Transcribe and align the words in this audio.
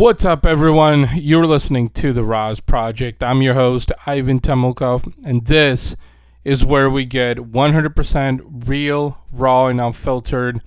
What's 0.00 0.24
up, 0.24 0.46
everyone? 0.46 1.10
You're 1.14 1.44
listening 1.44 1.90
to 1.90 2.14
The 2.14 2.24
RAS 2.24 2.58
Project. 2.58 3.22
I'm 3.22 3.42
your 3.42 3.52
host, 3.52 3.92
Ivan 4.06 4.40
Temelkov, 4.40 5.12
and 5.26 5.44
this 5.44 5.94
is 6.42 6.64
where 6.64 6.88
we 6.88 7.04
get 7.04 7.36
100% 7.36 8.66
real, 8.66 9.18
raw, 9.30 9.66
and 9.66 9.78
unfiltered. 9.78 10.62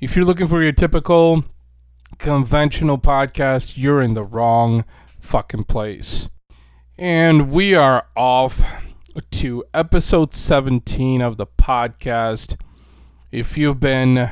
If 0.00 0.14
you're 0.14 0.26
looking 0.26 0.48
for 0.48 0.62
your 0.62 0.72
typical 0.72 1.44
conventional 2.18 2.98
podcast, 2.98 3.78
you're 3.78 4.02
in 4.02 4.12
the 4.12 4.22
wrong 4.22 4.84
fucking 5.18 5.64
place. 5.64 6.28
And 6.98 7.50
we 7.50 7.74
are 7.74 8.06
off 8.14 8.62
to 9.30 9.64
episode 9.72 10.34
17 10.34 11.22
of 11.22 11.38
the 11.38 11.46
podcast. 11.46 12.60
If 13.32 13.56
you've 13.56 13.80
been 13.80 14.30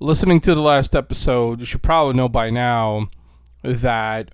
listening 0.00 0.40
to 0.40 0.54
the 0.54 0.62
last 0.62 0.96
episode, 0.96 1.60
you 1.60 1.66
should 1.66 1.82
probably 1.82 2.14
know 2.14 2.30
by 2.30 2.48
now 2.48 3.08
that 3.66 4.30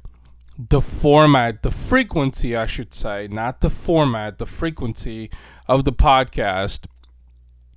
the 0.59 0.81
format, 0.81 1.63
the 1.63 1.71
frequency, 1.71 2.55
I 2.57 2.67
should 2.67 2.93
say, 2.93 3.29
not 3.31 3.61
the 3.61 3.71
format, 3.71 4.39
the 4.39 4.47
frequency 4.47 5.31
of 5.67 5.85
the 5.85 5.93
podcast 5.93 6.87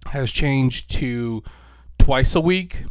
has 0.07 0.31
changed 0.31 0.91
to 0.95 1.43
twice 1.97 2.35
a 2.35 2.41
week. 2.41 2.83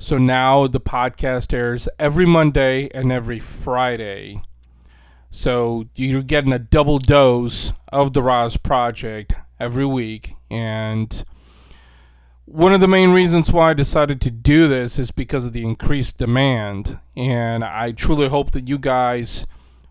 So 0.00 0.18
now 0.18 0.66
the 0.66 0.80
podcast 0.80 1.52
airs 1.52 1.88
every 1.98 2.26
Monday 2.26 2.88
and 2.94 3.12
every 3.12 3.38
Friday. 3.38 4.42
So 5.30 5.86
you're 5.96 6.22
getting 6.22 6.52
a 6.52 6.58
double 6.58 6.98
dose 6.98 7.72
of 7.92 8.12
the 8.12 8.22
RAS 8.22 8.56
Project 8.56 9.34
every 9.58 9.86
week. 9.86 10.34
And 10.50 11.24
one 12.46 12.74
of 12.74 12.80
the 12.80 12.88
main 12.88 13.10
reasons 13.10 13.52
why 13.52 13.70
I 13.70 13.74
decided 13.74 14.20
to 14.20 14.30
do 14.30 14.68
this 14.68 14.98
is 14.98 15.10
because 15.10 15.46
of 15.46 15.52
the 15.52 15.62
increased 15.62 16.18
demand. 16.18 17.00
And 17.16 17.64
I 17.64 17.92
truly 17.92 18.28
hope 18.28 18.50
that 18.50 18.68
you 18.68 18.78
guys 18.78 19.46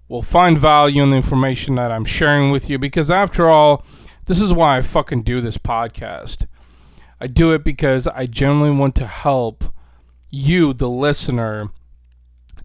will 0.07 0.21
find 0.21 0.57
value 0.57 1.01
in 1.01 1.09
the 1.09 1.15
information 1.15 1.75
that 1.75 1.91
I'm 1.91 2.05
sharing 2.05 2.51
with 2.51 2.69
you 2.69 2.77
because, 2.77 3.09
after 3.09 3.49
all, 3.49 3.83
this 4.25 4.39
is 4.39 4.53
why 4.53 4.77
I 4.77 4.81
fucking 4.81 5.23
do 5.23 5.41
this 5.41 5.57
podcast. 5.57 6.45
I 7.19 7.27
do 7.27 7.51
it 7.53 7.63
because 7.63 8.05
I 8.07 8.27
genuinely 8.27 8.77
want 8.77 8.95
to 8.95 9.07
help 9.07 9.63
you, 10.29 10.73
the 10.73 10.89
listener, 10.89 11.69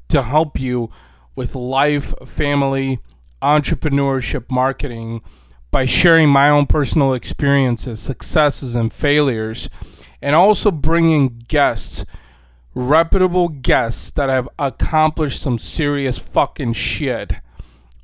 to 0.09 0.23
help 0.23 0.61
you 0.61 0.91
with 1.35 1.55
life, 1.55 2.13
family, 2.27 2.99
entrepreneurship, 3.41 4.51
marketing 4.51 5.23
by 5.71 5.85
sharing 5.85 6.29
my 6.29 6.49
own 6.49 6.67
personal 6.67 7.13
experiences, 7.13 8.01
successes, 8.01 8.75
and 8.75 8.93
failures, 8.93 9.69
and 10.23 10.35
also 10.35 10.71
bringing 10.71 11.43
guests, 11.49 12.05
reputable 12.75 13.49
guests 13.49 14.11
that 14.13 14.29
have 14.29 14.49
accomplished 14.59 15.41
some 15.41 15.59
serious 15.59 16.19
fucking 16.19 16.73
shit 16.73 17.35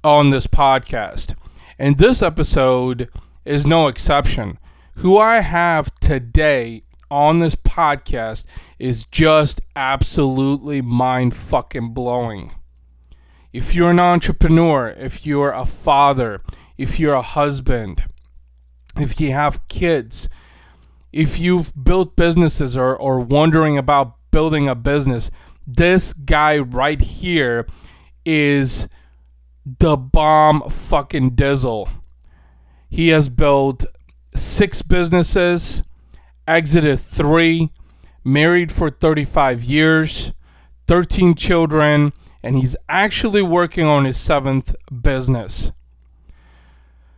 on 0.02 0.30
this 0.30 0.46
podcast. 0.46 1.34
And 1.78 1.98
this 1.98 2.22
episode 2.22 3.10
is 3.44 3.66
no 3.66 3.88
exception. 3.88 4.58
Who 4.96 5.18
I 5.18 5.40
have 5.40 5.92
today 6.00 6.84
on 7.10 7.38
this 7.38 7.56
podcast 7.56 8.44
is 8.78 9.06
just 9.06 9.60
absolutely 9.74 10.82
mind 10.82 11.34
fucking 11.34 11.94
blowing. 11.94 12.52
If 13.52 13.74
you're 13.74 13.90
an 13.90 14.00
entrepreneur, 14.00 14.88
if 14.88 15.24
you're 15.24 15.52
a 15.52 15.64
father, 15.64 16.42
if 16.76 16.98
you're 16.98 17.14
a 17.14 17.22
husband, 17.22 18.04
if 18.96 19.20
you 19.20 19.32
have 19.32 19.66
kids, 19.68 20.28
if 21.12 21.38
you've 21.38 21.72
built 21.84 22.16
businesses 22.16 22.76
or, 22.76 22.96
or 22.96 23.20
wondering 23.20 23.78
about 23.78 24.14
building 24.30 24.68
a 24.68 24.74
business, 24.74 25.30
this 25.66 26.12
guy 26.12 26.58
right 26.58 27.00
here 27.00 27.66
is 28.24 28.88
the 29.64 29.96
bomb 29.96 30.68
fucking 30.68 31.30
dizzle. 31.32 31.88
He 32.90 33.08
has 33.08 33.28
built 33.28 33.86
six 34.34 34.82
businesses, 34.82 35.82
exited 36.46 36.98
three, 36.98 37.70
married 38.24 38.72
for 38.72 38.90
35 38.90 39.64
years, 39.64 40.32
13 40.86 41.34
children, 41.34 42.12
and 42.42 42.56
he's 42.56 42.76
actually 42.88 43.42
working 43.42 43.86
on 43.86 44.04
his 44.04 44.16
seventh 44.16 44.74
business. 45.02 45.72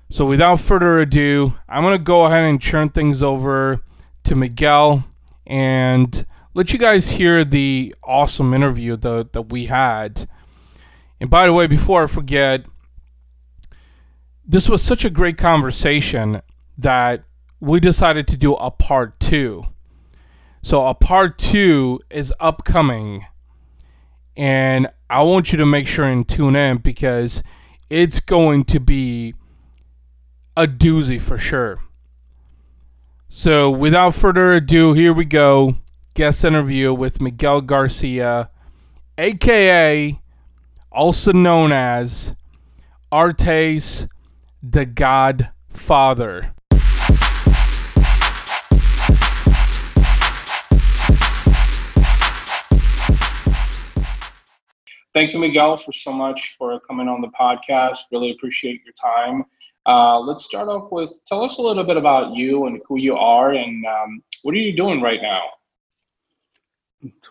So 0.08 0.24
without 0.24 0.60
further 0.60 0.98
ado, 1.00 1.54
I'm 1.68 1.82
going 1.82 1.98
to 1.98 2.02
go 2.02 2.26
ahead 2.26 2.44
and 2.44 2.62
turn 2.62 2.90
things 2.90 3.22
over 3.22 3.80
to 4.24 4.34
Miguel 4.36 5.04
and 5.46 6.24
let 6.54 6.72
you 6.72 6.78
guys 6.78 7.10
hear 7.10 7.44
the 7.44 7.94
awesome 8.04 8.54
interview 8.54 8.96
that, 8.96 9.32
that 9.32 9.50
we 9.50 9.66
had. 9.66 10.28
And 11.20 11.28
by 11.28 11.46
the 11.46 11.52
way, 11.52 11.66
before 11.66 12.04
I 12.04 12.06
forget, 12.06 12.66
this 14.44 14.68
was 14.68 14.80
such 14.80 15.04
a 15.04 15.10
great 15.10 15.36
conversation 15.36 16.40
that 16.78 17.24
we 17.60 17.80
decided 17.80 18.28
to 18.28 18.36
do 18.36 18.54
a 18.54 18.70
part 18.70 19.18
two. 19.18 19.64
So 20.62 20.86
a 20.86 20.94
part 20.94 21.36
two 21.36 22.00
is 22.10 22.32
upcoming. 22.38 23.26
And 24.36 24.88
I 25.10 25.22
want 25.22 25.52
you 25.52 25.58
to 25.58 25.66
make 25.66 25.86
sure 25.86 26.04
and 26.06 26.28
tune 26.28 26.54
in 26.54 26.78
because 26.78 27.42
it's 27.90 28.20
going 28.20 28.64
to 28.66 28.80
be 28.80 29.34
a 30.56 30.66
doozy 30.66 31.20
for 31.20 31.38
sure. 31.38 31.80
So, 33.28 33.70
without 33.70 34.14
further 34.14 34.54
ado, 34.54 34.94
here 34.94 35.12
we 35.12 35.24
go. 35.24 35.76
Guest 36.14 36.44
interview 36.44 36.94
with 36.94 37.20
Miguel 37.20 37.60
Garcia, 37.60 38.50
aka 39.18 40.18
also 40.90 41.32
known 41.32 41.72
as 41.72 42.34
Arete's 43.12 44.08
the 44.62 44.86
Godfather. 44.86 46.54
Thank 55.12 55.32
you, 55.32 55.38
Miguel, 55.38 55.78
for 55.78 55.92
so 55.92 56.12
much 56.12 56.56
for 56.58 56.78
coming 56.80 57.08
on 57.08 57.22
the 57.22 57.28
podcast. 57.28 58.00
Really 58.12 58.32
appreciate 58.32 58.82
your 58.84 58.92
time. 58.92 59.44
Uh, 59.86 60.18
let's 60.18 60.44
start 60.44 60.68
off 60.68 60.90
with 60.90 61.16
tell 61.26 61.44
us 61.44 61.58
a 61.58 61.62
little 61.62 61.84
bit 61.84 61.96
about 61.96 62.34
you 62.34 62.66
and 62.66 62.80
who 62.88 62.98
you 62.98 63.14
are 63.14 63.52
and 63.52 63.84
um, 63.86 64.22
what 64.42 64.52
are 64.52 64.58
you 64.58 64.76
doing 64.76 65.00
right 65.00 65.22
now? 65.22 65.42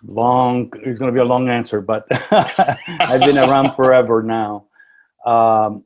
Long, 0.03 0.71
it's 0.83 0.97
going 0.97 1.11
to 1.11 1.13
be 1.13 1.19
a 1.19 1.25
long 1.25 1.49
answer, 1.49 1.81
but 1.81 2.05
I've 2.31 3.21
been 3.21 3.37
around 3.37 3.75
forever 3.75 4.23
now. 4.23 4.67
Um, 5.25 5.83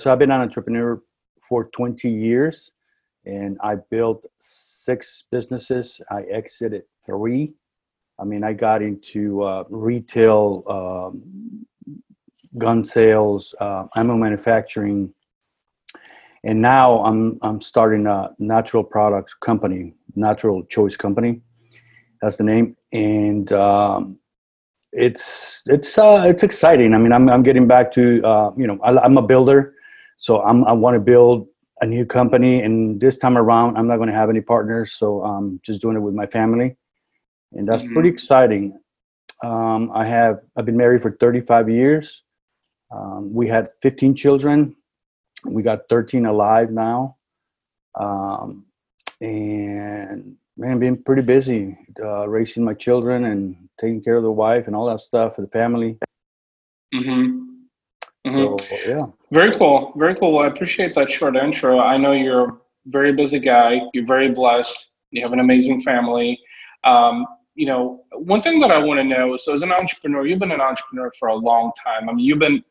so 0.00 0.12
I've 0.12 0.18
been 0.18 0.32
an 0.32 0.40
entrepreneur 0.40 1.00
for 1.48 1.68
20 1.70 2.10
years 2.10 2.72
and 3.24 3.56
I 3.62 3.76
built 3.90 4.26
six 4.38 5.24
businesses. 5.30 6.00
I 6.10 6.22
exited 6.22 6.82
three. 7.06 7.52
I 8.18 8.24
mean, 8.24 8.42
I 8.42 8.54
got 8.54 8.82
into 8.82 9.42
uh, 9.42 9.64
retail, 9.70 10.64
um, 10.66 11.64
gun 12.56 12.84
sales, 12.84 13.54
uh, 13.60 13.86
ammo 13.94 14.16
manufacturing, 14.16 15.12
and 16.44 16.60
now 16.62 17.00
I'm 17.00 17.38
I'm 17.42 17.60
starting 17.60 18.06
a 18.06 18.30
natural 18.38 18.84
products 18.84 19.34
company, 19.34 19.94
natural 20.14 20.64
choice 20.64 20.96
company. 20.96 21.40
That's 22.22 22.36
the 22.36 22.44
name, 22.44 22.76
and 22.92 23.52
um, 23.52 24.18
it's 24.92 25.62
it's 25.66 25.98
uh, 25.98 26.24
it's 26.26 26.42
exciting. 26.42 26.94
I 26.94 26.98
mean, 26.98 27.12
I'm 27.12 27.28
I'm 27.28 27.42
getting 27.42 27.66
back 27.66 27.92
to 27.92 28.22
uh, 28.24 28.50
you 28.56 28.66
know 28.66 28.78
I, 28.82 29.04
am 29.04 29.18
a 29.18 29.22
builder, 29.22 29.74
so 30.16 30.42
I'm 30.42 30.64
I 30.64 30.72
want 30.72 30.94
to 30.94 31.00
build 31.00 31.48
a 31.80 31.86
new 31.86 32.04
company, 32.04 32.62
and 32.62 33.00
this 33.00 33.18
time 33.18 33.36
around 33.36 33.76
I'm 33.76 33.86
not 33.86 33.96
going 33.96 34.08
to 34.08 34.14
have 34.14 34.30
any 34.30 34.40
partners, 34.40 34.92
so 34.92 35.22
I'm 35.22 35.60
just 35.64 35.80
doing 35.80 35.96
it 35.96 36.00
with 36.00 36.14
my 36.14 36.26
family, 36.26 36.76
and 37.52 37.66
that's 37.66 37.82
mm-hmm. 37.82 37.94
pretty 37.94 38.08
exciting. 38.08 38.78
Um, 39.44 39.90
I 39.94 40.04
have 40.06 40.40
I've 40.56 40.66
been 40.66 40.76
married 40.76 41.02
for 41.02 41.12
35 41.12 41.68
years. 41.68 42.22
Um, 42.90 43.32
we 43.32 43.46
had 43.46 43.68
15 43.82 44.14
children 44.14 44.74
we 45.44 45.62
got 45.62 45.88
13 45.88 46.26
alive 46.26 46.70
now. 46.70 47.16
Um, 47.98 48.66
and 49.20 50.36
man 50.56 50.78
being 50.78 51.02
pretty 51.02 51.22
busy 51.22 51.76
uh, 52.02 52.28
raising 52.28 52.64
my 52.64 52.74
children 52.74 53.24
and 53.24 53.56
taking 53.80 54.02
care 54.02 54.16
of 54.16 54.22
the 54.22 54.30
wife 54.30 54.66
and 54.66 54.76
all 54.76 54.86
that 54.86 55.00
stuff 55.00 55.36
for 55.36 55.42
the 55.42 55.48
family. 55.48 55.98
Mm-hmm. 56.94 57.44
Mm-hmm. 58.26 58.64
So, 58.64 58.76
yeah. 58.86 59.06
Very 59.32 59.52
cool. 59.54 59.92
Very 59.96 60.14
cool. 60.16 60.32
Well, 60.34 60.44
i 60.44 60.48
appreciate 60.48 60.94
that 60.94 61.10
short 61.10 61.36
intro. 61.36 61.80
I 61.80 61.96
know 61.96 62.12
you're 62.12 62.48
a 62.48 62.58
very 62.86 63.12
busy 63.12 63.38
guy. 63.38 63.80
You're 63.94 64.06
very 64.06 64.30
blessed. 64.30 64.90
You 65.10 65.22
have 65.22 65.32
an 65.32 65.40
amazing 65.40 65.80
family. 65.80 66.38
Um, 66.84 67.26
you 67.58 67.66
know 67.66 68.04
one 68.12 68.40
thing 68.40 68.60
that 68.60 68.70
i 68.70 68.78
want 68.78 68.98
to 68.98 69.04
know 69.04 69.36
so 69.36 69.52
as 69.52 69.62
an 69.62 69.72
entrepreneur 69.72 70.24
you've 70.24 70.38
been 70.38 70.52
an 70.52 70.60
entrepreneur 70.60 71.10
for 71.18 71.28
a 71.28 71.34
long 71.34 71.72
time. 71.84 72.08
I 72.08 72.12
mean 72.12 72.24
you've 72.24 72.38
been 72.38 72.62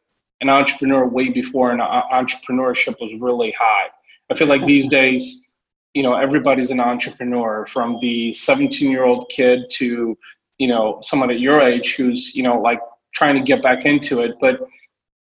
an 0.41 0.49
entrepreneur 0.49 1.07
way 1.07 1.29
before 1.29 1.71
and 1.71 1.81
entrepreneurship 1.81 2.95
was 2.99 3.11
really 3.19 3.53
high. 3.59 3.87
I 4.29 4.35
feel 4.35 4.47
like 4.47 4.65
these 4.65 4.87
days, 4.87 5.45
you 5.93 6.03
know, 6.03 6.13
everybody's 6.13 6.69
an 6.69 6.79
entrepreneur 6.79 7.65
from 7.65 7.97
the 8.01 8.33
17 8.33 8.91
year 8.91 9.05
old 9.05 9.29
kid 9.29 9.61
to, 9.71 10.17
you 10.57 10.67
know, 10.67 10.99
someone 11.01 11.31
at 11.31 11.39
your 11.39 11.61
age 11.61 11.95
who's, 11.95 12.35
you 12.35 12.43
know, 12.43 12.59
like 12.59 12.79
trying 13.13 13.35
to 13.35 13.41
get 13.41 13.63
back 13.63 13.85
into 13.85 14.21
it. 14.21 14.35
But 14.39 14.59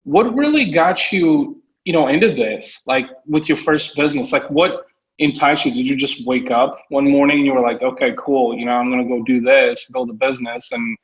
what 0.05 0.35
really 0.35 0.71
got 0.71 1.13
you, 1.13 1.63
you 1.85 1.93
know, 1.93 2.09
into 2.09 2.35
this? 2.35 2.83
Like 2.87 3.07
with 3.27 3.49
your 3.49 3.57
first 3.57 3.97
business, 3.97 4.33
like 4.33 4.49
what 4.51 4.87
enticed 5.19 5.65
you? 5.65 5.73
Did 5.73 5.89
you 5.89 5.97
just 5.97 6.27
wake 6.27 6.51
up 6.51 6.79
one 6.91 7.11
morning 7.11 7.39
and 7.39 7.47
you 7.47 7.55
were 7.55 7.61
like, 7.61 7.81
okay, 7.83 8.13
cool, 8.19 8.57
you 8.57 8.67
know, 8.67 8.73
I'm 8.73 8.91
gonna 8.91 9.09
go 9.09 9.23
do 9.25 9.41
this, 9.41 9.89
build 9.93 10.11
a 10.11 10.15
business, 10.15 10.73
and 10.73 10.97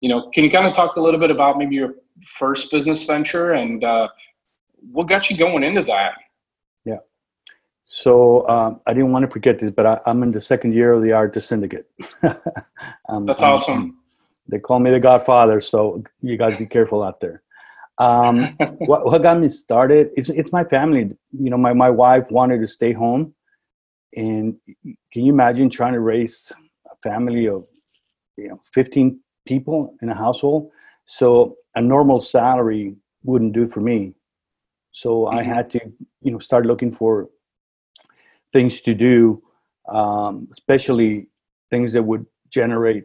you 0.00 0.08
know, 0.08 0.30
can 0.30 0.44
you 0.44 0.50
kind 0.50 0.66
of 0.66 0.72
talk 0.72 0.96
a 0.96 1.00
little 1.00 1.20
bit 1.20 1.30
about 1.30 1.58
maybe 1.58 1.74
your 1.74 1.94
first 2.26 2.70
business 2.70 3.04
venture 3.04 3.52
and 3.52 3.82
uh, 3.82 4.08
what 4.92 5.08
got 5.08 5.30
you 5.30 5.36
going 5.36 5.64
into 5.64 5.82
that? 5.84 6.12
Yeah. 6.84 6.98
So 7.82 8.48
um, 8.48 8.80
I 8.86 8.92
didn't 8.94 9.12
want 9.12 9.24
to 9.24 9.30
forget 9.30 9.58
this, 9.58 9.70
but 9.70 9.86
I, 9.86 10.00
am 10.06 10.22
in 10.22 10.30
the 10.30 10.40
second 10.40 10.74
year 10.74 10.92
of 10.92 11.02
the 11.02 11.12
art 11.12 11.34
Arete 11.34 11.42
Syndicate. 11.42 11.90
um, 13.08 13.26
That's 13.26 13.42
awesome. 13.42 13.98
they 14.46 14.60
call 14.60 14.78
me 14.78 14.90
the 14.90 15.00
Godfather, 15.00 15.60
so 15.60 16.04
you 16.20 16.36
got 16.36 16.50
to 16.50 16.58
be 16.58 16.66
careful 16.66 17.02
out 17.02 17.20
there. 17.20 17.42
Um, 17.98 18.56
what, 18.78 19.04
what 19.04 19.22
got 19.22 19.40
me 19.40 19.48
started? 19.48 20.10
It's 20.16 20.28
it's 20.28 20.52
my 20.52 20.64
family. 20.64 21.16
You 21.32 21.50
know, 21.50 21.58
my 21.58 21.72
my 21.72 21.90
wife 21.90 22.30
wanted 22.30 22.60
to 22.60 22.66
stay 22.66 22.92
home, 22.92 23.34
and 24.14 24.56
can 25.12 25.24
you 25.24 25.32
imagine 25.32 25.68
trying 25.68 25.94
to 25.94 26.00
raise 26.00 26.52
a 26.86 27.08
family 27.08 27.48
of 27.48 27.66
you 28.36 28.48
know 28.48 28.62
15 28.72 29.18
people 29.52 29.94
in 30.02 30.08
a 30.08 30.14
household? 30.14 30.70
So 31.06 31.56
a 31.74 31.80
normal 31.80 32.20
salary 32.20 32.96
wouldn't 33.24 33.54
do 33.54 33.68
for 33.68 33.80
me. 33.80 34.14
So 34.90 35.10
mm-hmm. 35.10 35.38
I 35.38 35.42
had 35.42 35.70
to 35.70 35.80
you 36.22 36.30
know 36.32 36.38
start 36.38 36.66
looking 36.66 36.92
for 36.92 37.28
things 38.52 38.80
to 38.82 38.94
do, 38.94 39.42
um, 39.88 40.48
especially 40.52 41.28
things 41.70 41.92
that 41.94 42.02
would 42.02 42.24
generate 42.50 43.04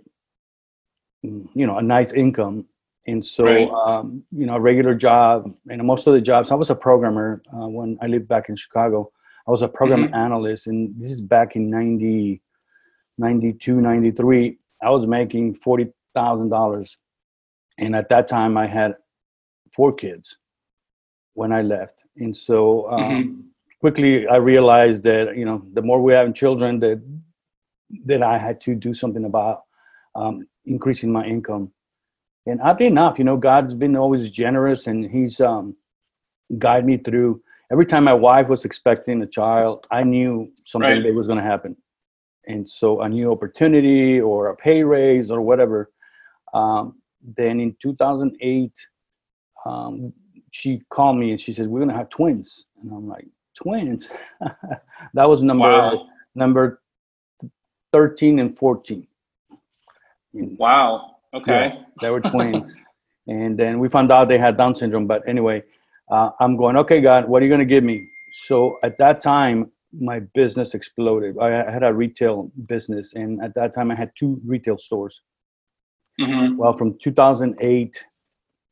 you 1.23 1.65
know 1.67 1.77
a 1.77 1.81
nice 1.81 2.11
income 2.13 2.65
and 3.07 3.25
so 3.25 3.43
right. 3.45 3.69
um, 3.69 4.23
you 4.31 4.45
know 4.45 4.55
a 4.55 4.59
regular 4.59 4.95
job 4.95 5.49
and 5.69 5.81
most 5.83 6.07
of 6.07 6.13
the 6.13 6.21
jobs 6.21 6.51
i 6.51 6.55
was 6.55 6.69
a 6.69 6.75
programmer 6.75 7.41
uh, 7.53 7.67
when 7.67 7.97
i 8.01 8.07
lived 8.07 8.27
back 8.27 8.49
in 8.49 8.55
chicago 8.55 9.09
i 9.47 9.51
was 9.51 9.61
a 9.61 9.67
program 9.67 10.05
mm-hmm. 10.05 10.15
analyst 10.15 10.67
and 10.67 10.93
this 10.99 11.11
is 11.11 11.21
back 11.21 11.55
in 11.55 11.67
90 11.67 12.41
92 13.17 13.81
93 13.81 14.57
i 14.81 14.89
was 14.89 15.07
making 15.07 15.55
$40000 16.15 16.95
and 17.79 17.95
at 17.95 18.09
that 18.09 18.27
time 18.27 18.57
i 18.57 18.67
had 18.67 18.95
four 19.73 19.93
kids 19.93 20.37
when 21.33 21.51
i 21.51 21.61
left 21.61 22.03
and 22.17 22.35
so 22.35 22.91
um, 22.91 23.01
mm-hmm. 23.01 23.41
quickly 23.79 24.27
i 24.27 24.35
realized 24.35 25.03
that 25.03 25.35
you 25.35 25.45
know 25.45 25.65
the 25.73 25.81
more 25.81 26.01
we 26.01 26.13
have 26.13 26.33
children 26.33 26.79
that 26.79 27.01
that 28.05 28.21
i 28.21 28.37
had 28.37 28.61
to 28.61 28.75
do 28.75 28.93
something 28.93 29.25
about 29.25 29.63
um, 30.15 30.47
increasing 30.65 31.11
my 31.11 31.25
income 31.25 31.71
and 32.45 32.61
oddly 32.61 32.87
enough, 32.87 33.17
you 33.17 33.23
know, 33.23 33.37
God's 33.37 33.73
been 33.73 33.95
always 33.95 34.29
generous 34.29 34.87
and 34.87 35.09
He's 35.09 35.39
um, 35.39 35.75
guided 36.57 36.85
me 36.85 36.97
through. 36.97 37.41
Every 37.71 37.85
time 37.85 38.03
my 38.03 38.13
wife 38.13 38.49
was 38.49 38.65
expecting 38.65 39.21
a 39.21 39.27
child, 39.27 39.87
I 39.89 40.03
knew 40.03 40.51
something 40.61 40.89
right. 40.89 41.03
big 41.03 41.15
was 41.15 41.27
going 41.27 41.39
to 41.39 41.45
happen. 41.45 41.77
And 42.45 42.69
so 42.69 43.01
a 43.01 43.07
new 43.07 43.31
opportunity 43.31 44.19
or 44.19 44.49
a 44.49 44.55
pay 44.55 44.83
raise 44.83 45.31
or 45.31 45.41
whatever. 45.41 45.91
Um, 46.53 47.01
then 47.35 47.59
in 47.59 47.75
2008, 47.81 48.71
um, 49.65 50.13
she 50.51 50.81
called 50.89 51.17
me 51.17 51.31
and 51.31 51.39
she 51.39 51.53
said, 51.53 51.67
"We're 51.67 51.79
going 51.79 51.89
to 51.89 51.95
have 51.95 52.09
twins." 52.09 52.65
And 52.81 52.91
I'm 52.91 53.07
like, 53.07 53.27
"Twins?" 53.55 54.09
that 55.13 55.29
was 55.29 55.41
number 55.41 55.67
wow. 55.67 56.07
number 56.35 56.81
13 57.91 58.39
and 58.39 58.57
14. 58.57 59.07
Wow. 60.33 61.15
Okay. 61.33 61.71
Yeah, 61.73 61.83
they 62.01 62.09
were 62.09 62.21
twins. 62.21 62.75
and 63.27 63.57
then 63.57 63.79
we 63.79 63.87
found 63.89 64.11
out 64.11 64.27
they 64.27 64.37
had 64.37 64.57
Down 64.57 64.75
syndrome. 64.75 65.07
But 65.07 65.27
anyway, 65.27 65.61
uh, 66.11 66.31
I'm 66.39 66.57
going, 66.57 66.75
okay, 66.77 67.01
God, 67.01 67.27
what 67.27 67.41
are 67.41 67.45
you 67.45 67.49
going 67.49 67.59
to 67.59 67.65
give 67.65 67.83
me? 67.83 68.09
So 68.31 68.79
at 68.83 68.97
that 68.97 69.21
time, 69.21 69.71
my 69.93 70.19
business 70.33 70.73
exploded. 70.73 71.37
I 71.39 71.71
had 71.71 71.83
a 71.83 71.93
retail 71.93 72.51
business, 72.65 73.13
and 73.13 73.39
at 73.43 73.53
that 73.53 73.75
time, 73.75 73.91
I 73.91 73.95
had 73.95 74.11
two 74.17 74.41
retail 74.43 74.79
stores. 74.79 75.21
Mm-hmm. 76.19 76.57
Well, 76.57 76.73
from 76.73 76.97
2008 76.99 78.05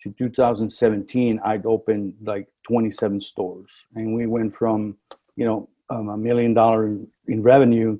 to 0.01 0.11
2017, 0.11 1.39
I'd 1.43 1.65
opened 1.65 2.13
like 2.23 2.47
27 2.67 3.21
stores, 3.21 3.71
and 3.95 4.15
we 4.15 4.25
went 4.27 4.53
from, 4.53 4.97
you 5.35 5.45
know, 5.45 5.69
um, 5.89 6.09
a 6.09 6.17
million 6.17 6.53
dollar 6.53 6.97
in 7.27 7.41
revenue 7.41 7.99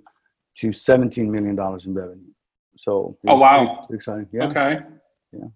to 0.58 0.72
17 0.72 1.32
million 1.32 1.56
dollars 1.56 1.86
in 1.86 1.94
revenue. 1.94 2.32
So 2.76 3.18
oh 3.28 3.38
wow, 3.38 3.86
exciting. 3.92 4.28
Yeah. 4.32 4.46
Okay. 4.46 4.80
Yeah. 5.34 5.48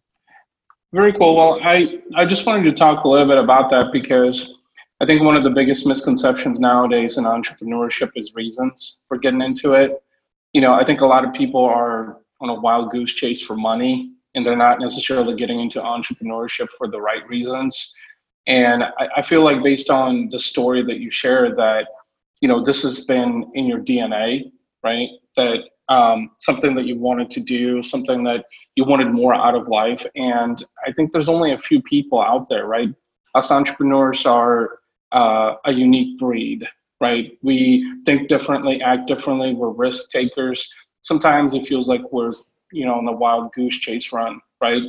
Very 0.93 1.13
cool. 1.13 1.35
Well, 1.35 1.59
I 1.63 2.01
I 2.15 2.25
just 2.25 2.45
wanted 2.45 2.63
to 2.63 2.73
talk 2.73 3.03
a 3.03 3.07
little 3.07 3.27
bit 3.27 3.37
about 3.37 3.69
that 3.71 3.91
because 3.91 4.53
I 5.01 5.05
think 5.05 5.23
one 5.23 5.35
of 5.35 5.43
the 5.43 5.49
biggest 5.49 5.85
misconceptions 5.85 6.59
nowadays 6.59 7.17
in 7.17 7.25
entrepreneurship 7.25 8.11
is 8.15 8.33
reasons 8.35 8.97
for 9.07 9.17
getting 9.17 9.41
into 9.41 9.73
it. 9.73 10.01
You 10.53 10.61
know, 10.61 10.73
I 10.73 10.85
think 10.85 11.01
a 11.01 11.05
lot 11.05 11.25
of 11.25 11.33
people 11.33 11.63
are 11.63 12.17
on 12.41 12.49
a 12.49 12.59
wild 12.59 12.91
goose 12.91 13.13
chase 13.13 13.41
for 13.41 13.55
money 13.55 14.11
and 14.35 14.45
they're 14.45 14.57
not 14.57 14.79
necessarily 14.79 15.35
getting 15.35 15.59
into 15.61 15.79
entrepreneurship 15.79 16.67
for 16.77 16.87
the 16.87 16.99
right 16.99 17.27
reasons. 17.27 17.93
And 18.47 18.83
I, 18.83 19.07
I 19.17 19.21
feel 19.21 19.43
like 19.43 19.63
based 19.63 19.89
on 19.89 20.29
the 20.29 20.39
story 20.39 20.83
that 20.83 20.99
you 20.99 21.09
shared 21.09 21.57
that, 21.57 21.87
you 22.41 22.47
know, 22.47 22.63
this 22.63 22.83
has 22.83 23.05
been 23.05 23.49
in 23.55 23.65
your 23.65 23.79
DNA, 23.79 24.51
right? 24.83 25.09
That 25.37 25.63
um, 25.89 26.31
something 26.39 26.75
that 26.75 26.85
you 26.85 26.97
wanted 26.97 27.31
to 27.31 27.39
do, 27.39 27.81
something 27.81 28.23
that 28.25 28.45
you 28.75 28.83
wanted 28.83 29.11
more 29.11 29.33
out 29.33 29.55
of 29.55 29.67
life. 29.67 30.05
And 30.15 30.63
I 30.85 30.91
think 30.91 31.11
there's 31.11 31.29
only 31.29 31.53
a 31.53 31.57
few 31.57 31.81
people 31.81 32.21
out 32.21 32.49
there, 32.49 32.65
right? 32.65 32.89
Us 33.35 33.51
entrepreneurs 33.51 34.25
are 34.25 34.79
uh, 35.11 35.55
a 35.65 35.71
unique 35.71 36.19
breed, 36.19 36.67
right? 36.99 37.37
We 37.41 38.01
think 38.05 38.27
differently, 38.27 38.81
act 38.81 39.07
differently, 39.07 39.53
we're 39.53 39.69
risk 39.69 40.09
takers. 40.09 40.67
Sometimes 41.05 41.53
it 41.53 41.67
feels 41.67 41.87
like 41.87 42.01
we're, 42.11 42.33
you 42.71 42.83
know, 42.83 42.95
on 42.95 43.05
the 43.05 43.11
wild 43.11 43.53
goose 43.53 43.79
chase 43.79 44.11
run, 44.11 44.41
right? 44.59 44.81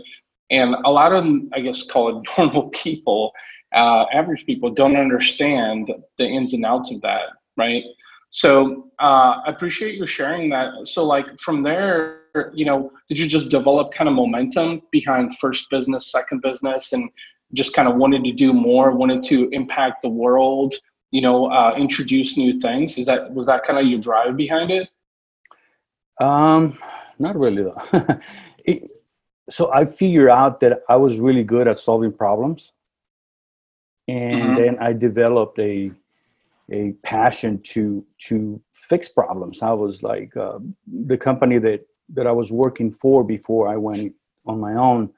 And 0.51 0.75
a 0.87 0.91
lot 0.91 1.13
of, 1.13 1.27
I 1.53 1.61
guess, 1.61 1.83
call 1.83 2.09
it 2.09 2.29
normal 2.39 2.71
people, 2.71 3.33
uh, 3.75 4.07
average 4.15 4.47
people, 4.47 4.71
don't 4.71 4.97
understand 4.97 5.93
the 6.17 6.25
ins 6.25 6.55
and 6.55 6.65
outs 6.65 6.91
of 6.91 7.03
that, 7.03 7.29
right? 7.59 7.85
So 8.31 8.91
uh, 8.99 9.43
I 9.47 9.51
appreciate 9.51 9.97
you 9.97 10.07
sharing 10.07 10.49
that. 10.51 10.89
So 10.89 11.05
like 11.05 11.27
from 11.39 11.63
there, 11.63 12.21
you 12.55 12.65
know, 12.65 12.91
did 13.11 13.19
you 13.19 13.27
just 13.27 13.51
develop 13.51 13.93
kind 13.93 14.09
of 14.09 14.15
momentum 14.15 14.81
behind 14.91 15.37
first 15.39 15.69
business, 15.71 16.11
second 16.11 16.41
business, 16.41 16.95
and 16.95 17.11
just 17.53 17.75
kind 17.75 17.89
of 17.89 17.97
wanted 17.97 18.25
to 18.25 18.33
do 18.33 18.55
more, 18.55 18.91
wanted 18.93 19.23
to 19.25 19.51
impact 19.51 20.01
the 20.01 20.09
world, 20.09 20.75
you 21.11 21.21
know, 21.21 21.53
uh, 21.53 21.75
introduce 21.77 22.39
new 22.39 22.59
things? 22.59 22.97
Is 22.97 23.05
that 23.05 23.35
was 23.35 23.45
that 23.47 23.65
kind 23.65 23.79
of 23.79 23.85
your 23.85 24.01
drive 24.01 24.35
behind 24.37 24.71
it? 24.71 24.89
Um, 26.21 26.79
not 27.19 27.39
really 27.39 27.63
though. 27.63 27.83
it, 28.65 28.91
so 29.49 29.73
I 29.73 29.85
figured 29.85 30.31
out 30.31 30.61
that 30.61 30.81
I 30.89 30.97
was 30.97 31.19
really 31.19 31.45
good 31.45 31.69
at 31.69 31.79
solving 31.79 32.13
problems, 32.13 32.73
and 34.09 34.43
mm-hmm. 34.43 34.57
then 34.57 34.79
I 34.79 34.93
developed 34.93 35.59
a 35.59 35.93
a 36.71 36.93
passion 37.05 37.61
to 37.63 38.05
to 38.27 38.61
fix 38.75 39.09
problems. 39.09 39.63
I 39.63 39.73
was 39.73 40.03
like 40.03 40.37
uh, 40.37 40.59
the 40.87 41.19
company 41.19 41.59
that 41.59 41.87
that 42.11 42.27
I 42.27 42.33
was 42.33 42.53
working 42.53 42.93
for 42.93 43.25
before 43.25 43.69
I 43.69 43.77
went 43.77 44.15
on 44.47 44.61
my 44.61 44.75
own. 44.75 45.13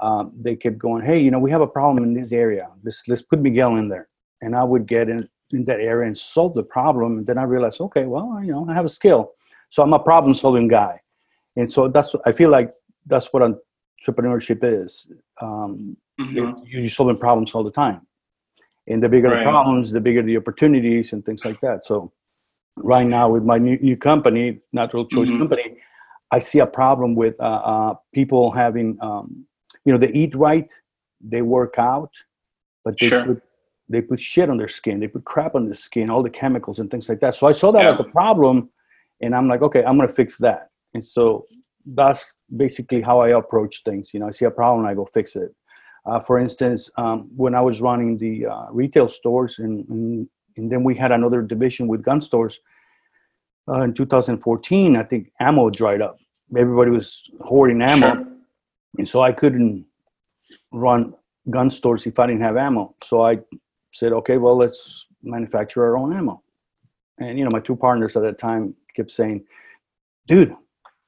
Uh, 0.00 0.26
they 0.38 0.54
kept 0.54 0.76
going, 0.76 1.02
hey, 1.02 1.18
you 1.18 1.30
know, 1.30 1.38
we 1.38 1.50
have 1.50 1.62
a 1.62 1.66
problem 1.66 2.04
in 2.04 2.12
this 2.12 2.32
area. 2.32 2.68
Let's 2.84 3.02
let's 3.08 3.22
put 3.22 3.40
Miguel 3.40 3.76
in 3.76 3.88
there, 3.88 4.08
and 4.42 4.54
I 4.54 4.64
would 4.64 4.86
get 4.86 5.08
in 5.08 5.28
in 5.52 5.64
that 5.64 5.80
area 5.80 6.06
and 6.06 6.16
solve 6.16 6.54
the 6.54 6.62
problem. 6.62 7.18
And 7.18 7.26
then 7.26 7.38
I 7.38 7.44
realized, 7.44 7.80
okay, 7.80 8.04
well, 8.04 8.40
you 8.42 8.52
know, 8.52 8.66
I 8.68 8.74
have 8.74 8.84
a 8.84 8.90
skill, 8.90 9.32
so 9.70 9.82
I'm 9.82 9.92
a 9.92 9.98
problem 9.98 10.34
solving 10.34 10.68
guy, 10.68 11.00
and 11.56 11.70
so 11.70 11.88
that's 11.88 12.14
I 12.24 12.32
feel 12.32 12.50
like 12.50 12.72
that's 13.06 13.32
what 13.32 13.42
entrepreneurship 13.42 14.60
is. 14.62 15.10
Um, 15.40 15.96
mm-hmm. 16.20 16.62
You're 16.66 16.88
solving 16.88 17.18
problems 17.18 17.54
all 17.54 17.64
the 17.64 17.70
time 17.70 18.06
and 18.88 19.02
the 19.02 19.08
bigger 19.08 19.28
right. 19.28 19.44
the 19.44 19.50
problems 19.50 19.90
the 19.90 20.00
bigger 20.00 20.22
the 20.22 20.36
opportunities 20.36 21.12
and 21.12 21.24
things 21.24 21.44
like 21.44 21.60
that 21.60 21.84
so 21.84 22.12
right 22.78 23.06
now 23.06 23.28
with 23.28 23.42
my 23.42 23.58
new, 23.58 23.76
new 23.78 23.96
company 23.96 24.58
natural 24.72 25.06
choice 25.06 25.28
mm-hmm. 25.28 25.38
company 25.38 25.76
i 26.30 26.38
see 26.38 26.58
a 26.58 26.66
problem 26.66 27.14
with 27.14 27.40
uh, 27.40 27.44
uh, 27.44 27.94
people 28.12 28.50
having 28.50 28.96
um, 29.00 29.46
you 29.84 29.92
know 29.92 29.98
they 29.98 30.12
eat 30.12 30.34
right 30.34 30.70
they 31.20 31.42
work 31.42 31.74
out 31.78 32.12
but 32.84 32.96
they 32.98 33.08
sure. 33.08 33.24
put 33.26 33.42
they 33.88 34.02
put 34.02 34.20
shit 34.20 34.50
on 34.50 34.56
their 34.56 34.68
skin 34.68 35.00
they 35.00 35.08
put 35.08 35.24
crap 35.24 35.54
on 35.54 35.66
their 35.66 35.74
skin 35.74 36.10
all 36.10 36.22
the 36.22 36.30
chemicals 36.30 36.78
and 36.78 36.90
things 36.90 37.08
like 37.08 37.20
that 37.20 37.34
so 37.34 37.46
i 37.46 37.52
saw 37.52 37.72
that 37.72 37.84
yeah. 37.84 37.92
as 37.92 38.00
a 38.00 38.04
problem 38.04 38.68
and 39.20 39.34
i'm 39.34 39.48
like 39.48 39.62
okay 39.62 39.84
i'm 39.84 39.96
gonna 39.96 40.08
fix 40.08 40.38
that 40.38 40.70
and 40.94 41.04
so 41.04 41.44
that's 41.94 42.34
basically 42.56 43.00
how 43.00 43.20
i 43.20 43.28
approach 43.28 43.82
things 43.84 44.12
you 44.12 44.20
know 44.20 44.28
i 44.28 44.30
see 44.30 44.44
a 44.44 44.50
problem 44.50 44.86
i 44.86 44.94
go 44.94 45.06
fix 45.06 45.36
it 45.36 45.54
uh, 46.06 46.20
for 46.20 46.38
instance, 46.38 46.90
um, 46.98 47.28
when 47.36 47.54
I 47.54 47.60
was 47.60 47.80
running 47.80 48.16
the 48.16 48.46
uh, 48.46 48.66
retail 48.70 49.08
stores, 49.08 49.58
and, 49.58 49.86
and, 49.88 50.28
and, 50.56 50.70
then 50.70 50.84
we 50.84 50.94
had 50.94 51.10
another 51.10 51.42
division 51.42 51.88
with 51.88 52.04
gun 52.04 52.20
stores 52.20 52.60
uh, 53.68 53.80
in 53.80 53.92
2014, 53.92 54.96
I 54.96 55.02
think 55.02 55.32
ammo 55.40 55.68
dried 55.70 56.00
up. 56.00 56.16
Everybody 56.56 56.92
was 56.92 57.28
hoarding 57.40 57.82
ammo. 57.82 58.14
Sure. 58.14 58.26
And 58.98 59.08
so 59.08 59.22
I 59.22 59.32
couldn't 59.32 59.84
run 60.72 61.12
gun 61.50 61.70
stores 61.70 62.06
if 62.06 62.18
I 62.20 62.28
didn't 62.28 62.42
have 62.42 62.56
ammo. 62.56 62.94
So 63.02 63.24
I 63.24 63.40
said, 63.92 64.12
okay, 64.12 64.36
well, 64.36 64.56
let's 64.56 65.08
manufacture 65.24 65.84
our 65.84 65.98
own 65.98 66.16
ammo. 66.16 66.40
And 67.18 67.36
you 67.36 67.44
know, 67.44 67.50
my 67.50 67.60
two 67.60 67.74
partners 67.74 68.16
at 68.16 68.22
that 68.22 68.38
time 68.38 68.76
kept 68.96 69.10
saying, 69.10 69.44
"Dude, 70.26 70.54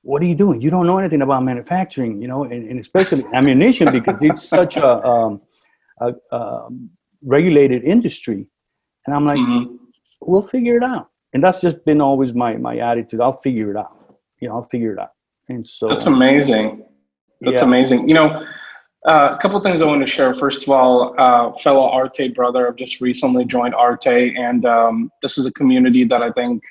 what 0.02 0.22
are 0.22 0.26
you 0.26 0.34
doing? 0.34 0.60
You 0.60 0.70
don't 0.70 0.86
know 0.86 0.98
anything 0.98 1.22
about 1.22 1.42
manufacturing, 1.44 2.22
you 2.22 2.28
know, 2.28 2.44
and, 2.44 2.68
and 2.68 2.78
especially 2.78 3.24
ammunition 3.34 3.90
because 3.92 4.18
it's 4.22 4.48
such 4.56 4.76
a, 4.76 5.04
um, 5.06 5.40
a, 6.00 6.14
a, 6.32 6.68
regulated 7.22 7.84
industry." 7.84 8.46
And 9.06 9.16
I'm 9.16 9.26
like, 9.26 9.38
mm-hmm. 9.38 9.76
"We'll 10.20 10.42
figure 10.42 10.76
it 10.76 10.84
out." 10.84 11.10
And 11.32 11.42
that's 11.42 11.60
just 11.60 11.84
been 11.84 12.00
always 12.00 12.32
my 12.34 12.56
my 12.56 12.76
attitude. 12.76 13.20
I'll 13.20 13.32
figure 13.32 13.70
it 13.70 13.76
out. 13.76 14.16
You 14.40 14.48
know, 14.48 14.54
I'll 14.56 14.68
figure 14.74 14.92
it 14.92 14.98
out. 14.98 15.12
And 15.48 15.66
so 15.66 15.88
that's 15.88 16.06
amazing. 16.06 16.84
That's 17.40 17.60
yeah. 17.60 17.64
amazing. 17.64 18.08
You 18.08 18.14
know, 18.14 18.46
uh, 19.06 19.34
a 19.34 19.38
couple 19.40 19.60
things 19.60 19.80
I 19.80 19.86
want 19.86 20.00
to 20.00 20.06
share. 20.06 20.34
First 20.34 20.62
of 20.62 20.68
all, 20.70 21.14
uh, 21.18 21.52
fellow 21.62 21.96
Arete 21.96 22.34
brother, 22.34 22.68
I've 22.68 22.76
just 22.76 23.00
recently 23.00 23.44
joined 23.44 23.74
Arete, 23.74 24.36
and 24.36 24.64
um, 24.66 25.10
this 25.22 25.38
is 25.38 25.46
a 25.46 25.52
community 25.52 26.04
that 26.04 26.22
I 26.22 26.30
think 26.32 26.62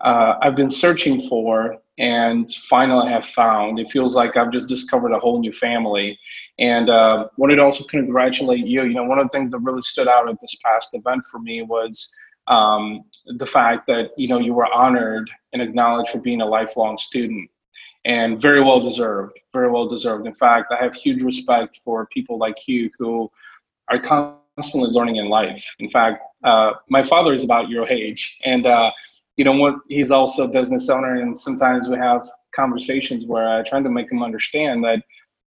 uh, 0.00 0.34
I've 0.42 0.56
been 0.56 0.70
searching 0.70 1.20
for 1.28 1.76
and 1.98 2.50
finally 2.68 3.08
have 3.08 3.26
found. 3.26 3.78
It 3.78 3.90
feels 3.90 4.16
like 4.16 4.36
I've 4.36 4.52
just 4.52 4.68
discovered 4.68 5.12
a 5.12 5.18
whole 5.18 5.38
new 5.38 5.52
family. 5.52 6.18
And 6.58 6.88
uh, 6.88 7.28
wanted 7.36 7.56
to 7.56 7.62
also 7.62 7.84
congratulate 7.84 8.66
you. 8.66 8.84
You 8.84 8.94
know, 8.94 9.04
one 9.04 9.18
of 9.18 9.26
the 9.26 9.30
things 9.30 9.50
that 9.50 9.58
really 9.58 9.82
stood 9.82 10.08
out 10.08 10.28
at 10.28 10.40
this 10.40 10.56
past 10.64 10.90
event 10.94 11.24
for 11.30 11.38
me 11.38 11.62
was 11.62 12.12
um, 12.46 13.04
the 13.36 13.46
fact 13.46 13.86
that 13.86 14.10
you 14.16 14.28
know 14.28 14.38
you 14.38 14.54
were 14.54 14.72
honored 14.72 15.30
and 15.52 15.62
acknowledged 15.62 16.10
for 16.10 16.18
being 16.18 16.40
a 16.40 16.46
lifelong 16.46 16.98
student 16.98 17.48
and 18.06 18.40
very 18.40 18.62
well 18.62 18.80
deserved, 18.80 19.38
very 19.52 19.70
well 19.70 19.86
deserved. 19.86 20.26
In 20.26 20.34
fact, 20.34 20.72
I 20.72 20.82
have 20.82 20.94
huge 20.94 21.22
respect 21.22 21.80
for 21.84 22.06
people 22.06 22.38
like 22.38 22.66
you 22.66 22.90
who 22.98 23.30
are 23.88 23.98
constantly 23.98 24.90
learning 24.90 25.16
in 25.16 25.28
life. 25.28 25.64
In 25.80 25.90
fact, 25.90 26.22
uh, 26.44 26.72
my 26.88 27.04
father 27.04 27.34
is 27.34 27.44
about 27.44 27.68
your 27.68 27.86
age, 27.88 28.38
and 28.44 28.66
uh, 28.66 28.90
you 29.36 29.44
know 29.44 29.52
what? 29.52 29.76
He's 29.88 30.10
also 30.10 30.44
a 30.44 30.48
business 30.48 30.88
owner, 30.88 31.20
and 31.20 31.38
sometimes 31.38 31.88
we 31.88 31.96
have 31.96 32.28
conversations 32.54 33.24
where 33.26 33.58
I 33.58 33.62
try 33.62 33.80
to 33.82 33.88
make 33.88 34.10
him 34.10 34.22
understand 34.22 34.84
that, 34.84 35.02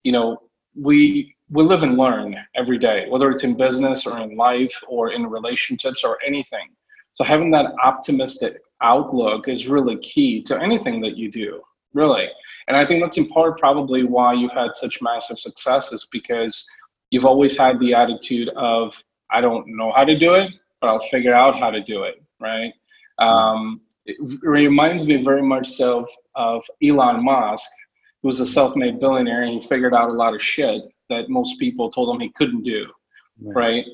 you 0.04 0.12
know, 0.12 0.38
we 0.80 1.36
we 1.50 1.64
live 1.64 1.84
and 1.84 1.98
learn 1.98 2.36
every 2.56 2.80
day, 2.80 3.06
whether 3.10 3.30
it's 3.30 3.44
in 3.44 3.56
business 3.56 4.08
or 4.08 4.20
in 4.20 4.36
life 4.36 4.76
or 4.88 5.12
in 5.12 5.28
relationships 5.28 6.04
or 6.04 6.18
anything. 6.26 6.70
So 7.14 7.24
having 7.24 7.52
that 7.52 7.74
optimistic 7.84 8.60
outlook 8.82 9.48
is 9.48 9.68
really 9.68 9.98
key 9.98 10.42
to 10.44 10.60
anything 10.60 11.00
that 11.02 11.16
you 11.16 11.32
do 11.32 11.62
really. 11.94 12.28
And 12.68 12.76
I 12.76 12.86
think 12.86 13.02
that's 13.02 13.18
in 13.18 13.28
part 13.30 13.60
probably 13.60 14.04
why 14.04 14.34
you've 14.34 14.52
had 14.52 14.72
such 14.76 15.02
massive 15.02 15.40
successes 15.40 16.08
because 16.12 16.66
you've 17.10 17.26
always 17.26 17.58
had 17.58 17.80
the 17.80 17.94
attitude 17.94 18.50
of, 18.56 18.96
I 19.32 19.42
don't 19.42 19.66
know 19.68 19.92
how 19.96 20.04
to 20.04 20.18
do 20.18 20.34
it, 20.34 20.52
but 20.82 20.88
I'll 20.88 21.08
figure 21.12 21.34
out 21.34 21.60
how 21.60 21.70
to 21.72 21.82
do 21.82 22.04
it, 22.04 22.24
right? 22.40 22.74
Um, 23.20 23.82
it 24.06 24.18
reminds 24.42 25.06
me 25.06 25.24
very 25.24 25.42
much 25.42 25.70
so 25.70 26.06
of 26.36 26.64
Elon 26.84 27.24
Musk, 27.24 27.70
who 28.22 28.28
was 28.28 28.40
a 28.40 28.48
self 28.48 28.76
made 28.76 29.00
billionaire 29.00 29.44
and 29.44 29.62
he 29.62 29.68
figured 29.68 29.94
out 29.94 30.10
a 30.10 30.14
lot 30.14 30.34
of 30.34 30.42
shit 30.42 30.82
that 31.10 31.30
most 31.30 31.60
people 31.60 31.92
told 31.92 32.14
him 32.14 32.22
he 32.22 32.30
couldn't 32.30 32.64
do, 32.64 32.86
right? 33.42 33.56
right? 33.56 33.86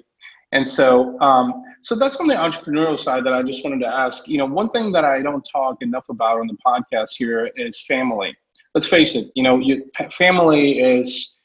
And 0.51 0.67
so, 0.67 1.19
um, 1.19 1.63
so 1.83 1.95
that's 1.95 2.17
on 2.17 2.27
the 2.27 2.33
entrepreneurial 2.33 2.99
side 2.99 3.23
that 3.25 3.33
I 3.33 3.43
just 3.43 3.63
wanted 3.63 3.79
to 3.81 3.87
ask. 3.87 4.27
You 4.27 4.39
know, 4.39 4.45
one 4.45 4.69
thing 4.69 4.91
that 4.93 5.05
I 5.05 5.21
don't 5.21 5.47
talk 5.51 5.81
enough 5.81 6.05
about 6.09 6.39
on 6.39 6.47
the 6.47 6.57
podcast 6.65 7.11
here 7.17 7.51
is 7.55 7.83
family. 7.85 8.35
Let's 8.73 8.87
face 8.87 9.15
it. 9.15 9.31
You 9.35 9.43
know, 9.43 9.59
you, 9.59 9.89
family 10.11 10.79
is, 10.79 11.35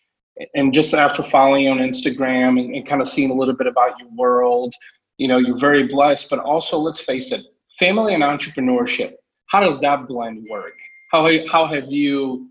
and 0.55 0.73
just 0.73 0.95
after 0.95 1.23
following 1.23 1.65
you 1.65 1.71
on 1.71 1.79
Instagram 1.79 2.61
and, 2.61 2.75
and 2.75 2.87
kind 2.87 3.01
of 3.01 3.09
seeing 3.09 3.31
a 3.31 3.35
little 3.35 3.55
bit 3.55 3.67
about 3.67 3.99
your 3.99 4.09
world, 4.17 4.75
you 5.19 5.29
know, 5.29 5.39
you're 5.39 5.59
very 5.59 5.87
blessed. 5.87 6.29
But 6.29 6.41
also, 6.41 6.79
let's 6.79 7.01
face 7.01 7.31
it, 7.33 7.45
family 7.79 8.15
and 8.15 8.23
entrepreneurship. 8.23 9.15
How 9.47 9.61
does 9.61 9.81
that 9.81 10.09
blend 10.09 10.47
work? 10.49 10.75
How 11.11 11.29
how 11.51 11.67
have 11.67 11.91
you 11.91 12.49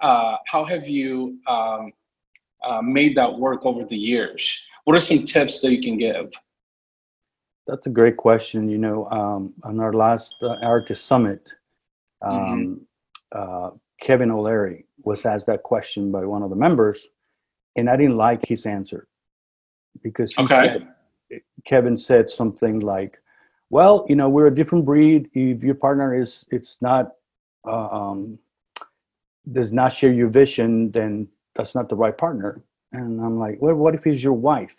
uh, 0.00 0.36
how 0.46 0.64
have 0.64 0.86
you 0.86 1.38
um, 1.46 1.92
uh, 2.64 2.82
made 2.82 3.16
that 3.16 3.38
work 3.38 3.64
over 3.64 3.84
the 3.84 3.96
years? 3.96 4.60
What 4.84 4.96
are 4.96 5.00
some 5.00 5.24
tips 5.24 5.60
that 5.60 5.70
you 5.72 5.80
can 5.80 5.96
give? 5.96 6.32
That's 7.66 7.86
a 7.86 7.90
great 7.90 8.16
question. 8.16 8.68
You 8.68 8.78
know, 8.78 9.08
um, 9.10 9.54
on 9.62 9.78
our 9.80 9.92
last 9.92 10.36
uh, 10.42 10.56
Arete 10.62 10.96
Summit, 10.96 11.48
um, 12.20 12.84
mm-hmm. 13.32 13.66
uh, 13.66 13.70
Kevin 14.00 14.30
O'Leary 14.30 14.86
was 15.04 15.24
asked 15.24 15.46
that 15.46 15.62
question 15.62 16.10
by 16.10 16.24
one 16.24 16.42
of 16.42 16.50
the 16.50 16.56
members, 16.56 17.06
and 17.76 17.88
I 17.88 17.96
didn't 17.96 18.16
like 18.16 18.44
his 18.44 18.66
answer 18.66 19.06
because 20.02 20.36
okay. 20.38 20.80
said, 21.30 21.42
Kevin 21.64 21.96
said 21.96 22.28
something 22.28 22.80
like, 22.80 23.18
"Well, 23.72 24.06
you 24.08 24.14
know, 24.14 24.28
we're 24.28 24.46
a 24.46 24.54
different 24.54 24.84
breed. 24.84 25.30
If 25.32 25.64
your 25.64 25.74
partner 25.74 26.14
is, 26.14 26.44
it's 26.50 26.80
not, 26.80 27.12
uh, 27.66 27.88
um, 27.88 28.38
does 29.50 29.72
not 29.72 29.92
share 29.92 30.12
your 30.12 30.28
vision, 30.28 30.92
then 30.92 31.28
that's 31.56 31.74
not 31.74 31.88
the 31.88 31.96
right 31.96 32.16
partner." 32.16 32.62
And 32.92 33.20
I'm 33.20 33.38
like, 33.38 33.56
well, 33.60 33.74
what 33.74 33.94
if 33.94 34.04
he's 34.04 34.22
your 34.22 34.34
wife? 34.34 34.76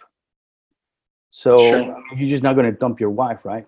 So 1.32 1.58
sure. 1.58 2.04
you're 2.16 2.30
just 2.30 2.44
not 2.44 2.54
going 2.54 2.72
to 2.72 2.78
dump 2.78 3.00
your 3.00 3.10
wife, 3.10 3.40
right? 3.44 3.66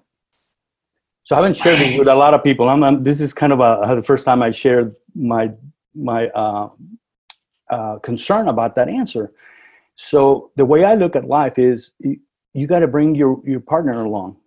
So 1.23 1.35
I 1.35 1.39
haven't 1.39 1.57
shared 1.57 1.79
this 1.79 1.97
with 1.97 2.07
a 2.07 2.13
lot 2.13 2.35
of 2.35 2.43
people. 2.43 2.69
I'm, 2.69 2.83
I'm, 2.83 3.01
this 3.01 3.19
is 3.19 3.33
kind 3.33 3.51
of 3.51 3.59
a, 3.59 3.95
the 3.95 4.03
first 4.03 4.25
time 4.25 4.43
I 4.43 4.51
shared 4.51 4.93
my 5.15 5.49
my 5.95 6.27
uh, 6.27 6.69
uh, 7.71 7.97
concern 7.99 8.47
about 8.47 8.75
that 8.75 8.89
answer. 8.89 9.31
So 9.95 10.51
the 10.55 10.65
way 10.65 10.83
I 10.83 10.93
look 10.93 11.15
at 11.15 11.25
life 11.25 11.57
is 11.57 11.93
you, 11.99 12.19
you 12.53 12.67
got 12.67 12.81
to 12.81 12.87
bring 12.87 13.15
your 13.15 13.41
your 13.43 13.59
partner 13.59 14.05
along 14.05 14.37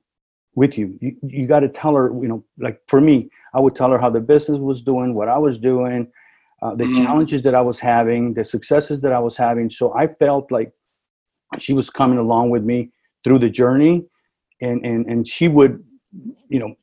with 0.58 0.76
you. 0.76 0.98
You 1.00 1.16
you 1.22 1.46
got 1.46 1.60
to 1.60 1.68
tell 1.68 1.94
her, 1.94 2.06
you 2.22 2.28
know, 2.30 2.44
like 2.66 2.80
for 2.88 3.00
me, 3.00 3.16
I 3.54 3.60
would 3.60 3.76
tell 3.76 3.90
her 3.92 4.00
how 4.04 4.10
the 4.10 4.24
business 4.32 4.58
was 4.70 4.82
doing, 4.82 5.14
what 5.14 5.28
I 5.28 5.38
was 5.38 5.56
doing, 5.70 6.00
uh, 6.62 6.74
the 6.74 6.84
mm-hmm. 6.84 7.04
challenges 7.04 7.40
that 7.42 7.54
I 7.54 7.62
was 7.70 7.78
having, 7.78 8.34
the 8.34 8.44
successes 8.44 9.00
that 9.02 9.12
I 9.12 9.20
was 9.20 9.36
having. 9.36 9.70
So 9.70 9.94
I 9.94 10.08
felt 10.22 10.50
like 10.50 10.72
she 11.58 11.72
was 11.72 11.88
coming 12.00 12.18
along 12.18 12.50
with 12.50 12.64
me 12.64 12.90
through 13.22 13.40
the 13.44 13.52
journey, 13.60 13.94
and 14.60 14.84
and 14.84 15.06
and 15.06 15.20
she 15.34 15.46
would, 15.56 15.74
you 16.48 16.58
know, 16.62 16.74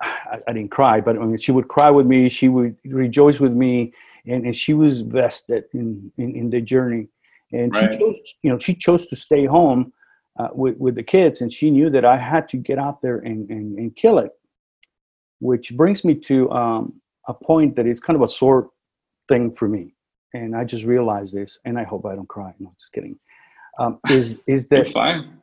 I, 0.00 0.38
I 0.48 0.52
didn't 0.54 0.70
cry, 0.70 0.96
but 1.00 1.16
I 1.16 1.24
mean, 1.28 1.38
she 1.38 1.52
would 1.52 1.68
cry 1.68 1.90
with 1.90 2.06
me. 2.06 2.28
She 2.28 2.48
would 2.48 2.76
rejoice 3.04 3.40
with 3.40 3.52
me, 3.52 3.92
and, 4.26 4.46
and 4.46 4.56
she 4.56 4.74
was 4.74 5.02
vested 5.02 5.64
in, 5.74 6.10
in, 6.16 6.34
in 6.40 6.50
the 6.50 6.60
journey. 6.60 7.08
And 7.52 7.74
right. 7.74 7.92
she 7.92 7.98
chose, 7.98 8.34
you 8.42 8.50
know, 8.50 8.58
she 8.58 8.74
chose 8.74 9.06
to 9.08 9.16
stay 9.16 9.44
home 9.44 9.92
uh, 10.38 10.48
with 10.52 10.78
with 10.78 10.94
the 10.94 11.02
kids, 11.02 11.40
and 11.40 11.52
she 11.52 11.70
knew 11.70 11.90
that 11.90 12.04
I 12.04 12.16
had 12.16 12.48
to 12.50 12.56
get 12.56 12.78
out 12.78 13.00
there 13.02 13.18
and 13.18 13.48
and, 13.50 13.78
and 13.78 13.94
kill 13.94 14.18
it. 14.18 14.32
Which 15.40 15.76
brings 15.76 16.04
me 16.04 16.14
to 16.14 16.50
um, 16.50 17.00
a 17.28 17.34
point 17.34 17.76
that 17.76 17.86
is 17.86 18.00
kind 18.00 18.16
of 18.16 18.22
a 18.22 18.28
sore 18.28 18.70
thing 19.28 19.54
for 19.54 19.68
me, 19.68 19.94
and 20.32 20.56
I 20.56 20.64
just 20.64 20.84
realized 20.84 21.34
this, 21.34 21.58
and 21.64 21.78
I 21.78 21.84
hope 21.84 22.06
I 22.06 22.14
don't 22.14 22.28
cry. 22.28 22.54
No, 22.58 22.72
just 22.78 22.92
kidding. 22.92 23.18
Um, 23.78 23.98
is 24.10 24.38
is 24.46 24.68
that 24.68 24.90
fine, 24.90 25.38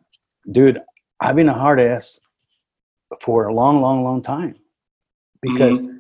dude? 0.52 0.80
I've 1.20 1.36
been 1.36 1.50
a 1.50 1.54
hard 1.54 1.80
ass 1.80 2.20
for 3.22 3.48
a 3.48 3.54
long, 3.54 3.82
long, 3.82 4.04
long 4.04 4.22
time 4.22 4.56
because 5.42 5.82
mm-hmm. 5.82 5.98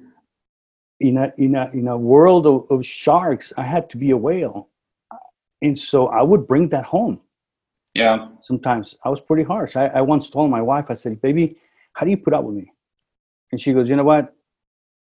in 1.00 1.17
a 1.17 1.33
in 1.38 1.55
a 1.55 1.69
in 1.74 1.88
a 1.88 1.98
world 1.98 2.48
of, 2.48 2.65
of 2.69 2.86
sharks, 2.86 3.53
I 3.57 3.63
had 3.63 3.89
to 3.91 3.98
be 3.98 4.12
a 4.12 4.17
whale, 4.17 4.69
and 5.62 5.77
so 5.77 6.07
I 6.07 6.21
would 6.24 6.48
bring 6.48 6.69
that 6.69 6.86
home. 6.86 7.21
Yeah. 7.93 8.29
Sometimes 8.39 8.95
I 9.03 9.10
was 9.10 9.19
pretty 9.19 9.43
harsh. 9.43 9.75
I, 9.75 9.88
I 9.88 10.01
once 10.01 10.29
told 10.29 10.50
my 10.50 10.62
wife, 10.62 10.86
I 10.89 10.93
said, 10.93 11.21
"Baby, 11.21 11.57
how 11.93 12.05
do 12.05 12.12
you 12.12 12.17
put 12.17 12.33
up 12.33 12.43
with 12.43 12.55
me?" 12.55 12.71
And 13.51 13.60
she 13.60 13.74
goes, 13.74 13.89
"You 13.89 13.95
know 13.95 14.03
what? 14.03 14.33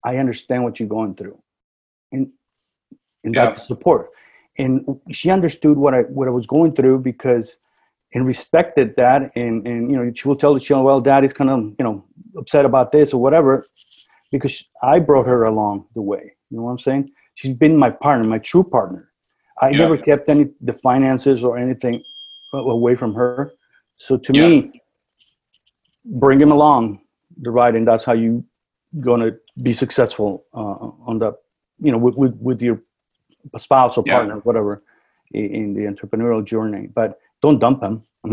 I 0.04 0.16
understand 0.16 0.64
what 0.64 0.80
you're 0.80 0.88
going 0.88 1.14
through, 1.14 1.38
and 2.12 2.32
and 3.24 3.34
yeah. 3.34 3.46
that's 3.46 3.66
support." 3.66 4.10
And 4.58 5.00
she 5.10 5.30
understood 5.30 5.76
what 5.76 5.94
I 5.94 6.02
what 6.02 6.28
I 6.28 6.30
was 6.30 6.46
going 6.46 6.74
through 6.74 7.00
because 7.00 7.58
and 8.14 8.26
respected 8.26 8.94
that 8.96 9.30
and 9.36 9.66
and 9.66 9.90
you 9.90 9.96
know 9.96 10.12
she 10.14 10.28
will 10.28 10.36
tell 10.36 10.54
the 10.54 10.60
children 10.60 10.84
well 10.84 11.00
daddy's 11.00 11.32
kind 11.32 11.50
of 11.50 11.60
you 11.78 11.84
know 11.84 12.04
upset 12.36 12.64
about 12.64 12.92
this 12.92 13.12
or 13.12 13.20
whatever 13.20 13.66
because 14.30 14.64
i 14.82 14.98
brought 14.98 15.26
her 15.26 15.44
along 15.44 15.84
the 15.94 16.02
way 16.02 16.34
you 16.50 16.56
know 16.56 16.64
what 16.64 16.70
i'm 16.70 16.78
saying 16.78 17.08
she's 17.34 17.54
been 17.54 17.76
my 17.76 17.90
partner 17.90 18.28
my 18.28 18.38
true 18.38 18.64
partner 18.64 19.10
i 19.60 19.70
yeah. 19.70 19.78
never 19.78 19.96
kept 19.96 20.28
any 20.28 20.50
the 20.60 20.72
finances 20.72 21.42
or 21.44 21.56
anything 21.56 22.02
away 22.52 22.94
from 22.94 23.14
her 23.14 23.52
so 23.96 24.16
to 24.16 24.32
yeah. 24.34 24.48
me 24.48 24.82
bring 26.04 26.40
him 26.40 26.52
along 26.52 27.00
the 27.40 27.50
ride 27.50 27.74
and 27.74 27.86
that's 27.86 28.04
how 28.04 28.12
you 28.12 28.44
gonna 29.00 29.32
be 29.62 29.72
successful 29.72 30.44
uh, 30.54 31.08
on 31.10 31.18
the 31.18 31.32
you 31.78 31.90
know 31.90 31.98
with, 31.98 32.16
with, 32.16 32.34
with 32.36 32.60
your 32.60 32.80
spouse 33.56 33.96
or 33.96 34.04
partner 34.04 34.34
yeah. 34.34 34.40
whatever 34.40 34.82
in, 35.32 35.54
in 35.54 35.74
the 35.74 35.82
entrepreneurial 35.82 36.44
journey 36.44 36.86
but 36.86 37.18
don't 37.42 37.58
dump 37.58 37.82
him. 37.82 38.02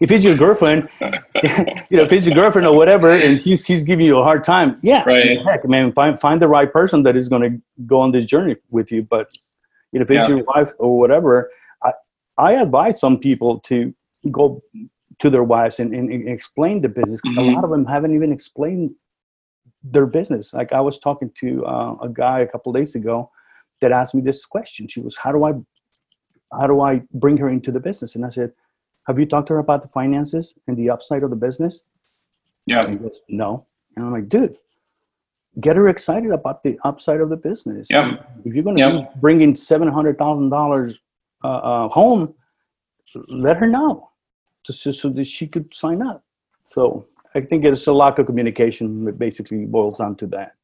if 0.00 0.10
it's 0.12 0.24
your 0.24 0.36
girlfriend, 0.36 0.88
you 1.00 1.96
know, 1.96 2.04
if 2.04 2.12
it's 2.12 2.24
your 2.24 2.36
girlfriend 2.36 2.66
or 2.66 2.74
whatever, 2.74 3.10
and 3.10 3.38
he's 3.38 3.66
he's 3.66 3.82
giving 3.82 4.06
you 4.06 4.18
a 4.18 4.22
hard 4.22 4.44
time, 4.44 4.76
yeah, 4.82 5.02
right. 5.04 5.44
heck, 5.44 5.68
man, 5.68 5.92
find 5.92 6.18
find 6.20 6.40
the 6.40 6.48
right 6.48 6.72
person 6.72 7.02
that 7.02 7.16
is 7.16 7.28
going 7.28 7.42
to 7.42 7.60
go 7.84 8.00
on 8.00 8.12
this 8.12 8.24
journey 8.24 8.56
with 8.70 8.92
you. 8.92 9.04
But 9.04 9.28
you 9.90 9.98
know, 9.98 10.04
if 10.04 10.10
it's 10.10 10.28
Yeah. 10.28 10.36
your 10.36 10.44
wife 10.44 10.70
or 10.78 10.96
whatever, 10.98 11.50
I, 12.38 12.54
advise 12.54 12.98
some 13.00 13.18
people 13.18 13.60
to 13.60 13.94
go 14.30 14.62
to 15.20 15.30
their 15.30 15.44
wives 15.44 15.78
and, 15.80 15.94
and, 15.94 16.10
and 16.10 16.28
explain 16.28 16.80
the 16.80 16.88
business. 16.88 17.20
A 17.24 17.28
Mhm. 17.28 17.54
lot 17.54 17.64
of 17.64 17.70
them 17.70 17.84
haven't 17.84 18.14
even 18.14 18.32
explained 18.32 18.94
their 19.82 20.06
business. 20.06 20.52
Like 20.52 20.72
I 20.72 20.80
was 20.80 20.98
talking 20.98 21.30
to 21.40 21.64
uh, 21.66 21.96
a 22.02 22.08
guy 22.08 22.40
a 22.40 22.46
couple 22.48 22.72
days 22.72 22.94
ago 22.94 23.30
that 23.80 23.92
asked 23.92 24.14
me 24.14 24.22
this 24.22 24.44
question. 24.46 24.88
She 24.88 25.00
was, 25.00 25.16
"How 25.16 25.30
do 25.30 25.44
I, 25.44 25.52
how 26.58 26.66
do 26.66 26.80
I 26.80 27.02
bring 27.12 27.36
her 27.36 27.48
into 27.48 27.70
the 27.70 27.80
business?" 27.80 28.14
And 28.16 28.24
I 28.24 28.30
said, 28.30 28.52
"Have 29.06 29.18
you 29.18 29.26
talked 29.26 29.48
to 29.48 29.54
her 29.54 29.60
about 29.60 29.82
the 29.82 29.88
finances 29.88 30.54
and 30.66 30.76
the 30.76 30.90
upside 30.90 31.22
of 31.22 31.30
the 31.30 31.36
business?" 31.36 31.82
Yeah. 32.66 32.80
And 32.80 32.90
he 32.92 32.96
goes, 32.98 33.20
"No." 33.28 33.66
And 33.96 34.06
I'm 34.06 34.12
like, 34.12 34.28
"Dude, 34.28 34.56
get 35.60 35.76
her 35.76 35.86
excited 35.88 36.30
about 36.32 36.62
the 36.64 36.78
upside 36.82 37.20
of 37.20 37.28
the 37.28 37.36
business. 37.36 37.88
Yeah. 37.90 38.16
If 38.44 38.54
you're 38.54 38.64
going 38.64 38.76
to 38.76 38.80
Yeah. 38.82 39.00
be 39.02 39.06
bringing 39.20 39.54
seven 39.54 39.86
hundred 39.88 40.18
thousand 40.18 40.48
dollars 40.48 40.98
uh, 41.48 41.88
home, 41.88 42.34
let 43.30 43.56
her 43.56 43.66
know, 43.66 44.10
just 44.66 44.82
so, 44.82 44.90
so 44.90 45.08
that 45.10 45.24
she 45.24 45.46
could 45.46 45.72
sign 45.74 46.02
up." 46.02 46.24
So 46.64 47.04
I 47.34 47.40
think 47.40 47.64
it's 47.64 47.86
a 47.86 47.92
lack 47.92 48.18
of 48.18 48.26
communication 48.26 49.04
that 49.04 49.18
basically 49.18 49.66
boils 49.66 49.98
down 49.98 50.16
to 50.16 50.26
that. 50.28 50.54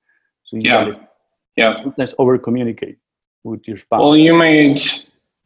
So 0.44 0.56
you 0.56 0.62
Yeah. 0.64 0.84
gotta 0.84 1.08
Yeah. 1.56 1.74
sometimes 1.74 2.14
over 2.18 2.38
communicate 2.38 2.98
with 3.44 3.66
your 3.68 3.76
spouse. 3.76 4.00
Well, 4.00 4.16
you 4.16 4.34
made 4.34 4.80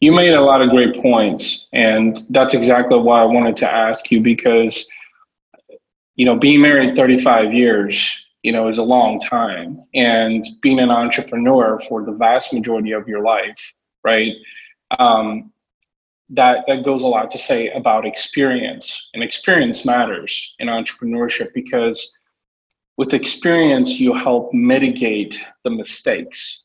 you 0.01 0.13
made 0.13 0.35
a 0.35 0.41
lot 0.41 0.61
of 0.61 0.71
great 0.71 1.01
points, 1.01 1.67
and 1.73 2.23
that's 2.31 2.55
exactly 2.55 2.99
why 2.99 3.23
I 3.23 3.25
wanted 3.25 3.57
to 3.57 3.71
ask 3.71 4.11
you 4.11 4.21
because 4.21 4.87
you 6.17 6.25
know 6.25 6.37
being 6.37 6.61
married 6.61 6.95
35 6.97 7.53
years 7.53 8.17
you 8.43 8.53
know 8.53 8.69
is 8.69 8.79
a 8.79 8.83
long 8.83 9.19
time 9.19 9.81
and 9.95 10.45
being 10.63 10.79
an 10.79 10.91
entrepreneur 10.91 11.81
for 11.89 12.05
the 12.05 12.13
vast 12.13 12.53
majority 12.53 12.93
of 12.93 13.09
your 13.09 13.21
life 13.21 13.73
right 14.05 14.33
um, 14.99 15.53
that 16.31 16.65
that 16.67 16.85
goes 16.85 17.03
a 17.03 17.07
lot 17.07 17.31
to 17.31 17.39
say 17.39 17.71
about 17.71 18.07
experience. 18.07 19.09
And 19.15 19.23
experience 19.23 19.85
matters 19.85 20.55
in 20.59 20.69
entrepreneurship 20.69 21.53
because 21.55 22.17
with 22.97 23.15
experience 23.15 24.01
you 24.01 24.15
help 24.15 24.53
mitigate 24.53 25.41
the 25.65 25.71
mistakes. 25.71 26.63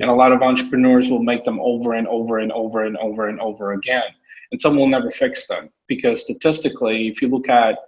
And 0.00 0.10
a 0.10 0.14
lot 0.14 0.32
of 0.32 0.42
entrepreneurs 0.42 1.08
will 1.08 1.22
make 1.22 1.44
them 1.44 1.58
over 1.60 1.94
and 1.94 2.06
over 2.06 2.38
and 2.38 2.52
over 2.52 2.84
and 2.84 2.96
over 2.98 3.28
and 3.28 3.40
over 3.40 3.72
again. 3.72 4.04
And 4.52 4.60
some 4.60 4.76
will 4.76 4.86
never 4.86 5.10
fix 5.10 5.46
them 5.46 5.70
because 5.88 6.22
statistically 6.22 7.08
if 7.08 7.20
you 7.20 7.28
look 7.28 7.48
at 7.48 7.78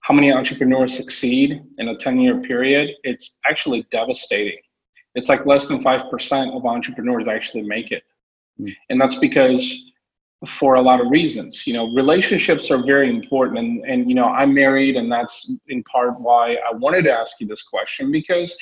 how 0.00 0.14
many 0.14 0.32
entrepreneurs 0.32 0.96
succeed 0.96 1.62
in 1.78 1.88
a 1.88 1.96
10 1.96 2.20
year 2.20 2.40
period 2.40 2.90
it's 3.04 3.38
actually 3.48 3.86
devastating. 3.90 4.58
It's 5.14 5.28
like 5.28 5.44
less 5.44 5.66
than 5.66 5.82
5% 5.82 6.56
of 6.56 6.64
entrepreneurs 6.64 7.28
actually 7.28 7.62
make 7.62 7.92
it 7.92 8.02
Mm. 8.60 8.72
and 8.90 9.00
that's 9.00 9.16
because 9.16 9.90
for 10.46 10.74
a 10.74 10.82
lot 10.82 11.00
of 11.00 11.08
reasons 11.10 11.66
you 11.66 11.72
know 11.72 11.86
relationships 11.92 12.70
are 12.70 12.84
very 12.84 13.08
important 13.08 13.58
and 13.58 13.84
and 13.84 14.08
you 14.08 14.14
know 14.14 14.24
i'm 14.24 14.52
married 14.52 14.96
and 14.96 15.10
that's 15.10 15.50
in 15.68 15.82
part 15.84 16.20
why 16.20 16.56
i 16.68 16.74
wanted 16.74 17.02
to 17.02 17.12
ask 17.12 17.40
you 17.40 17.46
this 17.46 17.62
question 17.62 18.10
because 18.10 18.56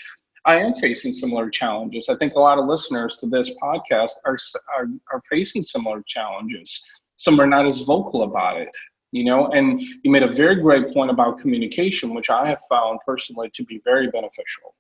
I 0.45 0.57
am 0.57 0.73
facing 0.75 1.13
similar 1.13 1.51
challenges. 1.51 2.09
I 2.09 2.17
think 2.17 2.35
a 2.35 2.41
lot 2.41 2.59
of 2.59 2.67
listeners 2.67 3.17
to 3.17 3.27
this 3.27 3.51
podcast 3.63 4.13
are, 4.25 4.39
are, 4.75 4.87
are 5.13 5.23
facing 5.29 5.63
similar 5.63 6.03
challenges. 6.07 6.83
Some 7.17 7.39
are 7.41 7.47
not 7.47 7.67
as 7.67 7.81
vocal 7.81 8.23
about 8.23 8.59
it, 8.59 8.69
you 9.13 9.25
know. 9.25 9.49
And 9.49 9.81
you 9.81 10.11
made 10.11 10.23
a 10.23 10.33
very 10.33 10.57
great 10.57 10.95
point 10.95 11.11
about 11.11 11.39
communication, 11.39 12.15
which 12.15 12.31
I 12.31 12.49
have 12.49 12.61
found 12.71 13.01
personally 13.05 13.51
to 13.55 13.65
be 13.65 13.83
very 13.85 14.11
beneficial. 14.11 14.75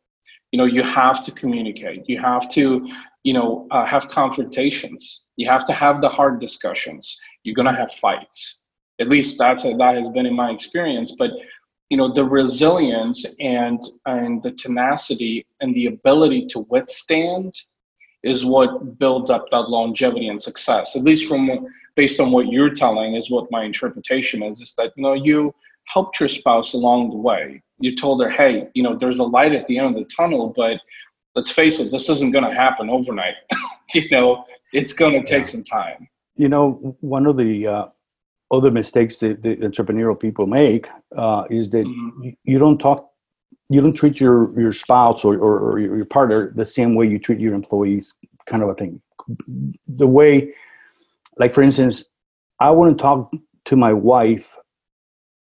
You 0.50 0.58
know, 0.58 0.64
you 0.64 0.82
have 0.82 1.22
to 1.24 1.32
communicate. 1.32 2.08
You 2.08 2.18
have 2.20 2.48
to, 2.50 2.88
you 3.22 3.32
know, 3.32 3.66
uh, 3.70 3.84
have 3.84 4.08
confrontations. 4.08 5.24
You 5.36 5.48
have 5.48 5.64
to 5.66 5.72
have 5.72 6.00
the 6.00 6.08
hard 6.08 6.40
discussions. 6.40 7.18
You're 7.42 7.54
gonna 7.54 7.76
have 7.76 7.92
fights. 7.92 8.60
At 9.00 9.08
least 9.08 9.38
that's 9.38 9.64
a, 9.64 9.74
that 9.76 9.96
has 9.96 10.08
been 10.10 10.26
in 10.26 10.34
my 10.34 10.50
experience. 10.50 11.14
But 11.18 11.30
you 11.90 11.96
know 11.96 12.12
the 12.12 12.24
resilience 12.24 13.26
and 13.40 13.82
and 14.06 14.42
the 14.42 14.52
tenacity 14.52 15.44
and 15.60 15.74
the 15.74 15.86
ability 15.86 16.46
to 16.46 16.60
withstand 16.70 17.52
is 18.22 18.44
what 18.44 18.98
builds 18.98 19.28
up 19.28 19.44
that 19.50 19.68
longevity 19.68 20.28
and 20.28 20.42
success 20.42 20.96
at 20.96 21.02
least 21.02 21.28
from 21.28 21.50
based 21.96 22.20
on 22.20 22.30
what 22.30 22.46
you're 22.46 22.72
telling 22.72 23.16
is 23.16 23.30
what 23.30 23.50
my 23.50 23.64
interpretation 23.64 24.42
is 24.42 24.60
is 24.60 24.74
that 24.78 24.92
you 24.96 25.02
know 25.02 25.14
you 25.14 25.52
helped 25.86 26.20
your 26.20 26.28
spouse 26.28 26.72
along 26.72 27.10
the 27.10 27.16
way 27.16 27.60
you 27.80 27.96
told 27.96 28.22
her 28.22 28.30
hey 28.30 28.68
you 28.74 28.82
know 28.82 28.96
there's 28.96 29.18
a 29.18 29.24
light 29.24 29.52
at 29.52 29.66
the 29.66 29.76
end 29.76 29.88
of 29.88 29.94
the 29.94 30.08
tunnel 30.14 30.52
but 30.56 30.80
let's 31.34 31.50
face 31.50 31.78
it 31.80 31.90
this 31.90 32.08
isn't 32.08 32.32
going 32.32 32.44
to 32.44 32.54
happen 32.54 32.90
overnight 32.90 33.34
you 33.94 34.08
know 34.10 34.44
it's 34.72 34.92
going 34.92 35.12
to 35.12 35.26
take 35.26 35.44
Yeah. 35.46 35.52
some 35.52 35.64
time 35.64 36.08
you 36.40 36.48
know, 36.48 36.96
one 37.00 37.26
of 37.26 37.36
the 37.36 37.66
uh, 37.66 37.86
other 38.50 38.70
mistakes 38.70 39.18
that 39.18 39.42
the 39.42 39.56
entrepreneurial 39.58 40.18
people 40.18 40.46
make 40.46 40.88
uh, 41.14 41.44
is 41.50 41.68
that 41.70 41.86
Mhm. 41.86 42.34
you, 42.44 42.58
don't 42.58 42.78
talk, 42.78 43.10
you 43.68 43.80
don't 43.82 43.92
treat 43.92 44.18
your 44.18 44.58
your 44.58 44.72
spouse 44.72 45.22
or, 45.22 45.36
or, 45.36 45.58
or 45.58 45.78
your 45.78 45.96
your 45.96 46.06
partner 46.06 46.50
the 46.54 46.64
same 46.64 46.94
way 46.94 47.06
you 47.06 47.18
treat 47.18 47.40
your 47.40 47.54
employees, 47.54 48.14
kind 48.46 48.62
of 48.62 48.70
a 48.70 48.74
thing. 48.74 49.02
The 49.86 50.06
way, 50.06 50.54
like 51.36 51.52
for 51.52 51.62
instance, 51.62 52.04
I 52.58 52.70
wouldn't 52.70 52.98
talk 52.98 53.30
to 53.66 53.76
my 53.76 53.92
wife 53.92 54.56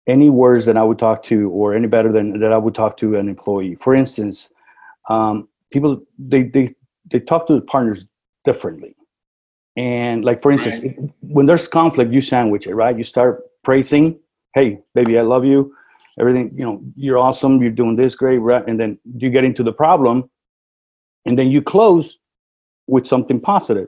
any 0.05 0.29
worse 0.29 0.65
than 0.65 0.75
I 0.75 0.83
would 0.83 0.99
talk 0.99 1.23
to, 1.23 1.49
or 1.49 1.73
any 1.73 1.87
better 1.87 2.11
than 2.11 2.39
that 2.41 2.51
I 2.51 2.57
would 2.57 2.75
talk 2.75 2.97
to 2.97 3.15
an 3.15 3.29
employee. 3.29 3.75
For 3.75 3.95
instance, 3.95 4.49
um, 5.07 5.47
people 5.73 6.01
they 6.17 6.43
they 6.43 6.73
they 7.11 7.19
talk 7.19 7.47
to 7.47 7.55
the 7.55 7.61
partners 7.61 8.05
differently. 8.45 8.95
And 9.75 10.23
like 10.23 10.41
for 10.41 10.51
instance, 10.51 10.77
Right. 10.79 11.09
when 11.21 11.45
there's 11.47 11.67
conflict, 11.67 12.13
you 12.13 12.21
sandwich 12.21 12.67
it, 12.67 12.75
right? 12.75 12.95
You 12.97 13.03
start 13.03 13.41
praising, 13.63 14.19
"Hey, 14.53 14.79
baby, 14.93 15.17
I 15.17 15.23
love 15.23 15.43
you. 15.45 15.73
Everything, 16.19 16.51
you 16.53 16.63
know, 16.65 16.75
you're 16.95 17.17
awesome. 17.17 17.53
You're 17.61 17.71
doing 17.81 17.95
this 17.95 18.15
great." 18.15 18.37
Right? 18.37 18.63
And 18.69 18.79
then 18.79 18.99
you 19.21 19.29
get 19.31 19.43
into 19.43 19.63
the 19.63 19.73
problem, 19.73 20.29
and 21.25 21.37
then 21.37 21.47
you 21.49 21.61
close 21.61 22.19
with 22.87 23.07
something 23.07 23.39
positive, 23.41 23.87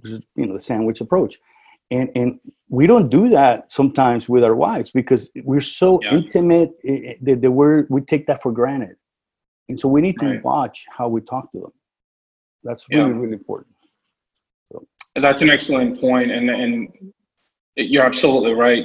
which 0.00 0.12
is 0.12 0.26
you 0.36 0.46
know 0.46 0.54
the 0.54 0.60
sandwich 0.60 1.00
approach. 1.00 1.38
And 1.90 2.10
and 2.14 2.38
we 2.68 2.86
don't 2.86 3.08
do 3.08 3.30
that 3.30 3.72
sometimes 3.72 4.28
with 4.28 4.44
our 4.44 4.54
wives 4.54 4.90
because 5.00 5.30
we're 5.50 5.62
so 5.82 6.02
Yeah. 6.02 6.16
intimate 6.18 6.70
eh, 6.84 7.00
eh, 7.10 7.14
that, 7.22 7.40
that 7.42 7.52
we're 7.58 7.86
we 7.88 8.02
take 8.02 8.26
that 8.26 8.42
for 8.42 8.52
granted, 8.52 8.96
and 9.68 9.78
so 9.78 9.88
we 9.88 10.00
need 10.00 10.18
to 10.18 10.26
Right. 10.26 10.44
watch 10.44 10.86
how 10.88 11.08
we 11.08 11.20
talk 11.20 11.50
to 11.52 11.60
them. 11.60 11.72
That's 12.64 12.86
Yeah. 12.90 12.98
really 13.00 13.12
really 13.12 13.32
important. 13.34 13.74
That's 15.16 15.42
an 15.42 15.50
excellent 15.50 16.00
point, 16.00 16.30
and 16.30 16.48
and 16.50 17.12
you're 17.76 18.04
absolutely 18.04 18.54
right. 18.54 18.84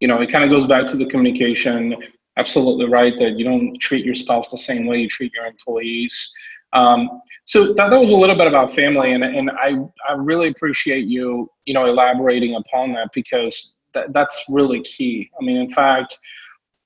You 0.00 0.08
know, 0.08 0.20
it 0.20 0.30
kind 0.30 0.44
of 0.44 0.50
goes 0.50 0.66
back 0.66 0.86
to 0.88 0.96
the 0.96 1.06
communication. 1.06 1.96
Absolutely 2.38 2.86
right 2.86 3.16
that 3.18 3.38
you 3.38 3.44
don't 3.44 3.78
treat 3.78 4.04
your 4.04 4.14
spouse 4.14 4.50
the 4.50 4.58
same 4.58 4.86
way 4.86 4.98
you 5.00 5.08
treat 5.08 5.32
your 5.34 5.46
employees. 5.46 6.32
Um, 6.74 7.22
so 7.44 7.72
that, 7.74 7.90
that 7.90 7.98
was 7.98 8.10
a 8.10 8.16
little 8.16 8.36
bit 8.36 8.46
about 8.46 8.70
family, 8.72 9.12
and 9.12 9.24
and 9.24 9.50
I 9.50 9.78
I 10.08 10.12
really 10.14 10.48
appreciate 10.48 11.06
you 11.06 11.50
you 11.64 11.74
know 11.74 11.84
elaborating 11.86 12.54
upon 12.56 12.92
that 12.94 13.10
because 13.14 13.74
that, 13.94 14.12
that's 14.12 14.44
really 14.48 14.80
key. 14.82 15.30
I 15.40 15.44
mean, 15.44 15.56
in 15.56 15.70
fact, 15.70 16.18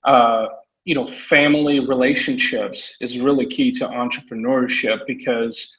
uh, 0.05 0.47
you 0.85 0.95
know, 0.95 1.07
family 1.07 1.81
relationships 1.81 2.95
is 3.01 3.21
really 3.21 3.47
key 3.47 3.71
to 3.73 3.87
entrepreneurship 3.87 5.01
because 5.07 5.77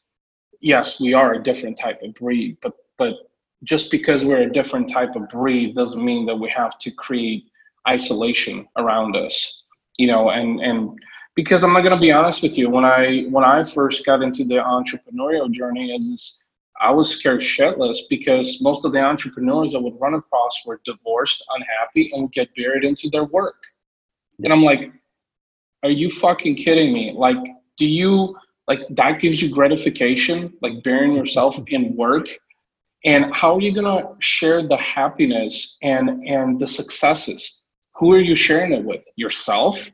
yes, 0.62 1.00
we 1.00 1.14
are 1.14 1.34
a 1.34 1.44
different 1.44 1.78
type 1.78 2.02
of 2.04 2.14
breed, 2.14 2.58
but 2.62 2.74
but 2.98 3.16
just 3.64 3.92
because 3.92 4.26
we're 4.26 4.42
a 4.42 4.52
different 4.52 4.90
type 4.90 5.16
of 5.16 5.30
breed 5.30 5.76
doesn't 5.76 6.04
mean 6.04 6.26
that 6.26 6.36
we 6.36 6.50
have 6.50 6.78
to 6.80 6.92
create 6.92 7.46
isolation 7.88 8.68
around 8.78 9.16
us. 9.16 9.64
You 9.98 10.08
know, 10.08 10.30
and 10.30 10.60
and 10.62 10.98
because 11.36 11.64
I'm 11.64 11.74
not 11.74 11.82
gonna 11.82 12.00
be 12.00 12.12
honest 12.12 12.44
with 12.44 12.58
you, 12.58 12.70
when 12.70 12.86
I 12.86 13.24
when 13.30 13.44
I 13.44 13.64
first 13.64 14.06
got 14.06 14.22
into 14.22 14.44
the 14.46 14.56
entrepreneurial 14.56 15.52
journey 15.52 15.92
is 15.92 16.40
I 16.80 16.92
was 16.92 17.16
scared 17.16 17.42
shitless 17.42 18.00
because 18.10 18.60
most 18.62 18.86
of 18.86 18.92
the 18.92 19.00
entrepreneurs 19.02 19.76
I 19.76 19.80
would 19.80 20.00
run 20.00 20.16
across 20.16 20.62
were 20.66 20.82
divorced, 20.86 21.44
unhappy, 21.56 22.12
and 22.14 22.32
get 22.32 22.54
buried 22.56 22.84
into 22.84 23.10
their 23.10 23.26
work. 23.26 23.56
And 24.44 24.52
I'm 24.52 24.64
like, 24.64 24.92
are 25.84 25.90
you 25.90 26.10
fucking 26.10 26.56
kidding 26.56 26.94
me? 26.94 27.14
Like, 27.16 27.38
do 27.78 27.86
you 27.86 28.36
like 28.68 28.82
that 28.92 29.20
gives 29.20 29.42
you 29.42 29.50
gratification, 29.50 30.54
like 30.62 30.84
burying 30.84 31.14
yourself 31.14 31.60
in 31.68 31.96
work? 31.96 32.28
And 33.04 33.34
how 33.34 33.56
are 33.56 33.62
you 33.62 33.74
gonna 33.74 34.10
share 34.20 34.68
the 34.68 34.78
happiness 34.78 35.78
and 35.82 36.24
and 36.28 36.60
the 36.60 36.68
successes? 36.68 37.62
Who 37.96 38.14
are 38.14 38.20
you 38.20 38.36
sharing 38.36 38.74
it 38.74 38.84
with? 38.84 39.04
Yourself? 39.16 39.90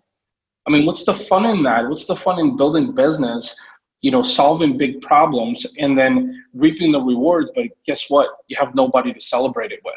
I 0.67 0.69
mean, 0.69 0.85
what's 0.85 1.05
the 1.05 1.15
fun 1.15 1.45
in 1.45 1.63
that? 1.63 1.87
What's 1.87 2.05
the 2.05 2.15
fun 2.15 2.39
in 2.39 2.57
building 2.57 2.93
business? 2.93 3.57
You 4.01 4.11
know, 4.11 4.21
solving 4.21 4.77
big 4.77 5.01
problems 5.01 5.65
and 5.77 5.97
then 5.97 6.43
reaping 6.53 6.91
the 6.91 7.01
rewards. 7.01 7.49
But 7.55 7.67
guess 7.85 8.05
what? 8.09 8.29
You 8.47 8.57
have 8.59 8.75
nobody 8.75 9.13
to 9.13 9.21
celebrate 9.21 9.71
it 9.71 9.79
with. 9.83 9.95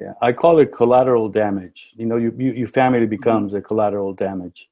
Yeah, 0.00 0.14
I 0.20 0.32
call 0.32 0.58
it 0.58 0.72
collateral 0.74 1.28
damage. 1.28 1.92
You 1.96 2.06
know, 2.06 2.16
you, 2.16 2.34
you, 2.36 2.52
your 2.52 2.68
family 2.68 3.06
becomes 3.06 3.54
a 3.54 3.62
collateral 3.62 4.12
damage 4.12 4.68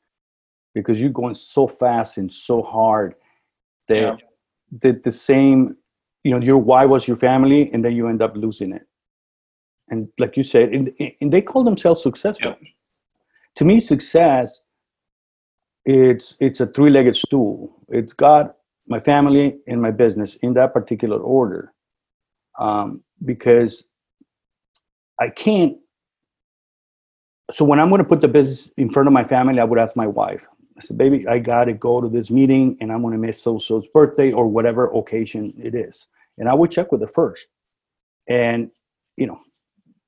because 0.74 1.00
you're 1.00 1.10
going 1.10 1.34
so 1.34 1.68
fast 1.68 2.18
and 2.18 2.32
so 2.32 2.62
hard 2.62 3.14
that 3.88 4.00
Yeah. 4.00 4.16
the, 4.80 5.00
the 5.04 5.12
same 5.12 5.76
you 6.24 6.32
know 6.32 6.40
your 6.40 6.58
why 6.58 6.84
was 6.86 7.06
your 7.08 7.16
family 7.16 7.70
and 7.72 7.84
then 7.84 7.94
you 7.94 8.08
end 8.08 8.22
up 8.22 8.36
losing 8.36 8.72
it 8.72 8.86
and 9.88 10.08
like 10.18 10.36
you 10.36 10.44
said 10.44 10.72
and, 10.72 10.92
and 11.20 11.32
they 11.32 11.42
call 11.42 11.64
themselves 11.64 12.02
successful 12.02 12.54
yeah. 12.60 12.68
to 13.56 13.64
me 13.64 13.80
success 13.80 14.64
it's 15.84 16.36
it's 16.40 16.60
a 16.60 16.66
three-legged 16.66 17.16
stool 17.16 17.76
it's 17.88 18.12
got 18.12 18.56
my 18.88 19.00
family 19.00 19.58
and 19.66 19.82
my 19.82 19.90
business 19.90 20.36
in 20.36 20.54
that 20.54 20.72
particular 20.72 21.18
order 21.18 21.72
um, 22.58 23.02
because 23.24 23.84
i 25.22 25.30
can't 25.30 25.76
so 27.50 27.64
when 27.64 27.78
i'm 27.78 27.88
going 27.88 28.02
to 28.02 28.08
put 28.08 28.20
the 28.20 28.28
business 28.28 28.70
in 28.76 28.90
front 28.90 29.06
of 29.06 29.12
my 29.12 29.24
family 29.24 29.60
i 29.60 29.64
would 29.64 29.78
ask 29.78 29.96
my 29.96 30.06
wife 30.06 30.46
I 30.76 30.80
said, 30.80 30.98
baby, 30.98 31.26
I 31.28 31.38
got 31.38 31.64
to 31.64 31.74
go 31.74 32.00
to 32.00 32.08
this 32.08 32.30
meeting 32.30 32.76
and 32.80 32.90
I'm 32.90 33.02
going 33.02 33.12
to 33.12 33.18
miss 33.18 33.42
so-so's 33.42 33.86
birthday 33.88 34.32
or 34.32 34.48
whatever 34.48 34.90
occasion 34.92 35.52
it 35.56 35.74
is. 35.74 36.06
And 36.38 36.48
I 36.48 36.54
would 36.54 36.70
check 36.70 36.90
with 36.90 37.00
her 37.02 37.06
first. 37.06 37.46
And, 38.28 38.70
you 39.16 39.26
know, 39.26 39.38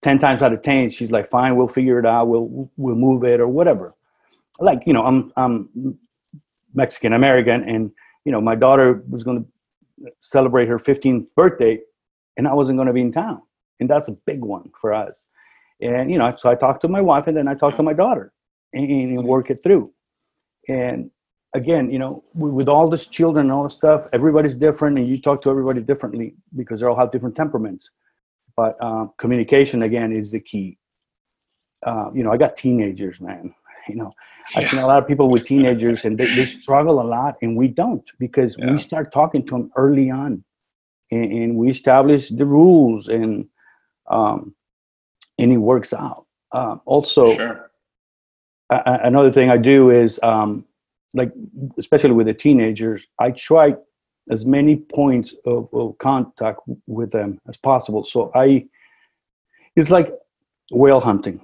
10 0.03 0.19
times 0.19 0.43
out 0.43 0.53
of 0.53 0.63
10, 0.63 0.91
she's 0.91 1.13
like, 1.13 1.29
fine, 1.29 1.57
we'll 1.57 1.69
figure 1.69 1.99
it 1.99 2.07
out. 2.07 2.29
We'll, 2.29 2.71
we'll 2.77 2.97
move 2.97 3.25
it 3.25 3.41
or 3.41 3.49
whatever. 3.49 3.93
Like, 4.59 4.81
you 4.87 4.93
know, 4.93 5.05
I'm, 5.05 5.33
I'm 5.37 5.99
Mexican 6.75 7.13
American 7.13 7.63
and, 7.69 7.91
you 8.25 8.33
know, 8.33 8.41
my 8.41 8.55
daughter 8.55 9.05
was 9.09 9.23
going 9.23 9.45
to 9.45 10.11
celebrate 10.21 10.67
her 10.67 10.79
15th 10.79 11.27
birthday 11.37 11.81
and 12.37 12.49
I 12.49 12.55
wasn't 12.55 12.79
going 12.79 12.89
to 12.89 12.93
be 12.93 13.01
in 13.01 13.13
town. 13.13 13.43
And 13.81 13.89
that's 13.89 14.09
a 14.09 14.17
big 14.27 14.41
one 14.41 14.71
for 14.81 14.93
us. 14.93 15.29
And, 15.81 16.11
you 16.13 16.19
know, 16.19 16.35
so 16.37 16.51
I 16.51 16.55
talked 16.55 16.83
to 16.83 16.89
my 16.89 17.01
wife 17.01 17.27
and 17.27 17.37
then 17.37 17.49
I 17.49 17.55
talked 17.55 17.77
to 17.77 17.83
my 17.83 17.93
daughter 17.93 18.33
and, 18.73 18.89
and 18.91 19.25
work 19.25 19.51
it 19.51 19.63
through. 19.63 19.93
And 20.69 21.11
again 21.55 21.89
you 21.89 21.99
know 21.99 22.21
with 22.35 22.69
all 22.69 22.91
this 22.91 23.07
children 23.07 23.47
and 23.47 23.53
all 23.53 23.63
this 23.63 23.75
stuff 23.75 24.09
everybody's 24.13 24.57
different 24.57 24.99
and 24.99 25.07
you 25.07 25.21
talk 25.21 25.41
to 25.41 25.49
everybody 25.49 25.81
differently 25.81 26.35
because 26.57 26.81
they 26.81 26.87
all 26.87 26.97
have 26.97 27.11
different 27.11 27.37
temperaments. 27.37 27.91
But 28.57 28.81
um, 28.83 29.13
communication 29.19 29.83
again 29.83 30.13
is 30.13 30.31
the 30.31 30.41
key. 30.41 30.79
Uh, 31.87 32.11
you 32.15 32.23
know 32.23 32.33
i 32.33 32.37
got 32.37 32.57
teenagers 32.57 33.21
man 33.21 33.55
you 33.89 33.97
know. 33.97 34.11
I've 34.57 34.69
seen 34.69 34.81
a 34.81 34.87
lot 34.87 35.03
of 35.03 35.09
people 35.09 35.31
with 35.31 35.45
teenagers 35.45 36.05
and 36.05 36.19
they, 36.19 36.35
they 36.35 36.47
struggle 36.47 37.01
a 37.01 37.07
lot 37.07 37.37
and 37.43 37.57
we 37.57 37.69
don't 37.69 38.05
because 38.19 38.57
yeah. 38.59 38.71
we 38.71 38.79
start 38.79 39.13
talking 39.13 39.45
to 39.47 39.53
them 39.53 39.71
early 39.77 40.11
on. 40.11 40.45
And, 41.11 41.33
and 41.33 41.57
we 41.57 41.71
establish 41.71 42.31
the 42.31 42.47
rules 42.47 43.09
and 43.09 43.47
um, 44.09 44.55
and 45.39 45.53
it 45.53 45.59
works 45.59 45.93
out 45.93 46.27
uh, 46.53 46.77
also 46.85 47.35
sure 47.35 47.71
another 48.71 49.31
thing 49.31 49.51
I 49.51 49.57
do 49.57 49.91
is 49.91 50.19
um, 50.23 50.65
like 51.15 51.33
especially 51.79 52.13
with 52.13 52.27
the 52.27 52.35
teenagers, 52.35 53.07
I 53.19 53.31
try 53.31 53.77
as 54.31 54.45
many 54.45 54.77
points 54.77 55.35
of, 55.47 55.69
of, 55.73 55.97
contact 55.99 56.61
with 56.87 57.11
them 57.13 57.39
as 57.47 57.57
possible. 57.57 58.05
So 58.05 58.33
I, 58.35 58.67
it's 59.77 59.91
like 59.91 60.13
whale 60.71 61.01
hunting. 61.01 61.41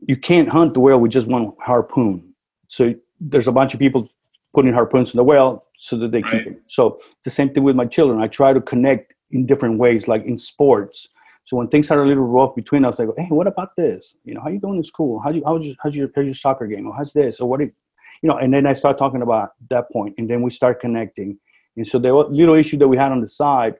You 0.00 0.16
can't 0.16 0.48
hunt 0.48 0.74
the 0.74 0.80
whale 0.80 1.00
with 1.00 1.12
just 1.12 1.26
one 1.26 1.52
harpoon. 1.60 2.34
So 2.68 2.94
there's 3.20 3.48
a 3.48 3.52
bunch 3.52 3.74
of 3.74 3.80
people 3.80 4.08
putting 4.54 4.72
harpoons 4.72 5.12
in 5.12 5.16
the 5.16 5.24
whale 5.24 5.62
so 5.76 5.96
that 5.98 6.10
they 6.10 6.20
right. 6.22 6.44
keep 6.44 6.52
it. 6.52 6.62
So 6.68 7.00
it's 7.12 7.24
the 7.24 7.30
same 7.30 7.52
thing 7.52 7.64
with 7.64 7.76
my 7.76 7.86
children. 7.86 8.20
I 8.20 8.28
try 8.28 8.52
to 8.52 8.60
connect 8.60 9.14
in 9.30 9.46
different 9.46 9.78
ways, 9.78 10.06
like 10.06 10.24
in 10.24 10.36
sports. 10.36 11.08
So 11.50 11.56
when 11.56 11.66
things 11.66 11.90
are 11.90 12.00
a 12.00 12.06
little 12.06 12.22
rough 12.22 12.54
between 12.54 12.84
us, 12.84 13.00
I 13.00 13.06
go, 13.06 13.14
hey, 13.18 13.26
what 13.30 13.48
about 13.48 13.74
this? 13.74 14.14
You 14.24 14.34
know, 14.34 14.40
how 14.40 14.50
you 14.50 14.60
doing 14.60 14.76
in 14.76 14.84
school? 14.84 15.18
How 15.18 15.30
you 15.30 15.42
how's 15.44 15.66
your 15.66 15.74
how's 15.82 15.96
your, 15.96 16.08
how's 16.14 16.24
your 16.24 16.34
soccer 16.34 16.68
game? 16.68 16.86
Or 16.86 16.94
how's 16.94 17.12
this? 17.12 17.40
Or 17.40 17.48
what? 17.48 17.60
Is, 17.60 17.80
you 18.22 18.28
know, 18.28 18.36
and 18.36 18.54
then 18.54 18.66
I 18.66 18.72
start 18.72 18.96
talking 18.96 19.20
about 19.20 19.54
that 19.68 19.90
point, 19.90 20.14
and 20.16 20.30
then 20.30 20.42
we 20.42 20.52
start 20.52 20.78
connecting. 20.78 21.40
And 21.76 21.88
so 21.88 21.98
the 21.98 22.14
little 22.14 22.54
issue 22.54 22.76
that 22.76 22.86
we 22.86 22.96
had 22.96 23.10
on 23.10 23.20
the 23.20 23.26
side, 23.26 23.74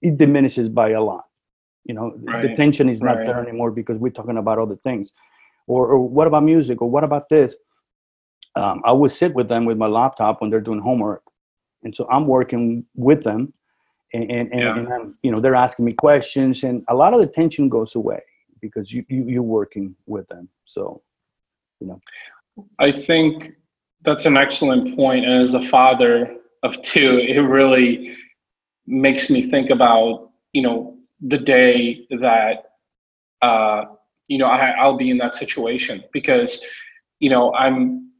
it 0.00 0.16
diminishes 0.16 0.68
by 0.68 0.90
a 0.90 1.02
lot. 1.02 1.24
You 1.82 1.94
know, 1.94 2.14
right. 2.22 2.40
the 2.42 2.54
tension 2.54 2.88
is 2.88 3.02
not 3.02 3.16
right. 3.16 3.26
there 3.26 3.42
anymore 3.42 3.72
because 3.72 3.98
we're 3.98 4.12
talking 4.12 4.36
about 4.36 4.60
other 4.60 4.76
things. 4.76 5.12
Or, 5.66 5.88
or 5.88 6.08
what 6.08 6.28
about 6.28 6.44
music? 6.44 6.80
Or 6.80 6.88
what 6.88 7.02
about 7.02 7.28
this? 7.30 7.56
Um, 8.54 8.80
I 8.84 8.92
would 8.92 9.10
sit 9.10 9.34
with 9.34 9.48
them 9.48 9.64
with 9.64 9.76
my 9.76 9.88
laptop 9.88 10.40
when 10.40 10.50
they're 10.50 10.60
doing 10.60 10.82
homework, 10.82 11.24
and 11.82 11.96
so 11.96 12.06
I'm 12.08 12.28
working 12.28 12.84
with 12.94 13.24
them 13.24 13.52
and 14.12 14.30
and, 14.30 14.50
yeah. 14.52 14.76
and 14.76 14.92
I'm, 14.92 15.14
you 15.22 15.30
know 15.30 15.40
they're 15.40 15.54
asking 15.54 15.84
me 15.84 15.92
questions 15.92 16.64
and 16.64 16.84
a 16.88 16.94
lot 16.94 17.14
of 17.14 17.20
the 17.20 17.26
tension 17.26 17.68
goes 17.68 17.94
away 17.94 18.22
because 18.60 18.92
you, 18.92 19.04
you 19.08 19.24
you're 19.24 19.42
working 19.42 19.94
with 20.06 20.28
them 20.28 20.48
so 20.64 21.02
you 21.80 21.86
know 21.86 22.00
i 22.78 22.90
think 22.92 23.52
that's 24.02 24.26
an 24.26 24.36
excellent 24.36 24.96
point. 24.96 25.24
and 25.26 25.42
as 25.42 25.54
a 25.54 25.62
father 25.62 26.36
of 26.62 26.80
two 26.82 27.18
it 27.18 27.38
really 27.38 28.16
makes 28.86 29.30
me 29.30 29.42
think 29.42 29.70
about 29.70 30.30
you 30.52 30.62
know 30.62 30.96
the 31.22 31.38
day 31.38 32.06
that 32.10 32.72
uh 33.42 33.84
you 34.26 34.38
know 34.38 34.46
I, 34.46 34.70
i'll 34.70 34.96
be 34.96 35.10
in 35.10 35.18
that 35.18 35.34
situation 35.34 36.02
because 36.12 36.60
you 37.20 37.30
know 37.30 37.54
i'm 37.54 38.10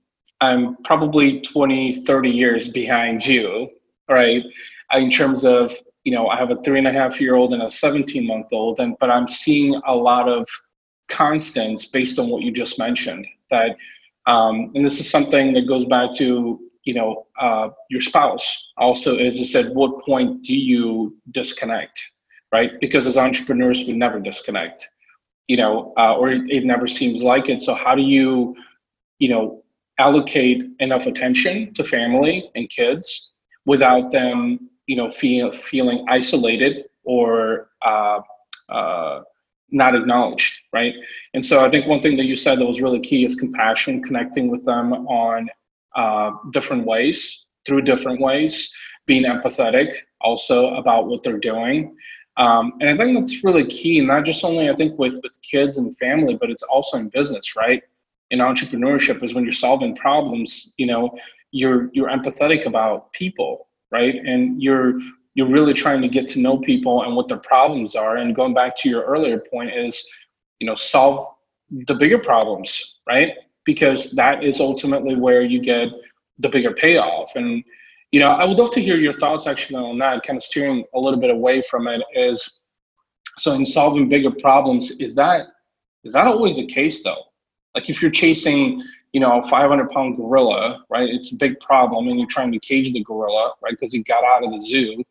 i'm 0.40 0.76
probably 0.84 1.40
20 1.40 2.04
30 2.04 2.30
years 2.30 2.68
behind 2.68 3.26
you 3.26 3.68
right 4.08 4.42
in 4.98 5.10
terms 5.10 5.44
of 5.44 5.74
you 6.04 6.12
know 6.12 6.28
i 6.28 6.36
have 6.36 6.50
a 6.50 6.56
three 6.62 6.78
and 6.78 6.88
a 6.88 6.92
half 6.92 7.20
year 7.20 7.34
old 7.34 7.52
and 7.52 7.62
a 7.62 7.70
17 7.70 8.26
month 8.26 8.48
old 8.52 8.80
and 8.80 8.96
but 9.00 9.10
i'm 9.10 9.28
seeing 9.28 9.80
a 9.86 9.94
lot 9.94 10.28
of 10.28 10.46
constants 11.08 11.86
based 11.86 12.18
on 12.18 12.28
what 12.28 12.42
you 12.42 12.52
just 12.52 12.78
mentioned 12.78 13.26
that 13.50 13.76
um, 14.26 14.70
and 14.74 14.84
this 14.84 15.00
is 15.00 15.10
something 15.10 15.52
that 15.54 15.66
goes 15.66 15.84
back 15.86 16.12
to 16.14 16.60
you 16.84 16.94
know 16.94 17.26
uh, 17.40 17.68
your 17.90 18.00
spouse. 18.00 18.46
Also 18.78 19.16
as 19.16 19.38
i 19.40 19.44
said 19.44 19.74
what 19.74 20.04
point 20.04 20.42
do 20.42 20.56
you 20.56 21.16
disconnect 21.30 22.02
right? 22.52 22.72
Because 22.80 23.06
as 23.06 23.16
entrepreneurs 23.16 23.84
we 23.86 23.92
never 23.92 24.20
disconnect 24.20 24.88
you 25.48 25.56
know 25.56 25.92
uh, 25.98 26.16
or 26.16 26.30
it, 26.30 26.42
it 26.48 26.64
never 26.64 26.86
seems 26.86 27.22
like 27.22 27.48
it. 27.48 27.62
So 27.62 27.74
how 27.74 27.94
do 27.94 28.02
you 28.02 28.56
you 29.18 29.28
know 29.28 29.62
allocate 29.98 30.62
enough 30.78 31.06
attention 31.06 31.74
to 31.74 31.84
family 31.84 32.50
and 32.54 32.68
kids 32.70 33.32
without 33.66 34.10
them 34.10 34.69
you 34.90 34.96
know 34.96 35.08
feel, 35.10 35.52
feeling 35.52 36.04
isolated 36.08 36.72
or 37.04 37.68
uh, 37.82 38.18
uh, 38.68 39.20
not 39.70 39.94
acknowledged 39.94 40.58
right? 40.72 40.94
And 41.34 41.44
so 41.44 41.64
i 41.66 41.70
think 41.70 41.86
one 41.86 42.02
thing 42.02 42.16
that 42.18 42.28
you 42.30 42.36
said 42.44 42.58
that 42.58 42.66
was 42.72 42.80
really 42.80 43.02
key 43.10 43.24
is 43.28 43.34
compassion 43.44 44.02
connecting 44.02 44.46
with 44.52 44.64
them 44.64 44.86
on 45.24 45.48
uh, 46.02 46.30
different 46.56 46.84
ways 46.86 47.18
through 47.64 47.82
different 47.82 48.20
ways 48.20 48.54
being 49.06 49.24
empathetic 49.24 49.90
also 50.20 50.74
about 50.74 51.06
what 51.08 51.22
they're 51.22 51.44
doing. 51.52 51.96
Um, 52.36 52.64
and 52.80 52.88
i 52.90 52.96
think 52.96 53.18
that's 53.18 53.44
really 53.46 53.66
key 53.78 53.96
not 54.12 54.24
just 54.30 54.44
only 54.50 54.64
i 54.72 54.74
think 54.80 54.98
with 55.02 55.16
with 55.24 55.34
kids 55.52 55.78
and 55.78 55.96
family 56.04 56.34
but 56.40 56.50
it's 56.52 56.66
also 56.74 56.96
in 57.02 57.08
business 57.18 57.46
right? 57.62 57.82
In 58.32 58.38
entrepreneurship 58.50 59.18
is 59.24 59.34
when 59.34 59.44
you're 59.46 59.62
solving 59.66 59.92
problems 60.06 60.50
you 60.80 60.86
know 60.90 61.02
you're 61.58 61.80
you're 61.94 62.12
empathetic 62.16 62.62
about 62.66 63.12
people 63.22 63.52
right? 63.92 64.14
And 64.14 64.62
you're 64.62 64.98
you're 65.34 65.48
really 65.48 65.72
trying 65.74 66.02
to 66.02 66.08
get 66.08 66.26
to 66.28 66.40
know 66.40 66.58
people 66.58 67.04
and 67.04 67.14
what 67.14 67.28
their 67.28 67.38
problems 67.38 67.94
are. 67.94 68.16
And 68.16 68.34
going 68.34 68.52
back 68.52 68.76
to 68.78 68.88
your 68.88 69.04
earlier 69.04 69.38
point 69.38 69.70
is, 69.72 70.04
you 70.58 70.66
know, 70.66 70.74
solve 70.74 71.26
the 71.70 71.94
bigger 71.94 72.18
problems, 72.18 72.96
right? 73.06 73.30
Because 73.64 74.10
that 74.12 74.42
is 74.42 74.60
ultimately 74.60 75.14
where 75.14 75.42
you 75.42 75.60
get 75.60 75.88
the 76.38 76.48
bigger 76.48 76.72
payoff. 76.72 77.30
And 77.36 77.62
you 78.10 78.18
know, 78.18 78.30
I 78.30 78.44
would 78.44 78.58
love 78.58 78.72
to 78.72 78.80
hear 78.80 78.96
your 78.96 79.16
thoughts 79.18 79.46
actually 79.46 79.76
on 79.76 79.98
that, 79.98 80.24
kind 80.24 80.36
of 80.36 80.42
steering 80.42 80.84
a 80.94 80.98
little 80.98 81.20
bit 81.20 81.30
away 81.30 81.62
from 81.62 81.86
it 81.86 82.02
is 82.14 82.60
so 83.38 83.54
in 83.54 83.64
solving 83.64 84.08
bigger 84.08 84.30
problems, 84.30 84.90
is 84.92 85.14
that 85.14 85.46
is 86.04 86.14
that 86.14 86.26
always 86.26 86.56
the 86.56 86.66
case 86.66 87.02
though? 87.02 87.22
Like 87.74 87.88
if 87.88 88.02
you're 88.02 88.10
chasing 88.10 88.82
you 89.12 89.20
know, 89.20 89.42
a 89.42 89.48
500 89.48 89.90
pound 89.90 90.16
gorilla, 90.16 90.84
right? 90.88 91.08
It's 91.08 91.32
a 91.32 91.36
big 91.36 91.58
problem, 91.60 92.08
and 92.08 92.18
you're 92.18 92.28
trying 92.28 92.52
to 92.52 92.58
cage 92.58 92.92
the 92.92 93.02
gorilla, 93.02 93.54
right? 93.62 93.74
Because 93.78 93.92
he 93.92 94.02
got 94.02 94.24
out 94.24 94.44
of 94.44 94.52
the 94.52 94.60
zoo 94.60 95.02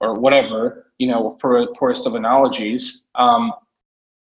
or 0.00 0.14
whatever, 0.14 0.90
you 0.98 1.06
know, 1.06 1.38
for 1.40 1.66
poorest 1.78 2.06
of 2.06 2.14
analogies. 2.14 3.04
Um, 3.14 3.52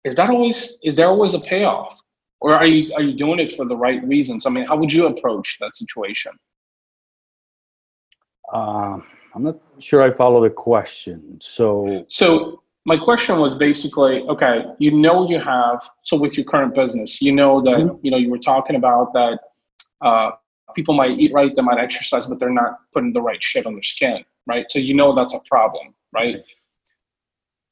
is 0.04 0.16
that 0.16 0.30
always, 0.30 0.78
is 0.82 0.94
there 0.94 1.08
always 1.08 1.34
a 1.34 1.40
payoff? 1.40 1.98
Or 2.40 2.54
are 2.54 2.66
you, 2.66 2.92
are 2.94 3.02
you 3.02 3.16
doing 3.16 3.38
it 3.38 3.54
for 3.54 3.66
the 3.66 3.76
right 3.76 4.02
reasons? 4.06 4.46
I 4.46 4.50
mean, 4.50 4.64
how 4.64 4.76
would 4.76 4.92
you 4.92 5.06
approach 5.06 5.58
that 5.60 5.76
situation? 5.76 6.32
Um, 8.52 9.04
I'm 9.34 9.42
not 9.42 9.58
sure 9.78 10.02
I 10.02 10.10
follow 10.10 10.42
the 10.42 10.50
question. 10.50 11.38
So, 11.40 12.06
so 12.08 12.62
my 12.92 12.96
question 12.96 13.38
was 13.44 13.52
basically 13.66 14.14
okay 14.34 14.54
you 14.84 14.90
know 15.04 15.16
you 15.30 15.38
have 15.38 15.78
so 16.02 16.16
with 16.16 16.36
your 16.36 16.46
current 16.52 16.74
business 16.74 17.22
you 17.26 17.32
know 17.40 17.52
that 17.66 17.78
mm-hmm. 17.78 18.04
you 18.04 18.10
know 18.10 18.20
you 18.24 18.30
were 18.34 18.44
talking 18.52 18.76
about 18.82 19.12
that 19.18 19.38
uh, 20.08 20.30
people 20.74 20.94
might 20.94 21.14
eat 21.22 21.32
right 21.32 21.54
they 21.54 21.62
might 21.62 21.78
exercise 21.78 22.24
but 22.26 22.38
they're 22.38 22.58
not 22.62 22.72
putting 22.92 23.12
the 23.12 23.22
right 23.28 23.42
shit 23.42 23.66
on 23.66 23.74
their 23.74 23.88
skin 23.94 24.24
right? 24.46 24.66
So 24.70 24.78
you 24.78 24.94
know 24.94 25.14
that's 25.14 25.34
a 25.34 25.40
problem 25.48 25.94
right? 26.12 26.42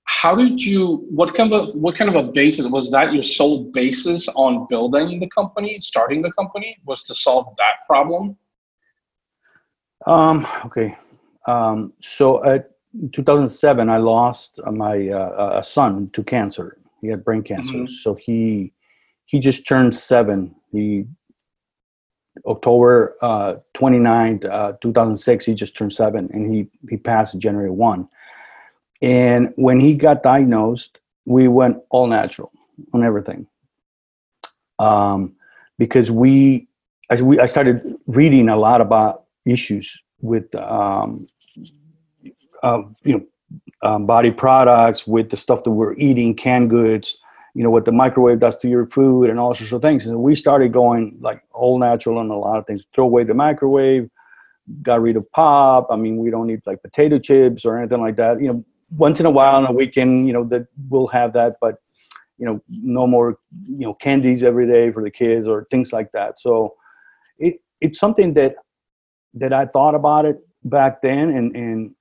How 0.04 0.34
did 0.34 0.62
you 0.62 1.06
what 1.10 1.34
kind 1.34 1.52
of 1.52 1.74
what 1.74 1.94
kind 1.94 2.08
of 2.08 2.16
a 2.16 2.32
basis 2.32 2.66
was 2.66 2.90
that 2.90 3.12
your 3.12 3.22
sole 3.22 3.64
basis 3.72 4.26
on 4.28 4.66
building 4.68 5.20
the 5.20 5.28
company 5.28 5.78
starting 5.80 6.22
the 6.22 6.32
company 6.32 6.78
was 6.86 7.02
to 7.04 7.14
solve 7.14 7.54
that 7.58 7.86
problem? 7.86 8.36
Um 10.06 10.46
okay. 10.66 10.96
Um 11.46 11.92
so 12.00 12.44
at 12.44 12.70
2007, 13.12 13.88
I 13.88 13.96
lost 13.98 14.60
my 14.72 15.08
uh, 15.08 15.62
son 15.62 16.08
to 16.10 16.22
cancer. 16.22 16.76
He 17.00 17.08
had 17.08 17.24
brain 17.24 17.42
cancer, 17.42 17.74
mm-hmm. 17.74 17.92
so 18.02 18.14
he 18.14 18.72
he 19.26 19.38
just 19.38 19.66
turned 19.66 19.94
seven. 19.94 20.54
He 20.72 21.06
October 22.46 23.16
uh, 23.20 23.56
29th, 23.74 24.44
uh, 24.44 24.72
2006, 24.80 25.44
he 25.44 25.54
just 25.54 25.76
turned 25.76 25.92
seven, 25.92 26.28
and 26.32 26.52
he 26.52 26.68
he 26.88 26.96
passed 26.96 27.38
January 27.38 27.70
1. 27.70 28.08
And 29.00 29.52
when 29.56 29.78
he 29.80 29.96
got 29.96 30.22
diagnosed, 30.22 30.98
we 31.24 31.46
went 31.46 31.78
all 31.90 32.06
natural 32.06 32.50
on 32.92 33.04
everything. 33.04 33.46
Um, 34.78 35.36
because 35.78 36.10
we, 36.10 36.68
as 37.10 37.22
we, 37.22 37.38
I 37.38 37.46
started 37.46 37.96
reading 38.06 38.48
a 38.48 38.56
lot 38.56 38.80
about 38.80 39.24
issues 39.44 40.02
with, 40.20 40.52
um, 40.56 41.24
uh, 42.62 42.82
you 43.04 43.18
know, 43.18 43.26
um, 43.82 44.06
body 44.06 44.30
products, 44.30 45.06
with 45.06 45.30
the 45.30 45.36
stuff 45.36 45.64
that 45.64 45.70
we're 45.70 45.94
eating, 45.94 46.34
canned 46.34 46.70
goods, 46.70 47.16
you 47.54 47.62
know, 47.62 47.70
what 47.70 47.84
the 47.84 47.92
microwave 47.92 48.40
does 48.40 48.56
to 48.56 48.68
your 48.68 48.86
food 48.86 49.30
and 49.30 49.40
all 49.40 49.54
sorts 49.54 49.72
of 49.72 49.82
things. 49.82 50.06
And 50.06 50.20
we 50.20 50.34
started 50.34 50.72
going 50.72 51.16
like 51.20 51.42
all 51.52 51.78
natural 51.78 52.18
on 52.18 52.30
a 52.30 52.38
lot 52.38 52.58
of 52.58 52.66
things. 52.66 52.86
Throw 52.94 53.04
away 53.04 53.24
the 53.24 53.34
microwave, 53.34 54.10
got 54.82 55.00
rid 55.00 55.16
of 55.16 55.30
pop. 55.32 55.86
I 55.90 55.96
mean, 55.96 56.18
we 56.18 56.30
don't 56.30 56.46
need 56.46 56.60
like 56.66 56.82
potato 56.82 57.18
chips 57.18 57.64
or 57.64 57.78
anything 57.78 58.00
like 58.00 58.16
that. 58.16 58.40
You 58.40 58.48
know, 58.48 58.64
once 58.96 59.20
in 59.20 59.26
a 59.26 59.30
while 59.30 59.56
on 59.56 59.66
a 59.66 59.72
weekend, 59.72 60.26
you 60.26 60.32
know, 60.32 60.44
that 60.44 60.66
we'll 60.88 61.08
have 61.08 61.32
that, 61.34 61.56
but 61.60 61.76
you 62.36 62.46
know, 62.46 62.62
no 62.68 63.06
more, 63.06 63.38
you 63.66 63.86
know, 63.86 63.94
candies 63.94 64.42
every 64.42 64.66
day 64.66 64.92
for 64.92 65.02
the 65.02 65.10
kids 65.10 65.48
or 65.48 65.66
things 65.70 65.92
like 65.92 66.12
that. 66.12 66.38
So 66.38 66.74
it, 67.38 67.60
it's 67.80 67.98
something 67.98 68.34
that, 68.34 68.54
that 69.34 69.52
I 69.52 69.66
thought 69.66 69.94
about 69.94 70.24
it 70.24 70.38
back 70.64 71.02
then 71.02 71.30
and, 71.30 71.54
and, 71.56 71.94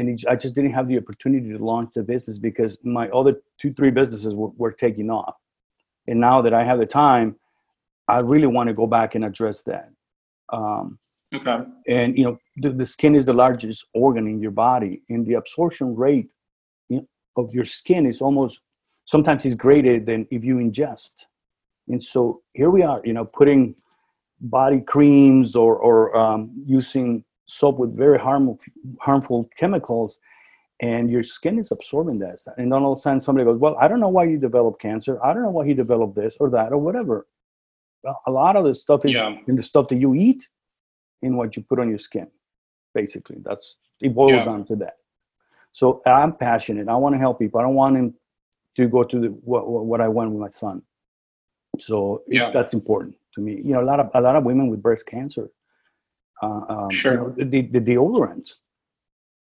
and 0.00 0.24
I 0.28 0.36
just 0.36 0.54
didn't 0.54 0.72
have 0.72 0.88
the 0.88 0.98
opportunity 0.98 1.52
to 1.52 1.64
launch 1.64 1.90
the 1.94 2.02
business 2.02 2.38
because 2.38 2.78
my 2.82 3.08
other 3.10 3.40
two, 3.60 3.72
three 3.72 3.90
businesses 3.90 4.34
were, 4.34 4.50
were 4.56 4.72
taking 4.72 5.10
off. 5.10 5.36
And 6.08 6.18
now 6.18 6.42
that 6.42 6.54
I 6.54 6.64
have 6.64 6.78
the 6.78 6.86
time, 6.86 7.36
I 8.08 8.20
really 8.20 8.46
want 8.46 8.68
to 8.68 8.74
go 8.74 8.86
back 8.86 9.14
and 9.14 9.24
address 9.24 9.62
that. 9.62 9.90
Um, 10.52 10.98
okay. 11.32 11.58
And 11.86 12.18
you 12.18 12.24
know, 12.24 12.38
the, 12.56 12.70
the, 12.70 12.86
skin 12.86 13.14
is 13.14 13.26
the 13.26 13.32
largest 13.32 13.86
organ 13.94 14.26
in 14.26 14.40
your 14.40 14.50
body, 14.50 15.02
and 15.08 15.24
the 15.24 15.34
absorption 15.34 15.94
rate 15.94 16.32
of 17.36 17.54
your 17.54 17.64
skin 17.64 18.06
is 18.06 18.20
almost 18.20 18.60
sometimes 19.04 19.44
is 19.44 19.54
greater 19.54 20.00
than 20.00 20.26
if 20.30 20.44
you 20.44 20.56
ingest. 20.56 21.26
And 21.88 22.02
so 22.02 22.42
here 22.54 22.70
we 22.70 22.82
are, 22.82 23.00
you 23.04 23.12
know, 23.12 23.24
putting 23.24 23.76
body 24.40 24.80
creams 24.80 25.54
or 25.54 25.76
or 25.76 26.16
um, 26.16 26.50
using 26.66 27.24
soap 27.50 27.78
with 27.78 27.96
very 27.96 28.18
harmful 28.18 28.58
harmful 29.00 29.48
chemicals 29.56 30.18
and 30.80 31.10
your 31.10 31.22
skin 31.22 31.58
is 31.58 31.72
absorbing 31.72 32.18
that 32.18 32.38
and 32.56 32.72
then 32.72 32.82
all 32.82 32.92
of 32.92 32.98
a 32.98 33.00
sudden 33.00 33.20
somebody 33.20 33.44
goes 33.44 33.58
well 33.58 33.76
i 33.80 33.88
don't 33.88 34.00
know 34.00 34.08
why 34.08 34.24
you 34.24 34.38
developed 34.38 34.80
cancer. 34.80 35.22
I 35.24 35.32
don't 35.32 35.42
know 35.42 35.50
why 35.50 35.66
he 35.66 35.74
developed 35.74 36.14
this 36.14 36.36
or 36.40 36.48
that 36.50 36.72
or 36.72 36.78
whatever. 36.78 37.26
Well, 38.02 38.20
a 38.26 38.30
lot 38.30 38.56
of 38.56 38.64
the 38.64 38.74
stuff 38.74 39.04
is 39.04 39.12
yeah. 39.12 39.36
in 39.46 39.56
the 39.56 39.62
stuff 39.62 39.88
that 39.88 39.96
you 39.96 40.14
eat 40.14 40.48
in 41.22 41.36
what 41.36 41.56
you 41.56 41.62
put 41.62 41.78
on 41.78 41.88
your 41.88 41.98
skin 41.98 42.28
basically. 42.94 43.36
That's 43.42 43.76
it 44.00 44.14
boils 44.14 44.32
yeah. 44.32 44.44
down 44.44 44.64
to 44.66 44.76
that. 44.76 44.94
So 45.72 46.02
i'm 46.06 46.32
passionate. 46.34 46.88
I 46.88 46.96
want 46.96 47.14
to 47.14 47.18
help 47.18 47.38
people. 47.38 47.60
I 47.60 47.64
don't 47.64 47.74
want 47.74 47.96
him 47.96 48.14
to 48.76 48.88
go 48.88 49.04
to 49.04 49.20
the, 49.20 49.28
what, 49.28 49.68
what 49.68 50.00
i 50.00 50.08
went 50.08 50.30
with 50.30 50.40
my 50.40 50.48
son. 50.48 50.82
So 51.78 52.22
yeah. 52.26 52.50
that's 52.50 52.72
important 52.74 53.16
to 53.34 53.40
me. 53.40 53.60
You 53.62 53.74
know 53.74 53.82
a 53.82 53.88
lot 53.90 54.00
of 54.00 54.10
a 54.14 54.20
lot 54.20 54.36
of 54.36 54.44
women 54.44 54.68
with 54.68 54.82
breast 54.82 55.06
cancer 55.06 55.50
uh, 56.42 56.64
um, 56.68 56.90
sure. 56.90 57.12
You 57.12 57.18
know, 57.18 57.30
the, 57.30 57.62
the 57.62 57.80
deodorants 57.80 58.56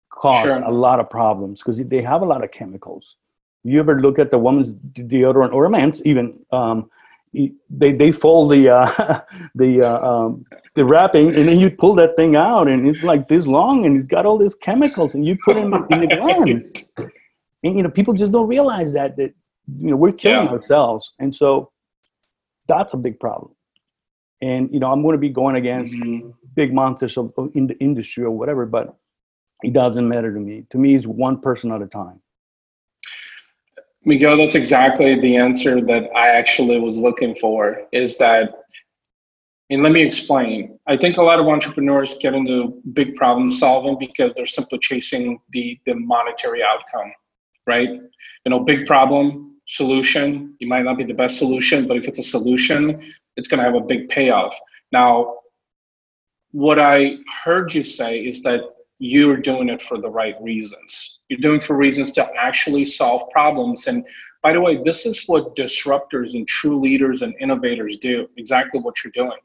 cause 0.10 0.46
sure. 0.46 0.64
a 0.64 0.72
lot 0.72 1.00
of 1.00 1.10
problems 1.10 1.60
because 1.60 1.84
they 1.86 2.02
have 2.02 2.22
a 2.22 2.26
lot 2.26 2.44
of 2.44 2.52
chemicals. 2.52 3.18
You 3.64 3.80
ever 3.80 4.00
look 4.00 4.20
at 4.20 4.32
the 4.32 4.38
woman's 4.38 4.76
deodorant 4.76 5.54
or 5.54 5.66
a 5.66 5.70
man's 5.70 6.04
even? 6.06 6.34
Um, 6.52 6.90
they 7.34 7.94
they 7.94 8.12
fold 8.12 8.52
the 8.52 8.70
uh, 8.70 9.22
the 9.56 9.82
uh, 9.82 10.08
um, 10.08 10.46
the 10.76 10.86
wrapping 10.86 11.34
and 11.34 11.48
then 11.48 11.60
you 11.60 11.72
pull 11.72 11.96
that 11.96 12.16
thing 12.16 12.36
out 12.36 12.68
and 12.68 12.88
it's 12.88 13.04
like 13.04 13.28
this 13.28 13.48
long 13.48 13.86
and 13.86 13.98
it's 13.98 14.08
got 14.08 14.26
all 14.26 14.38
these 14.38 14.56
chemicals 14.56 15.16
and 15.16 15.26
you 15.26 15.38
put 15.44 15.56
them 15.56 15.74
in 15.90 16.02
the 16.02 16.08
glands. 16.22 16.74
And 17.64 17.76
you 17.78 17.84
know 17.84 17.90
people 17.90 18.14
just 18.14 18.32
don't 18.32 18.48
realize 18.48 18.94
that 18.94 19.18
that 19.18 19.34
you 19.80 19.90
know 19.90 19.98
we're 19.98 20.12
killing 20.12 20.46
yeah. 20.46 20.52
ourselves 20.52 21.14
and 21.20 21.34
so 21.34 21.72
that's 22.68 22.94
a 22.94 22.98
big 22.98 23.20
problem. 23.20 23.56
And 24.42 24.72
you 24.72 24.80
know 24.80 24.92
I'm 24.92 25.02
going 25.02 25.14
to 25.14 25.20
be 25.20 25.30
going 25.30 25.56
against 25.56 25.94
mm-hmm 25.96 26.30
big 26.56 26.74
monsters 26.74 27.18
of, 27.18 27.34
of 27.38 27.52
in 27.56 27.68
the 27.68 27.78
industry 27.80 28.24
or 28.24 28.32
whatever, 28.32 28.66
but 28.66 28.96
it 29.64 29.74
doesn't 29.74 30.08
matter 30.08 30.34
to 30.34 30.40
me. 30.40 30.66
To 30.72 30.78
me, 30.78 30.96
it's 30.96 31.08
one 31.08 31.40
person 31.40 31.72
at 31.72 31.82
a 31.82 31.88
time. 31.88 32.20
Miguel, 34.06 34.38
that's 34.38 34.56
exactly 34.56 35.20
the 35.20 35.38
answer 35.38 35.80
that 35.80 36.10
I 36.14 36.28
actually 36.28 36.78
was 36.80 36.98
looking 36.98 37.36
for. 37.40 37.84
Is 37.94 38.18
that, 38.18 38.50
and 39.70 39.82
let 39.82 39.94
me 39.94 40.02
explain. 40.02 40.78
I 40.88 40.98
think 40.98 41.18
a 41.18 41.22
lot 41.22 41.40
of 41.40 41.48
entrepreneurs 41.48 42.16
get 42.20 42.34
into 42.34 42.82
big 42.92 43.16
problem 43.16 43.54
solving 43.54 43.98
because 43.98 44.34
they're 44.36 44.46
simply 44.46 44.80
chasing 44.80 45.40
the 45.52 45.80
the 45.86 45.96
monetary 45.96 46.62
outcome, 46.62 47.14
right? 47.66 47.90
You 47.90 48.50
know, 48.50 48.60
big 48.60 48.86
problem 48.86 49.56
solution. 49.68 50.56
You 50.60 50.68
might 50.68 50.84
not 50.84 50.98
be 50.98 51.06
the 51.06 51.14
best 51.14 51.38
solution, 51.38 51.88
but 51.88 51.96
if 51.96 52.08
it's 52.10 52.20
a 52.20 52.24
solution, 52.24 53.02
it's 53.38 53.48
going 53.48 53.60
to 53.60 53.64
have 53.64 53.76
a 53.76 53.86
big 53.86 54.10
payoff. 54.10 54.54
Now, 54.92 55.38
what 56.54 56.80
I 56.80 57.18
heard 57.44 57.74
you 57.74 57.84
say 57.84 58.20
is 58.20 58.42
that 58.44 58.62
you're 59.00 59.38
doing 59.38 59.70
it 59.70 59.82
for 59.82 59.98
the 59.98 60.10
right 60.10 60.36
reasons. 60.42 61.20
You're 61.28 61.40
doing 61.40 61.60
for 61.60 61.76
reasons 61.76 62.12
to 62.14 62.30
actually 62.38 62.86
solve 62.86 63.30
problems. 63.32 63.88
And 63.88 64.06
by 64.44 64.54
the 64.54 64.62
way, 64.62 64.80
this 64.84 65.06
is 65.06 65.24
what 65.26 65.56
disruptors 65.56 66.36
and 66.36 66.48
true 66.48 66.80
leaders 66.80 67.24
and 67.24 67.34
innovators 67.42 67.98
do. 67.98 68.30
Exactly 68.38 68.80
what 68.80 69.04
you're 69.04 69.12
doing 69.14 69.40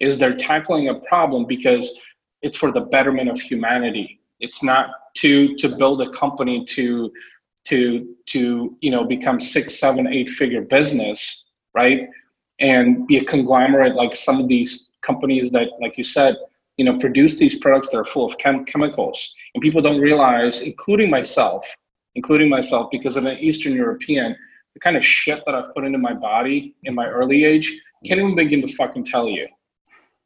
is 0.00 0.16
they're 0.16 0.36
tackling 0.36 0.88
a 0.88 0.94
problem 1.00 1.44
because 1.46 1.98
it's 2.40 2.56
for 2.56 2.72
the 2.72 2.80
betterment 2.80 3.28
of 3.28 3.38
humanity. 3.38 4.20
It's 4.40 4.62
not 4.62 4.90
to 5.18 5.54
to 5.56 5.76
build 5.76 6.00
a 6.00 6.10
company 6.12 6.64
to 6.64 7.12
to 7.64 8.14
to 8.26 8.76
you 8.80 8.90
know 8.90 9.04
become 9.04 9.40
six, 9.40 9.78
seven, 9.78 10.06
eight 10.06 10.30
figure 10.30 10.62
business, 10.62 11.44
right? 11.74 12.08
And 12.60 13.06
be 13.06 13.18
a 13.18 13.24
conglomerate 13.24 13.94
like 13.94 14.16
some 14.16 14.40
of 14.40 14.48
these 14.48 14.89
companies 15.02 15.50
that, 15.52 15.68
like 15.80 15.96
you 15.98 16.04
said, 16.04 16.36
you 16.76 16.84
know, 16.84 16.98
produce 16.98 17.34
these 17.36 17.58
products 17.58 17.88
that 17.90 17.98
are 17.98 18.04
full 18.04 18.26
of 18.26 18.38
chem- 18.38 18.64
chemicals, 18.64 19.34
and 19.54 19.62
people 19.62 19.82
don't 19.82 20.00
realize, 20.00 20.62
including 20.62 21.10
myself, 21.10 21.66
including 22.14 22.48
myself, 22.48 22.90
because 22.90 23.16
I'm 23.16 23.26
an 23.26 23.38
Eastern 23.38 23.74
European, 23.74 24.36
the 24.74 24.80
kind 24.80 24.96
of 24.96 25.04
shit 25.04 25.42
that 25.46 25.54
I've 25.54 25.74
put 25.74 25.84
into 25.84 25.98
my 25.98 26.14
body 26.14 26.74
in 26.84 26.94
my 26.94 27.06
early 27.08 27.44
age 27.44 27.80
can't 28.06 28.18
even 28.18 28.34
begin 28.34 28.66
to 28.66 28.72
fucking 28.74 29.04
tell 29.04 29.28
you. 29.28 29.46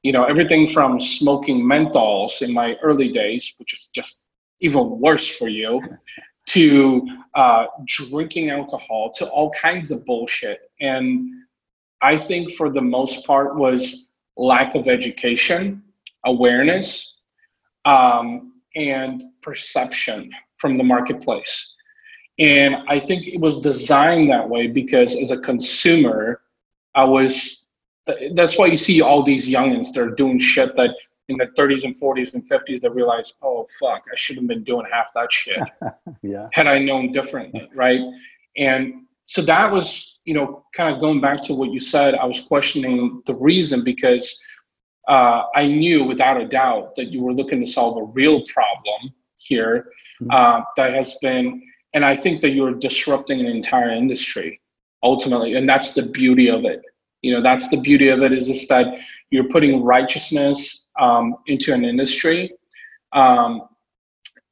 You 0.03 0.13
know, 0.13 0.25
everything 0.25 0.69
from 0.69 1.01
smoking 1.01 1.65
menthols 1.65 2.43
in 2.43 2.53
my 2.53 2.77
early 2.83 3.11
days, 3.11 3.53
which 3.59 3.73
is 3.73 3.89
just 3.93 4.27
even 4.61 5.01
worse 5.01 5.27
for 5.27 5.49
you, 5.49 5.83
to 6.47 7.07
uh, 7.35 7.65
drinking 7.87 8.51
alcohol, 8.51 9.13
to 9.17 9.27
all 9.29 9.51
kinds 9.51 9.91
of 9.91 10.05
bullshit. 10.05 10.71
And 10.81 11.31
I 12.03 12.19
think 12.19 12.53
for 12.53 12.71
the 12.71 12.83
most 12.83 13.27
part 13.27 13.57
was 13.57 14.09
lack 14.37 14.75
of 14.75 14.89
education, 14.89 15.83
awareness, 16.25 17.19
um, 17.85 18.53
and 18.75 19.23
perception 19.43 20.31
from 20.59 20.79
the 20.79 20.85
marketplace. 20.85 21.73
And 22.39 22.77
I 22.89 22.99
think 22.99 23.27
it 23.27 23.41
was 23.41 23.61
designed 23.61 24.31
that 24.31 24.49
way 24.49 24.67
because 24.67 25.17
as 25.21 25.31
a 25.31 25.39
consumer, 25.39 26.41
I 26.95 27.05
was, 27.05 27.67
that's 28.35 28.59
why 28.59 28.67
you 28.67 28.77
see 28.77 29.01
all 29.01 29.23
these 29.23 29.49
youngins, 29.49 29.93
they're 29.93 30.11
doing 30.11 30.39
shit 30.39 30.75
that 30.77 30.91
in 31.29 31.37
the 31.37 31.47
30s 31.59 31.85
and 31.85 31.99
40s 31.99 32.35
and 32.35 32.49
50s, 32.49 32.81
they 32.81 32.89
realize, 32.89 33.35
oh, 33.43 33.67
fuck, 33.81 34.05
I 34.13 34.17
should 34.17 34.37
have 34.37 34.47
been 34.47 34.65
doing 34.65 34.87
half 34.93 35.07
that 35.15 35.33
shit. 35.33 35.59
yeah. 36.23 36.49
Had 36.53 36.67
I 36.67 36.79
known 36.79 37.13
differently, 37.13 37.69
right? 37.75 38.01
And 38.57 39.05
so 39.27 39.43
that 39.43 39.71
was 39.71 40.19
you 40.25 40.35
know 40.35 40.65
kind 40.75 40.95
of 40.95 41.01
going 41.01 41.21
back 41.21 41.43
to 41.43 41.55
what 41.55 41.71
you 41.71 41.81
said 41.81 42.15
i 42.15 42.25
was 42.25 42.41
questioning 42.41 43.23
the 43.27 43.35
reason 43.35 43.83
because 43.85 44.41
uh, 45.09 45.43
i 45.55 45.67
knew 45.67 46.05
without 46.05 46.41
a 46.41 46.49
doubt 46.49 46.95
that 46.97 47.07
you 47.07 47.23
were 47.23 47.33
looking 47.33 47.61
to 47.61 47.71
solve 47.71 47.97
a 47.97 48.05
real 48.05 48.43
problem 48.47 49.13
here 49.39 49.87
mm-hmm. 50.23 50.31
uh, 50.31 50.63
that 50.77 50.93
has 50.93 51.15
been 51.21 51.63
and 51.95 52.05
i 52.05 52.15
think 52.15 52.41
that 52.41 52.51
you're 52.51 52.75
disrupting 52.75 53.41
an 53.41 53.47
entire 53.47 53.91
industry 53.91 54.61
ultimately 55.03 55.55
and 55.55 55.69
that's 55.69 55.95
the 55.95 56.03
beauty 56.03 56.49
of 56.49 56.65
it 56.65 56.83
you 57.23 57.33
know 57.33 57.43
that's 57.43 57.69
the 57.69 57.81
beauty 57.81 58.09
of 58.09 58.21
it 58.23 58.33
is 58.33 58.49
just 58.49 58.69
that 58.69 58.87
you're 59.31 59.49
putting 59.49 59.83
righteousness 59.83 60.85
um, 61.01 61.35
into 61.47 61.75
an 61.75 61.85
industry 61.85 62.53
um, 63.13 63.63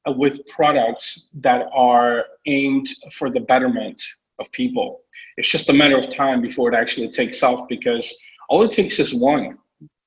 with 0.06 0.44
products 0.48 1.28
that 1.34 1.68
are 1.72 2.24
aimed 2.46 2.88
for 3.12 3.30
the 3.30 3.40
betterment 3.40 4.02
of 4.38 4.50
people. 4.52 5.00
It's 5.36 5.48
just 5.48 5.70
a 5.70 5.72
matter 5.72 5.96
of 5.96 6.08
time 6.08 6.42
before 6.42 6.72
it 6.72 6.76
actually 6.76 7.10
takes 7.10 7.42
off 7.42 7.68
because 7.68 8.14
all 8.48 8.62
it 8.62 8.70
takes 8.70 8.98
is 8.98 9.14
one, 9.14 9.58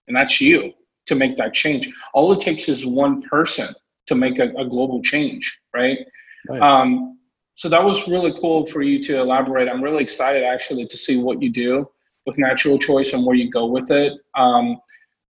and 0.08 0.16
that's 0.16 0.40
you 0.42 0.74
to 1.08 1.16
make 1.16 1.36
that 1.38 1.54
change. 1.54 1.90
All 2.14 2.32
it 2.34 2.40
takes 2.40 2.68
is 2.70 2.86
one 2.86 3.22
person 3.22 3.74
to 4.08 4.16
make 4.16 4.40
a, 4.40 4.50
a 4.58 4.68
global 4.68 5.02
change, 5.02 5.60
right? 5.74 6.00
right. 6.50 6.62
Um, 6.62 7.20
so 7.56 7.70
that 7.70 7.84
was 7.84 8.08
really 8.08 8.34
cool 8.40 8.68
for 8.68 8.82
you 8.82 9.02
to 9.04 9.20
elaborate. 9.20 9.70
I'm 9.70 9.84
really 9.84 10.04
excited 10.04 10.44
actually 10.44 10.88
to 10.88 10.98
see 10.98 11.18
what 11.18 11.42
you 11.42 11.50
do 11.50 11.90
with 12.26 12.38
natural 12.38 12.78
choice 12.78 13.14
and 13.14 13.26
where 13.26 13.36
you 13.36 13.50
go 13.50 13.66
with 13.68 13.92
it. 13.92 14.14
Um, 14.36 14.80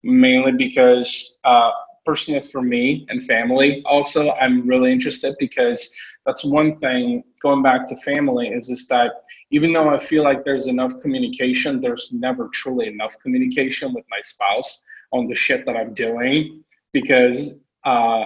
mainly 0.04 0.52
because 0.52 1.38
uh, 1.44 1.70
personally 2.04 2.42
for 2.42 2.62
me 2.62 3.07
and 3.09 3.24
family 3.24 3.83
also 3.87 4.33
i'm 4.33 4.66
really 4.66 4.92
interested 4.92 5.35
because 5.38 5.90
that's 6.26 6.44
one 6.44 6.76
thing 6.78 7.22
going 7.42 7.62
back 7.62 7.87
to 7.88 7.96
family 7.98 8.48
is 8.48 8.68
just 8.68 8.88
that 8.88 9.12
even 9.50 9.72
though 9.72 9.88
i 9.88 9.98
feel 9.98 10.22
like 10.22 10.44
there's 10.44 10.66
enough 10.66 10.92
communication 11.00 11.80
there's 11.80 12.10
never 12.12 12.48
truly 12.48 12.87
enough 12.87 13.14
communication 13.20 13.92
with 13.92 14.04
my 14.10 14.20
spouse 14.22 14.80
on 15.12 15.26
the 15.26 15.34
shit 15.34 15.64
that 15.66 15.76
i'm 15.76 15.92
doing 15.94 16.62
because 16.92 17.60
uh, 17.84 18.24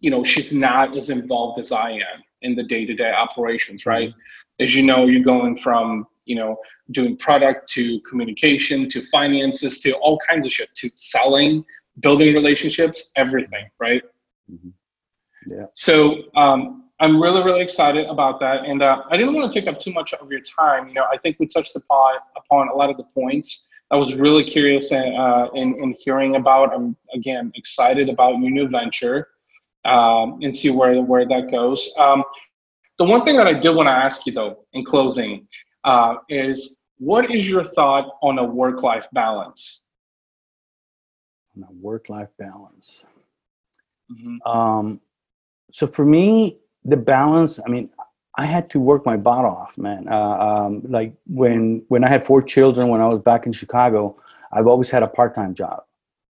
you 0.00 0.10
know 0.10 0.22
she's 0.22 0.52
not 0.52 0.96
as 0.96 1.10
involved 1.10 1.58
as 1.58 1.72
i 1.72 1.90
am 1.90 2.22
in 2.42 2.54
the 2.54 2.62
day-to-day 2.62 3.12
operations 3.12 3.82
mm-hmm. 3.82 3.90
right 3.90 4.08
mm-hmm. 4.10 4.62
as 4.62 4.74
you 4.74 4.84
know 4.84 5.06
you're 5.06 5.24
going 5.24 5.56
from 5.56 6.06
you 6.24 6.36
know 6.36 6.56
doing 6.92 7.16
product 7.16 7.68
to 7.68 8.00
communication 8.08 8.88
to 8.88 9.02
finances 9.06 9.80
to 9.80 9.92
all 9.96 10.18
kinds 10.28 10.46
of 10.46 10.52
shit 10.52 10.74
to 10.74 10.90
selling 10.96 11.64
building 12.00 12.34
relationships, 12.34 13.10
everything, 13.16 13.66
right? 13.78 14.02
Mm-hmm. 14.52 14.70
Yeah. 15.46 15.66
So 15.74 16.22
um, 16.36 16.83
I'm 17.00 17.20
really, 17.20 17.42
really 17.42 17.62
excited 17.62 18.06
about 18.06 18.40
that. 18.40 18.64
And 18.64 18.82
uh, 18.82 19.02
I 19.10 19.16
didn't 19.16 19.34
want 19.34 19.52
to 19.52 19.60
take 19.60 19.68
up 19.68 19.80
too 19.80 19.92
much 19.92 20.14
of 20.14 20.30
your 20.30 20.40
time. 20.40 20.88
You 20.88 20.94
know, 20.94 21.06
I 21.12 21.18
think 21.18 21.38
we 21.40 21.46
touched 21.46 21.74
upon 21.76 22.14
upon 22.36 22.68
a 22.68 22.74
lot 22.74 22.90
of 22.90 22.96
the 22.96 23.04
points. 23.04 23.66
I 23.90 23.96
was 23.96 24.14
really 24.14 24.44
curious 24.44 24.92
in, 24.92 25.14
uh, 25.14 25.48
in, 25.54 25.74
in 25.82 25.94
hearing 25.98 26.36
about. 26.36 26.72
I'm 26.72 26.96
again 27.12 27.52
excited 27.56 28.08
about 28.08 28.38
your 28.38 28.50
new 28.50 28.68
venture 28.68 29.28
um, 29.84 30.38
and 30.42 30.56
see 30.56 30.70
where 30.70 31.00
where 31.02 31.26
that 31.26 31.50
goes. 31.50 31.90
Um, 31.98 32.22
the 32.98 33.04
one 33.04 33.22
thing 33.24 33.36
that 33.36 33.48
I 33.48 33.54
did 33.54 33.70
want 33.70 33.88
to 33.88 33.92
ask 33.92 34.24
you 34.26 34.32
though, 34.32 34.64
in 34.72 34.84
closing, 34.84 35.48
uh, 35.82 36.16
is 36.28 36.78
what 36.98 37.30
is 37.30 37.50
your 37.50 37.64
thought 37.64 38.08
on 38.22 38.38
a 38.38 38.44
work 38.44 38.82
life 38.82 39.06
balance? 39.12 39.84
on 41.56 41.64
a 41.64 41.72
work-life 41.72 42.30
balance. 42.38 43.04
Mm-hmm. 44.10 44.48
Um, 44.48 45.00
so 45.70 45.86
for 45.86 46.04
me, 46.04 46.58
the 46.84 46.96
balance. 46.96 47.60
I 47.64 47.70
mean, 47.70 47.90
I 48.36 48.46
had 48.46 48.68
to 48.70 48.80
work 48.80 49.06
my 49.06 49.16
butt 49.16 49.44
off, 49.44 49.78
man. 49.78 50.08
Uh, 50.08 50.38
um, 50.38 50.82
like 50.84 51.14
when 51.26 51.84
when 51.88 52.04
I 52.04 52.08
had 52.08 52.24
four 52.24 52.42
children 52.42 52.88
when 52.88 53.00
I 53.00 53.06
was 53.06 53.20
back 53.20 53.46
in 53.46 53.52
Chicago, 53.52 54.16
I've 54.52 54.66
always 54.66 54.90
had 54.90 55.02
a 55.02 55.08
part-time 55.08 55.54
job 55.54 55.84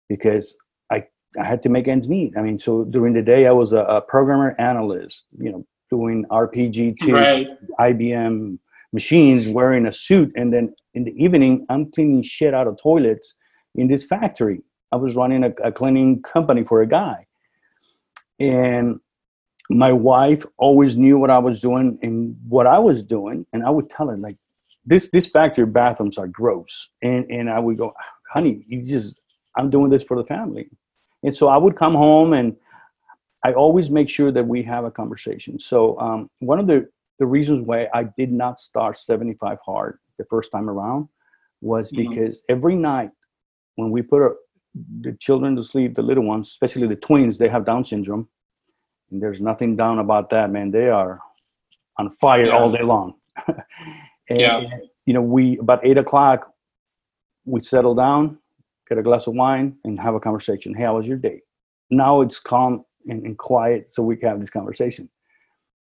because 0.08 0.56
I 0.90 1.04
I 1.40 1.44
had 1.44 1.62
to 1.62 1.68
make 1.68 1.88
ends 1.88 2.08
meet. 2.08 2.36
I 2.36 2.42
mean, 2.42 2.58
so 2.58 2.84
during 2.84 3.14
the 3.14 3.22
day 3.22 3.46
I 3.46 3.52
was 3.52 3.72
a, 3.72 3.80
a 3.80 4.00
programmer 4.02 4.54
analyst, 4.58 5.24
you 5.38 5.50
know, 5.50 5.66
doing 5.90 6.24
RPG 6.30 6.98
to 6.98 7.12
right. 7.12 7.48
IBM 7.80 8.58
machines, 8.92 9.48
wearing 9.48 9.86
a 9.86 9.92
suit, 9.92 10.30
and 10.36 10.52
then 10.52 10.74
in 10.94 11.04
the 11.04 11.22
evening 11.22 11.64
I'm 11.70 11.90
cleaning 11.90 12.22
shit 12.22 12.52
out 12.52 12.66
of 12.66 12.78
toilets 12.80 13.34
in 13.74 13.88
this 13.88 14.04
factory. 14.04 14.62
I 14.92 14.96
was 14.96 15.16
running 15.16 15.44
a, 15.44 15.52
a 15.64 15.72
cleaning 15.72 16.22
company 16.22 16.62
for 16.62 16.82
a 16.82 16.86
guy. 16.86 17.26
And 18.38 19.00
my 19.70 19.92
wife 19.92 20.44
always 20.58 20.96
knew 20.96 21.18
what 21.18 21.30
I 21.30 21.38
was 21.38 21.60
doing 21.60 21.98
and 22.02 22.36
what 22.48 22.66
I 22.66 22.78
was 22.78 23.04
doing. 23.04 23.46
And 23.52 23.64
I 23.64 23.70
would 23.70 23.90
tell 23.90 24.08
her, 24.08 24.16
like, 24.16 24.36
this 24.84 25.08
this 25.08 25.26
factory 25.26 25.66
bathrooms 25.66 26.18
are 26.18 26.28
gross. 26.28 26.88
And 27.02 27.24
and 27.30 27.50
I 27.50 27.60
would 27.60 27.76
go, 27.76 27.92
honey, 28.32 28.62
you 28.66 28.82
just 28.82 29.20
I'm 29.56 29.70
doing 29.70 29.90
this 29.90 30.04
for 30.04 30.16
the 30.16 30.26
family. 30.26 30.68
And 31.22 31.34
so 31.34 31.48
I 31.48 31.56
would 31.56 31.76
come 31.76 31.94
home 31.94 32.32
and 32.32 32.56
I 33.44 33.52
always 33.52 33.90
make 33.90 34.08
sure 34.08 34.32
that 34.32 34.46
we 34.46 34.62
have 34.64 34.84
a 34.84 34.90
conversation. 34.90 35.58
So 35.58 35.98
um, 36.00 36.30
one 36.40 36.58
of 36.58 36.66
the, 36.66 36.88
the 37.18 37.26
reasons 37.26 37.62
why 37.64 37.88
I 37.94 38.04
did 38.16 38.32
not 38.32 38.60
start 38.60 38.98
75 38.98 39.58
hard 39.64 39.98
the 40.18 40.24
first 40.24 40.50
time 40.50 40.68
around 40.68 41.08
was 41.60 41.92
mm-hmm. 41.92 42.10
because 42.10 42.42
every 42.48 42.74
night 42.74 43.10
when 43.76 43.90
we 43.90 44.02
put 44.02 44.22
our, 44.22 44.36
the 45.00 45.12
children 45.20 45.56
to 45.56 45.62
sleep, 45.62 45.94
the 45.94 46.02
little 46.02 46.24
ones, 46.24 46.48
especially 46.48 46.86
the 46.86 46.96
twins, 46.96 47.38
they 47.38 47.48
have 47.48 47.64
Down 47.64 47.84
syndrome. 47.84 48.28
And 49.10 49.22
there's 49.22 49.40
nothing 49.40 49.76
down 49.76 49.98
about 49.98 50.30
that, 50.30 50.50
man. 50.50 50.70
They 50.70 50.88
are 50.88 51.20
on 51.98 52.10
fire 52.10 52.46
yeah. 52.46 52.56
all 52.56 52.72
day 52.72 52.82
long. 52.82 53.14
and, 54.28 54.40
yeah. 54.40 54.62
you 55.06 55.14
know, 55.14 55.22
we, 55.22 55.58
about 55.58 55.80
eight 55.84 55.98
o'clock, 55.98 56.52
we 57.44 57.62
settle 57.62 57.94
down, 57.94 58.38
get 58.88 58.98
a 58.98 59.02
glass 59.02 59.26
of 59.26 59.34
wine, 59.34 59.76
and 59.84 59.98
have 60.00 60.14
a 60.14 60.20
conversation. 60.20 60.74
Hey, 60.74 60.84
how 60.84 60.96
was 60.96 61.06
your 61.06 61.18
day? 61.18 61.42
Now 61.90 62.20
it's 62.20 62.40
calm 62.40 62.84
and, 63.06 63.24
and 63.24 63.38
quiet, 63.38 63.90
so 63.90 64.02
we 64.02 64.16
can 64.16 64.28
have 64.28 64.40
this 64.40 64.50
conversation. 64.50 65.08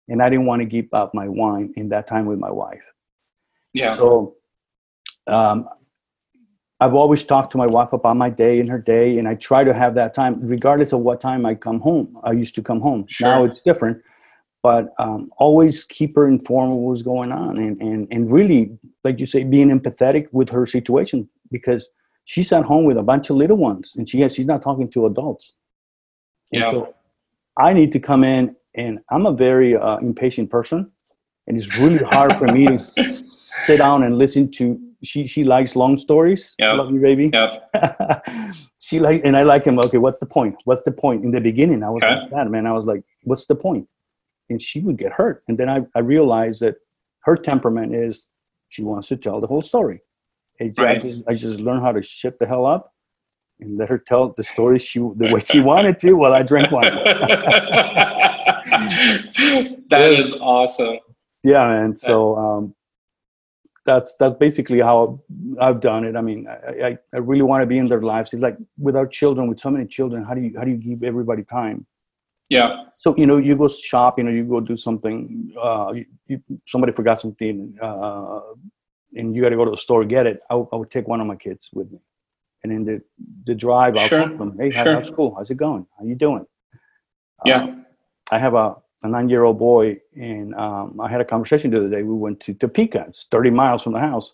And 0.08 0.22
I 0.22 0.30
didn't 0.30 0.46
want 0.46 0.62
to 0.62 0.68
keep 0.68 0.94
up 0.94 1.16
my 1.16 1.28
wine 1.28 1.74
in 1.76 1.90
that 1.90 2.08
time 2.08 2.28
with 2.28 2.38
my 2.38 2.52
wife. 2.52 2.84
Yeah. 3.74 3.96
So 3.96 4.36
um, 5.28 5.68
I've 6.82 6.94
always 6.94 7.24
talked 7.24 7.52
to 7.52 7.58
my 7.58 7.68
wife 7.68 7.94
about 7.94 8.18
my 8.18 8.30
day 8.30 8.60
and 8.60 8.68
her 8.70 8.80
day, 8.80 9.18
and 9.18 9.28
I 9.28 9.36
try 9.36 9.64
to 9.64 9.74
have 9.74 9.96
that 9.96 10.14
time, 10.14 10.40
regardless 10.42 10.92
of 10.92 11.00
what 11.02 11.22
time 11.22 11.46
I 11.46 11.56
come 11.56 11.80
home. 11.80 12.14
I 12.24 12.34
used 12.34 12.56
to 12.56 12.62
come 12.62 12.82
home. 12.82 13.06
Sure. 13.08 13.28
Now 13.34 13.44
it's 13.46 13.62
different, 13.62 14.02
but 14.62 14.90
um, 15.00 15.30
always 15.38 15.86
keep 15.86 16.16
her 16.16 16.28
informed 16.28 16.74
of 16.74 16.80
what's 16.80 17.02
going 17.02 17.32
on, 17.32 17.58
and, 17.58 17.82
and 17.82 18.08
and 18.12 18.32
really, 18.32 18.78
like 19.06 19.20
you 19.20 19.26
say, 19.26 19.46
being 19.46 19.70
empathetic 19.70 20.28
with 20.34 20.50
her 20.50 20.66
situation 20.66 21.30
because 21.50 21.90
she's 22.26 22.52
at 22.52 22.66
home 22.66 22.84
with 22.84 22.98
a 22.98 23.04
bunch 23.04 23.30
of 23.30 23.38
little 23.38 23.58
ones, 23.58 23.94
and 23.96 24.10
she 24.10 24.20
has, 24.20 24.36
she's 24.36 24.48
not 24.48 24.62
talking 24.62 24.90
to 24.92 25.06
adults. 25.06 25.54
And 26.52 26.64
yeah. 26.64 26.72
so 26.72 26.96
I 27.58 27.72
need 27.72 27.94
to 27.94 28.00
come 28.00 28.26
in, 28.26 28.54
and 28.74 29.00
I'm 29.10 29.26
a 29.26 29.32
very 29.32 29.78
uh, 29.78 29.98
impatient 29.98 30.50
person, 30.50 30.92
and 31.48 31.58
it's 31.58 31.78
really 31.78 32.04
hard 32.04 32.36
for 32.38 32.48
me 32.48 32.68
to 32.68 32.78
sit 33.04 33.78
down 33.78 34.04
and 34.04 34.18
listen 34.18 34.52
to 34.54 34.78
she 35.06 35.28
she 35.28 35.44
likes 35.44 35.76
long 35.76 35.98
stories. 35.98 36.56
Yeah. 36.60 36.74
Love 36.74 36.92
you, 36.92 37.00
baby. 37.00 37.30
Yeah. 37.32 37.60
she 38.80 39.00
like 39.00 39.22
and 39.24 39.38
I 39.38 39.44
like 39.44 39.66
him. 39.66 39.80
Okay, 39.80 39.98
what's 39.98 40.20
the 40.20 40.26
point? 40.26 40.56
What's 40.66 40.84
the 40.84 40.92
point? 40.92 41.24
In 41.24 41.32
the 41.32 41.42
beginning, 41.42 41.84
I 41.84 41.90
was 41.90 42.04
okay. 42.04 42.16
like 42.16 42.32
that, 42.32 42.50
man. 42.50 42.66
I 42.66 42.74
was 42.74 42.86
like, 42.86 43.04
what's 43.24 43.46
the 43.46 43.56
point? 43.56 43.88
And 44.50 44.62
she 44.62 44.80
would 44.82 44.98
get 44.98 45.12
hurt. 45.12 45.44
And 45.48 45.58
then 45.58 45.70
I, 45.70 45.82
I 45.96 46.00
realized 46.00 46.62
that 46.62 46.76
her 47.22 47.36
temperament 47.36 47.96
is 47.96 48.28
she 48.70 48.84
wants 48.84 49.08
to 49.08 49.18
tell 49.18 49.42
the 49.42 49.48
whole 49.48 49.64
story. 49.64 50.02
right. 50.60 50.80
I 50.80 51.00
just 51.00 51.22
I 51.28 51.34
just 51.34 51.60
learned 51.60 51.82
how 51.82 51.92
to 51.92 52.02
shut 52.02 52.40
the 52.40 52.46
hell 52.46 52.66
up 52.66 52.94
and 53.60 53.78
let 53.78 53.90
her 53.90 53.98
tell 53.98 54.34
the 54.36 54.44
story 54.44 54.80
she 54.80 55.00
the 55.00 55.30
way 55.32 55.40
she 55.40 55.60
wanted 55.72 56.00
to 56.00 56.14
while 56.14 56.34
I 56.34 56.44
drank 56.44 56.72
wine. 56.72 56.94
that 59.90 60.12
is 60.12 60.34
awesome. 60.34 61.00
Yeah, 61.44 61.68
man. 61.68 61.96
So 61.96 62.36
um, 62.36 62.76
that's 63.86 64.16
that's 64.20 64.36
basically 64.38 64.80
how 64.80 65.22
I've 65.62 65.80
done 65.80 66.04
it. 66.06 66.16
I 66.16 66.22
mean, 66.22 66.48
I, 66.48 66.88
I, 66.88 66.98
I 67.14 67.18
really 67.18 67.44
want 67.44 67.62
to 67.62 67.68
be 67.68 67.78
in 67.78 67.88
their 67.88 68.02
lives. 68.02 68.34
It's 68.34 68.42
like 68.42 68.58
with 68.78 68.96
our 68.96 69.08
children, 69.08 69.48
with 69.48 69.60
so 69.60 69.70
many 69.70 69.86
children, 69.86 70.24
how 70.24 70.34
do 70.34 70.42
you 70.42 70.54
how 70.58 70.66
do 70.66 70.72
you 70.72 70.78
give 70.78 71.04
everybody 71.04 71.44
time? 71.44 71.86
Yeah. 72.50 72.86
So 72.96 73.16
you 73.18 73.26
know, 73.26 73.38
you 73.38 73.56
go 73.56 73.68
shop, 73.68 74.18
you 74.18 74.24
know, 74.24 74.32
you 74.32 74.44
go 74.44 74.60
do 74.60 74.76
something. 74.76 75.54
Uh, 75.62 75.94
you, 75.94 76.06
you, 76.28 76.44
somebody 76.68 76.94
forgot 76.94 77.20
something, 77.20 77.78
uh, 77.82 78.40
and 79.14 79.34
you 79.34 79.42
got 79.42 79.50
to 79.50 79.56
go 79.56 79.66
to 79.66 79.72
the 79.72 79.78
store 79.78 80.04
get 80.04 80.26
it. 80.26 80.40
I, 80.50 80.56
I 80.56 80.76
would 80.76 80.92
take 80.92 81.08
one 81.08 81.22
of 81.22 81.28
my 81.28 81.36
kids 81.36 81.70
with 81.72 81.92
me, 81.92 82.00
and 82.64 82.72
in 82.72 82.86
the 82.86 83.02
the 83.46 83.56
drive, 83.56 83.98
I'll 83.98 84.08
sure. 84.08 84.36
them, 84.36 84.58
"Hey, 84.60 84.72
sure. 84.72 84.96
how's 84.96 85.08
school? 85.08 85.36
How's 85.36 85.52
it 85.52 85.58
going? 85.58 85.86
How 85.98 86.06
you 86.06 86.16
doing?" 86.16 86.46
Yeah. 87.46 87.64
Um, 87.64 87.86
I 88.32 88.40
have 88.40 88.56
a 88.56 88.76
a 89.06 89.10
nine-year-old 89.10 89.58
boy, 89.58 89.98
and 90.16 90.54
um, 90.56 91.00
I 91.00 91.10
had 91.10 91.22
a 91.22 91.26
conversation 91.26 91.72
the 91.72 91.78
other 91.78 91.90
day. 91.90 92.04
We 92.04 92.16
went 92.16 92.40
to 92.42 92.54
Topeka. 92.54 93.06
It's 93.08 93.26
30 93.32 93.52
miles 93.52 93.84
from 93.84 93.94
the 93.94 94.00
house, 94.00 94.34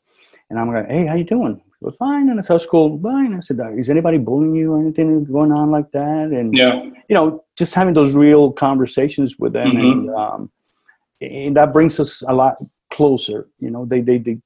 and 0.50 0.60
I'm 0.60 0.68
like, 0.68 0.88
"Hey, 0.88 1.06
how 1.06 1.16
you 1.16 1.24
doing?" 1.24 1.62
Well, 1.82 1.94
fine. 1.94 2.30
And 2.30 2.40
I 2.40 2.42
said, 2.42 2.62
"School, 2.62 3.00
fine." 3.02 3.34
I 3.34 3.40
said, 3.42 3.60
"Is 3.78 3.90
anybody 3.90 4.18
bullying 4.18 4.56
you 4.56 4.74
or 4.74 4.80
anything 4.80 5.26
going 5.26 5.52
on 5.52 5.72
like 5.72 5.92
that?" 5.92 6.30
And 6.30 6.56
yeah, 6.56 6.84
you 7.10 7.16
know, 7.16 7.44
just 7.58 7.74
having 7.74 7.94
those 7.94 8.14
real 8.14 8.52
conversations 8.52 9.38
with 9.38 9.54
them, 9.54 9.72
mm-hmm. 9.72 9.92
and 9.92 10.10
um, 10.16 10.52
and 11.20 11.56
that 11.58 11.74
brings 11.74 12.00
us 12.00 12.24
a 12.28 12.34
lot 12.34 12.56
closer. 12.90 13.48
You 13.60 13.72
know, 13.72 13.86
they 13.86 14.02
they 14.02 14.18
they 14.18 14.38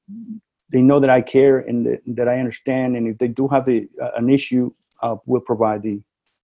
they 0.70 0.82
know 0.82 0.98
that 0.98 1.10
I 1.10 1.22
care 1.22 1.58
and 1.58 1.86
that, 1.86 2.00
that 2.06 2.28
I 2.28 2.38
understand, 2.38 2.96
and 2.96 3.06
if 3.06 3.18
they 3.18 3.28
do 3.28 3.46
have 3.48 3.66
the, 3.66 3.88
uh, 4.02 4.10
an 4.16 4.28
issue, 4.28 4.72
uh, 5.02 5.16
we'll 5.26 5.40
provide 5.40 5.82
the 5.82 6.02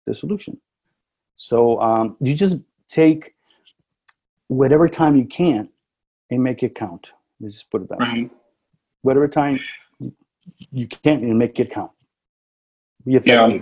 the 0.06 0.14
solution. 0.14 0.60
So 1.36 1.80
um, 1.80 2.18
you 2.20 2.36
just 2.36 2.58
take 2.90 3.34
whatever 4.50 4.90
time 4.90 5.16
you 5.16 5.26
can 5.26 5.70
and 6.30 6.44
make 6.44 6.62
it 6.62 6.76
count. 6.76 7.14
Let's 7.40 7.54
just 7.54 7.72
put 7.72 7.84
it 7.84 7.90
that 7.90 8.00
right. 8.00 8.24
way. 8.24 8.30
Whatever 9.02 9.30
time 9.30 9.60
you 10.72 10.88
can 10.88 11.24
and 11.24 11.40
make 11.40 11.58
it 11.60 11.72
count. 11.72 11.92
Yeah. 13.06 13.60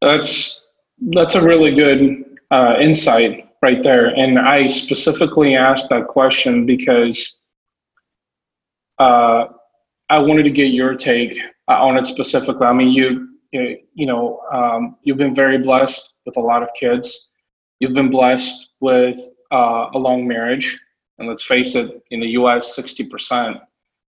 That's 0.00 0.62
that's 1.10 1.34
a 1.34 1.42
really 1.42 1.74
good 1.74 2.24
uh, 2.50 2.76
insight 2.80 3.50
right 3.60 3.82
there. 3.82 4.06
And 4.06 4.38
I 4.38 4.68
specifically 4.68 5.54
asked 5.54 5.88
that 5.90 6.06
question 6.06 6.64
because 6.66 7.36
uh, 8.98 9.46
I 10.08 10.18
wanted 10.18 10.44
to 10.44 10.50
get 10.50 10.68
your 10.68 10.94
take 10.94 11.38
on 11.66 11.96
it 11.96 12.06
specifically. 12.06 12.66
I 12.66 12.72
mean, 12.72 12.88
you 12.88 13.28
you, 13.52 13.78
you 13.94 14.06
know 14.06 14.40
um, 14.52 14.96
you've 15.02 15.18
been 15.18 15.34
very 15.34 15.58
blessed 15.58 16.08
with 16.24 16.36
a 16.36 16.40
lot 16.40 16.62
of 16.62 16.68
kids. 16.78 17.27
You've 17.80 17.94
been 17.94 18.10
blessed 18.10 18.68
with 18.80 19.18
uh, 19.52 19.90
a 19.94 19.98
long 19.98 20.26
marriage. 20.26 20.78
And 21.18 21.28
let's 21.28 21.44
face 21.44 21.74
it, 21.74 22.02
in 22.10 22.20
the 22.20 22.28
US, 22.28 22.76
60% 22.76 23.56
uh, 23.56 23.60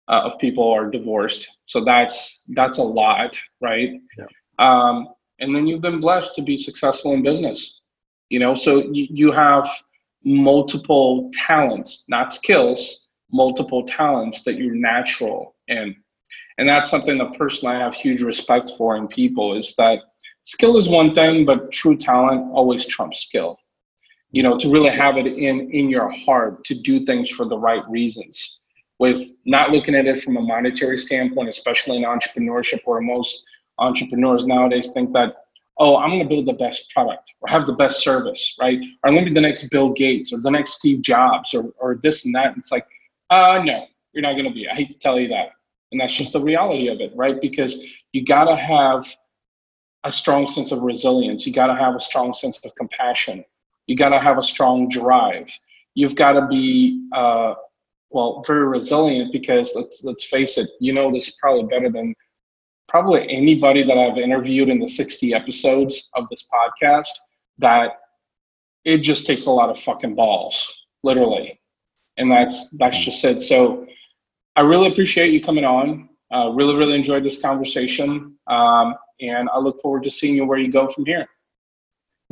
of 0.09 0.39
people 0.39 0.69
are 0.71 0.91
divorced. 0.91 1.49
So 1.67 1.85
that's 1.85 2.43
that's 2.49 2.79
a 2.79 2.83
lot, 2.83 3.39
right? 3.61 4.01
Yeah. 4.17 4.25
Um, 4.59 5.09
and 5.39 5.55
then 5.55 5.67
you've 5.67 5.83
been 5.83 6.01
blessed 6.01 6.35
to 6.37 6.43
be 6.43 6.59
successful 6.59 7.13
in 7.13 7.23
business. 7.23 7.81
You 8.31 8.41
know, 8.41 8.55
so 8.55 8.83
you, 8.93 9.07
you 9.11 9.33
have 9.33 9.69
multiple 10.25 11.31
talents, 11.33 12.05
not 12.09 12.33
skills, 12.33 13.07
multiple 13.31 13.85
talents 13.85 14.43
that 14.43 14.55
you're 14.55 14.75
natural 14.75 15.55
in. 15.69 15.95
And 16.59 16.69
that's 16.69 16.91
something 16.91 17.19
that 17.19 17.39
personally 17.39 17.77
I 17.77 17.81
have 17.81 17.95
huge 17.95 18.23
respect 18.23 18.73
for 18.77 18.97
in 18.97 19.07
people 19.07 19.57
is 19.57 19.75
that 19.79 20.01
skill 20.49 20.79
is 20.79 20.89
one 20.89 21.15
thing, 21.15 21.45
but 21.45 21.71
true 21.71 21.95
talent 21.95 22.51
always 22.53 22.87
trumps 22.87 23.21
skill. 23.21 23.59
You 24.31 24.43
know, 24.43 24.59
to 24.59 24.71
really 24.71 24.91
have 24.91 25.17
it 25.17 25.27
in 25.27 25.71
in 25.71 25.89
your 25.91 26.11
heart 26.11 26.65
to 26.65 26.75
do 26.75 27.05
things 27.05 27.31
for 27.31 27.45
the 27.47 27.59
right 27.59 27.83
reasons, 27.89 28.59
with 28.99 29.21
not 29.45 29.71
looking 29.71 29.95
at 29.95 30.07
it 30.07 30.23
from 30.23 30.37
a 30.39 30.41
monetary 30.41 30.99
standpoint, 30.99 31.49
especially 31.51 31.97
in 31.99 32.05
entrepreneurship, 32.05 32.81
where 32.85 33.01
most 33.01 33.45
entrepreneurs 33.79 34.45
nowadays 34.47 34.91
think 34.91 35.13
that, 35.13 35.35
oh, 35.79 35.97
I'm 35.97 36.11
going 36.11 36.23
to 36.23 36.29
build 36.29 36.47
the 36.47 36.55
best 36.65 36.91
product 36.95 37.31
or 37.41 37.49
have 37.49 37.67
the 37.67 37.75
best 37.75 38.03
service, 38.03 38.55
right? 38.61 38.79
Or 39.03 39.09
I'm 39.09 39.15
going 39.15 39.25
to 39.25 39.31
be 39.31 39.35
the 39.35 39.49
next 39.49 39.69
Bill 39.71 39.91
Gates 39.93 40.33
or 40.33 40.41
the 40.41 40.51
next 40.51 40.73
Steve 40.79 41.03
Jobs 41.03 41.53
or 41.55 41.65
or 41.79 42.01
this 42.03 42.25
and 42.25 42.35
that. 42.35 42.57
It's 42.57 42.73
like, 42.73 42.87
uh, 43.31 43.61
no, 43.65 43.87
you're 44.13 44.23
not 44.23 44.33
going 44.33 44.49
to 44.49 44.55
be. 44.59 44.67
I 44.67 44.75
hate 44.75 44.91
to 44.91 44.99
tell 44.99 45.21
you 45.21 45.29
that. 45.29 45.49
And 45.93 46.01
that's 46.01 46.15
just 46.15 46.33
the 46.33 46.41
reality 46.41 46.89
of 46.89 47.01
it, 47.01 47.13
right? 47.15 47.41
Because 47.41 47.73
you 48.13 48.25
got 48.25 48.45
to 48.45 48.57
have 48.57 49.07
a 50.05 50.13
strong 50.13 50.47
sense 50.47 50.73
of 50.73 50.83
resilience. 50.83 51.47
You 51.47 51.53
got 51.53 51.67
to 51.69 51.75
have 51.75 51.97
a 51.97 52.01
strong 52.01 52.35
sense 52.35 52.59
of 52.65 52.75
compassion. 52.77 53.45
You 53.87 53.97
got 53.97 54.11
to 54.11 54.21
have 54.21 54.39
a 54.39 54.43
strong 54.43 54.89
drive. 54.89 55.51
You've 55.95 56.15
got 56.15 56.33
to 56.33 56.47
be, 56.47 57.09
uh, 57.15 57.55
well, 58.11 58.43
very 58.47 58.67
resilient 58.67 59.33
because 59.33 59.73
let's 59.75 60.03
let's 60.05 60.25
face 60.25 60.57
it. 60.59 60.71
You 60.81 60.93
know 60.93 61.11
this 61.11 61.31
probably 61.41 61.65
better 61.65 61.91
than 61.91 62.15
probably 62.89 63.31
anybody 63.31 63.83
that 63.83 63.99
I've 63.99 64.17
interviewed 64.19 64.69
in 64.69 64.79
the 64.79 64.87
60 64.87 65.35
episodes 65.35 66.09
of 66.15 66.27
this 66.31 66.45
podcast. 66.53 67.11
That 67.59 67.93
it 68.85 68.99
just 68.99 69.27
takes 69.27 69.47
a 69.47 69.51
lot 69.51 69.69
of 69.69 69.81
fucking 69.81 70.15
balls, 70.15 70.73
literally, 71.03 71.61
and 72.17 72.31
that's 72.31 72.69
that's 72.79 72.99
just 72.99 73.25
it. 73.25 73.43
So 73.43 73.87
I 74.57 74.63
really 74.63 74.91
appreciate 74.91 75.33
you 75.33 75.41
coming 75.41 75.65
on. 75.65 76.09
Uh, 76.33 76.51
really, 76.51 76.75
really 76.75 76.95
enjoyed 76.95 77.25
this 77.25 77.41
conversation. 77.41 78.37
Um, 78.47 78.95
and 79.21 79.49
I 79.51 79.59
look 79.59 79.81
forward 79.81 80.05
to 80.05 80.11
seeing 80.11 80.35
you 80.35 80.45
where 80.45 80.59
you 80.59 80.71
go 80.71 80.89
from 80.89 81.07
here. 81.07 81.27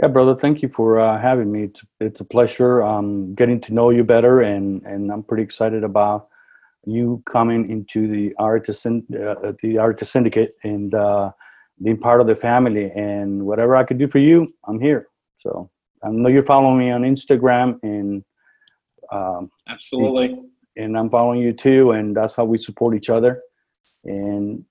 Yeah, 0.00 0.08
brother. 0.08 0.34
Thank 0.34 0.62
you 0.62 0.68
for 0.68 1.00
uh, 1.00 1.20
having 1.20 1.50
me. 1.50 1.64
It's, 1.64 1.80
it's, 2.00 2.20
a 2.20 2.24
pleasure 2.24 2.82
um, 2.82 3.34
getting 3.34 3.60
to 3.62 3.72
know 3.72 3.90
you 3.90 4.04
better, 4.04 4.42
and 4.42 4.82
and 4.84 5.10
I'm 5.10 5.22
pretty 5.22 5.42
excited 5.42 5.84
about 5.84 6.28
you 6.84 7.22
coming 7.26 7.68
into 7.70 8.06
the 8.06 8.34
Arete 8.38 8.68
uh, 8.68 9.52
the 9.62 9.78
Arete 9.78 10.06
syndicate 10.06 10.52
and 10.64 10.94
uh, 10.94 11.32
being 11.82 11.98
part 11.98 12.20
of 12.20 12.26
the 12.26 12.36
family. 12.36 12.90
And 12.90 13.46
whatever 13.46 13.74
I 13.74 13.84
could 13.84 13.98
do 13.98 14.06
for 14.06 14.18
you, 14.18 14.46
I'm 14.68 14.80
here. 14.80 15.08
So 15.38 15.70
I 16.04 16.10
know 16.10 16.28
you're 16.28 16.44
following 16.44 16.78
me 16.78 16.90
on 16.90 17.02
Instagram, 17.02 17.78
and 17.82 18.22
um, 19.10 19.50
absolutely 19.66 20.38
and 20.76 20.96
I'm 20.96 21.10
following 21.10 21.40
you 21.40 21.52
too, 21.52 21.92
and 21.92 22.16
that's 22.16 22.36
how 22.36 22.44
we 22.44 22.58
support 22.58 22.94
each 22.94 23.10
other. 23.10 23.42
And 24.04 24.64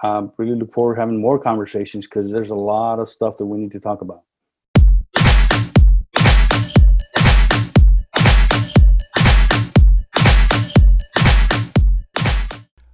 I 0.00 0.28
really 0.36 0.54
look 0.54 0.72
forward 0.72 0.94
to 0.94 1.00
having 1.00 1.20
more 1.20 1.40
conversations 1.40 2.06
because 2.06 2.30
there's 2.30 2.50
a 2.50 2.54
lot 2.54 3.00
of 3.00 3.08
stuff 3.08 3.36
that 3.38 3.46
we 3.46 3.58
need 3.58 3.72
to 3.72 3.80
talk 3.80 4.00
about. 4.00 4.22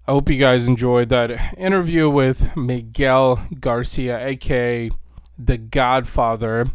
I 0.06 0.12
hope 0.12 0.30
you 0.30 0.38
guys 0.38 0.66
enjoyed 0.66 1.10
that 1.10 1.56
interview 1.58 2.08
with 2.08 2.56
Miguel 2.56 3.46
Garcia, 3.60 4.26
aka 4.26 4.90
the 5.38 5.58
Godfather, 5.58 6.68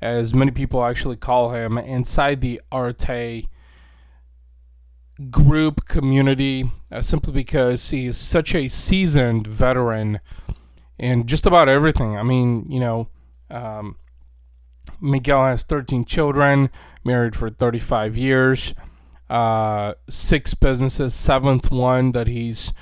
as 0.00 0.34
many 0.34 0.50
people 0.50 0.84
actually 0.84 1.16
call 1.16 1.50
him, 1.50 1.78
inside 1.78 2.40
the 2.40 2.60
Arete 2.72 3.46
group 5.30 5.84
community 5.86 6.70
uh, 6.92 7.02
simply 7.02 7.32
because 7.32 7.90
he's 7.90 8.16
such 8.16 8.54
a 8.54 8.68
seasoned 8.68 9.46
veteran 9.46 10.20
in 10.98 11.26
just 11.26 11.46
about 11.46 11.68
everything. 11.68 12.16
I 12.16 12.22
mean, 12.22 12.64
you 12.68 12.80
know, 12.80 13.08
um, 13.50 13.96
Miguel 15.00 15.44
has 15.44 15.62
13 15.64 16.04
children, 16.04 16.70
married 17.04 17.36
for 17.36 17.50
35 17.50 18.16
years, 18.16 18.74
uh, 19.30 19.94
six 20.08 20.54
businesses, 20.54 21.14
seventh 21.14 21.70
one 21.70 22.12
that 22.12 22.26
he's 22.26 22.72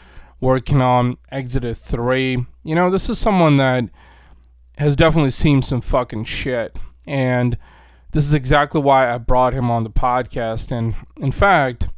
working 0.41 0.81
on, 0.81 1.19
exited 1.31 1.77
three. 1.77 2.45
You 2.63 2.75
know, 2.75 2.91
this 2.91 3.09
is 3.09 3.19
someone 3.19 3.57
that 3.57 3.85
has 4.79 4.97
definitely 4.97 5.31
seen 5.31 5.63
some 5.63 5.81
fucking 5.81 6.25
shit. 6.25 6.77
And 7.07 7.57
this 8.13 8.25
is 8.25 8.35
exactly 8.35 8.81
why 8.81 9.13
I 9.13 9.19
brought 9.19 9.55
him 9.55 9.71
on 9.71 9.85
the 9.85 9.91
podcast. 9.91 10.71
And 10.71 10.95
in 11.17 11.33
fact, 11.33 11.89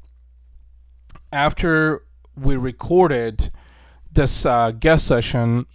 after 1.32 2.02
we 2.36 2.56
recorded 2.56 3.50
this 4.12 4.46
uh, 4.46 4.70
guest 4.72 5.06
session, 5.06 5.66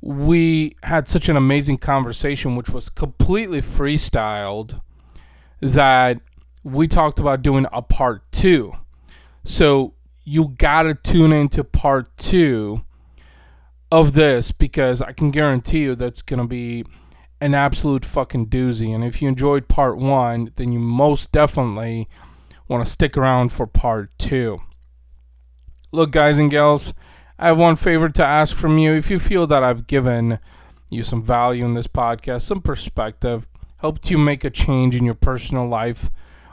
we 0.00 0.76
had 0.82 1.08
such 1.08 1.28
an 1.28 1.36
amazing 1.36 1.76
conversation, 1.76 2.56
which 2.56 2.70
was 2.70 2.88
completely 2.88 3.60
freestyled, 3.60 4.80
that 5.60 6.20
we 6.64 6.88
talked 6.88 7.18
about 7.18 7.42
doing 7.42 7.66
a 7.72 7.82
part 7.82 8.22
two. 8.32 8.72
So 9.44 9.94
you 10.24 10.54
gotta 10.58 10.94
tune 10.94 11.32
into 11.32 11.64
part 11.64 12.16
two 12.16 12.82
of 13.90 14.12
this 14.12 14.52
because 14.52 15.02
I 15.02 15.12
can 15.12 15.30
guarantee 15.30 15.82
you 15.82 15.94
that's 15.94 16.22
gonna 16.22 16.46
be 16.46 16.84
an 17.40 17.54
absolute 17.54 18.04
fucking 18.04 18.46
doozy. 18.46 18.94
And 18.94 19.02
if 19.02 19.22
you 19.22 19.28
enjoyed 19.28 19.68
part 19.68 19.96
one, 19.96 20.52
then 20.56 20.72
you 20.72 20.78
most 20.78 21.32
definitely 21.32 22.08
want 22.68 22.84
to 22.84 22.90
stick 22.90 23.16
around 23.16 23.50
for 23.52 23.66
part 23.66 24.10
two. 24.18 24.60
Look, 25.92 26.12
guys 26.12 26.38
and 26.38 26.48
gals, 26.48 26.94
I 27.36 27.48
have 27.48 27.58
one 27.58 27.74
favor 27.74 28.08
to 28.08 28.24
ask 28.24 28.56
from 28.56 28.78
you. 28.78 28.92
If 28.92 29.10
you 29.10 29.18
feel 29.18 29.48
that 29.48 29.64
I've 29.64 29.88
given 29.88 30.38
you 30.88 31.02
some 31.02 31.20
value 31.20 31.64
in 31.64 31.74
this 31.74 31.88
podcast, 31.88 32.42
some 32.42 32.60
perspective, 32.60 33.48
helped 33.78 34.08
you 34.08 34.16
make 34.16 34.44
a 34.44 34.50
change 34.50 34.94
in 34.94 35.04
your 35.04 35.16
personal 35.16 35.66
life 35.66 36.08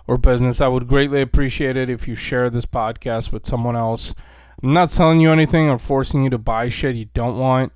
or 0.07 0.17
business, 0.17 0.59
I 0.59 0.67
would 0.67 0.87
greatly 0.87 1.21
appreciate 1.21 1.77
it 1.77 1.87
if 1.87 2.07
you 2.07 2.15
share 2.15 2.49
this 2.49 2.65
podcast 2.65 3.31
with 3.31 3.45
someone 3.45 3.75
else. 3.75 4.15
I'm 4.63 4.73
not 4.73 4.89
selling 4.89 5.19
you 5.19 5.31
anything 5.31 5.69
or 5.69 5.77
forcing 5.77 6.23
you 6.23 6.31
to 6.31 6.39
buy 6.39 6.69
shit 6.69 6.95
you 6.95 7.05
don't 7.13 7.37
want. 7.37 7.71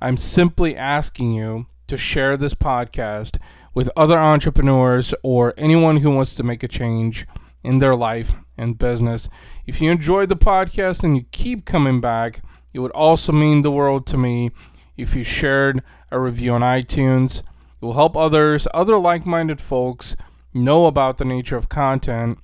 I'm 0.00 0.16
simply 0.16 0.76
asking 0.76 1.34
you 1.34 1.66
to 1.86 1.96
share 1.96 2.36
this 2.36 2.54
podcast 2.54 3.38
with 3.74 3.90
other 3.96 4.18
entrepreneurs 4.18 5.14
or 5.22 5.54
anyone 5.56 5.98
who 5.98 6.10
wants 6.10 6.34
to 6.34 6.42
make 6.42 6.64
a 6.64 6.68
change 6.68 7.28
in 7.62 7.78
their 7.78 7.94
life 7.94 8.34
and 8.60 8.78
business. 8.78 9.28
If 9.66 9.80
you 9.80 9.90
enjoyed 9.90 10.28
the 10.28 10.36
podcast 10.36 11.02
and 11.02 11.16
you 11.16 11.24
keep 11.32 11.64
coming 11.64 12.00
back, 12.00 12.42
it 12.72 12.78
would 12.80 12.92
also 12.92 13.32
mean 13.32 13.62
the 13.62 13.70
world 13.70 14.06
to 14.08 14.18
me 14.18 14.50
if 14.96 15.14
you 15.16 15.24
shared 15.24 15.82
a 16.10 16.20
review 16.20 16.52
on 16.52 16.60
iTunes. 16.60 17.40
It 17.40 17.84
will 17.84 17.94
help 17.94 18.16
others, 18.16 18.68
other 18.74 18.98
like 18.98 19.24
minded 19.26 19.60
folks, 19.60 20.14
know 20.52 20.86
about 20.86 21.18
the 21.18 21.24
nature 21.24 21.56
of 21.56 21.68
content 21.68 22.38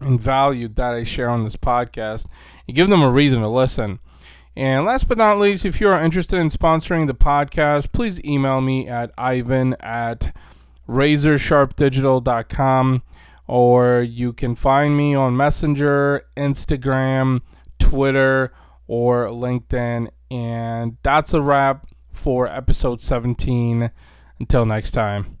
and 0.00 0.20
value 0.20 0.66
that 0.68 0.94
I 0.94 1.04
share 1.04 1.30
on 1.30 1.44
this 1.44 1.56
podcast 1.56 2.26
and 2.66 2.76
give 2.76 2.88
them 2.88 3.02
a 3.02 3.10
reason 3.10 3.40
to 3.40 3.48
listen. 3.48 4.00
And 4.54 4.84
last 4.84 5.08
but 5.08 5.16
not 5.16 5.38
least, 5.38 5.64
if 5.64 5.80
you 5.80 5.88
are 5.88 6.02
interested 6.02 6.38
in 6.38 6.50
sponsoring 6.50 7.06
the 7.06 7.14
podcast, 7.14 7.90
please 7.92 8.22
email 8.22 8.60
me 8.60 8.86
at 8.86 9.10
ivan 9.16 9.74
at 9.80 10.36
razorsharpdigital.com 10.86 13.02
or 13.46 14.02
you 14.02 14.32
can 14.32 14.54
find 14.54 14.96
me 14.96 15.14
on 15.14 15.36
Messenger, 15.36 16.24
Instagram, 16.36 17.40
Twitter, 17.78 18.52
or 18.86 19.26
LinkedIn. 19.26 20.08
And 20.30 20.96
that's 21.02 21.34
a 21.34 21.42
wrap 21.42 21.86
for 22.12 22.46
episode 22.46 23.00
17. 23.00 23.90
Until 24.38 24.66
next 24.66 24.90
time. 24.92 25.38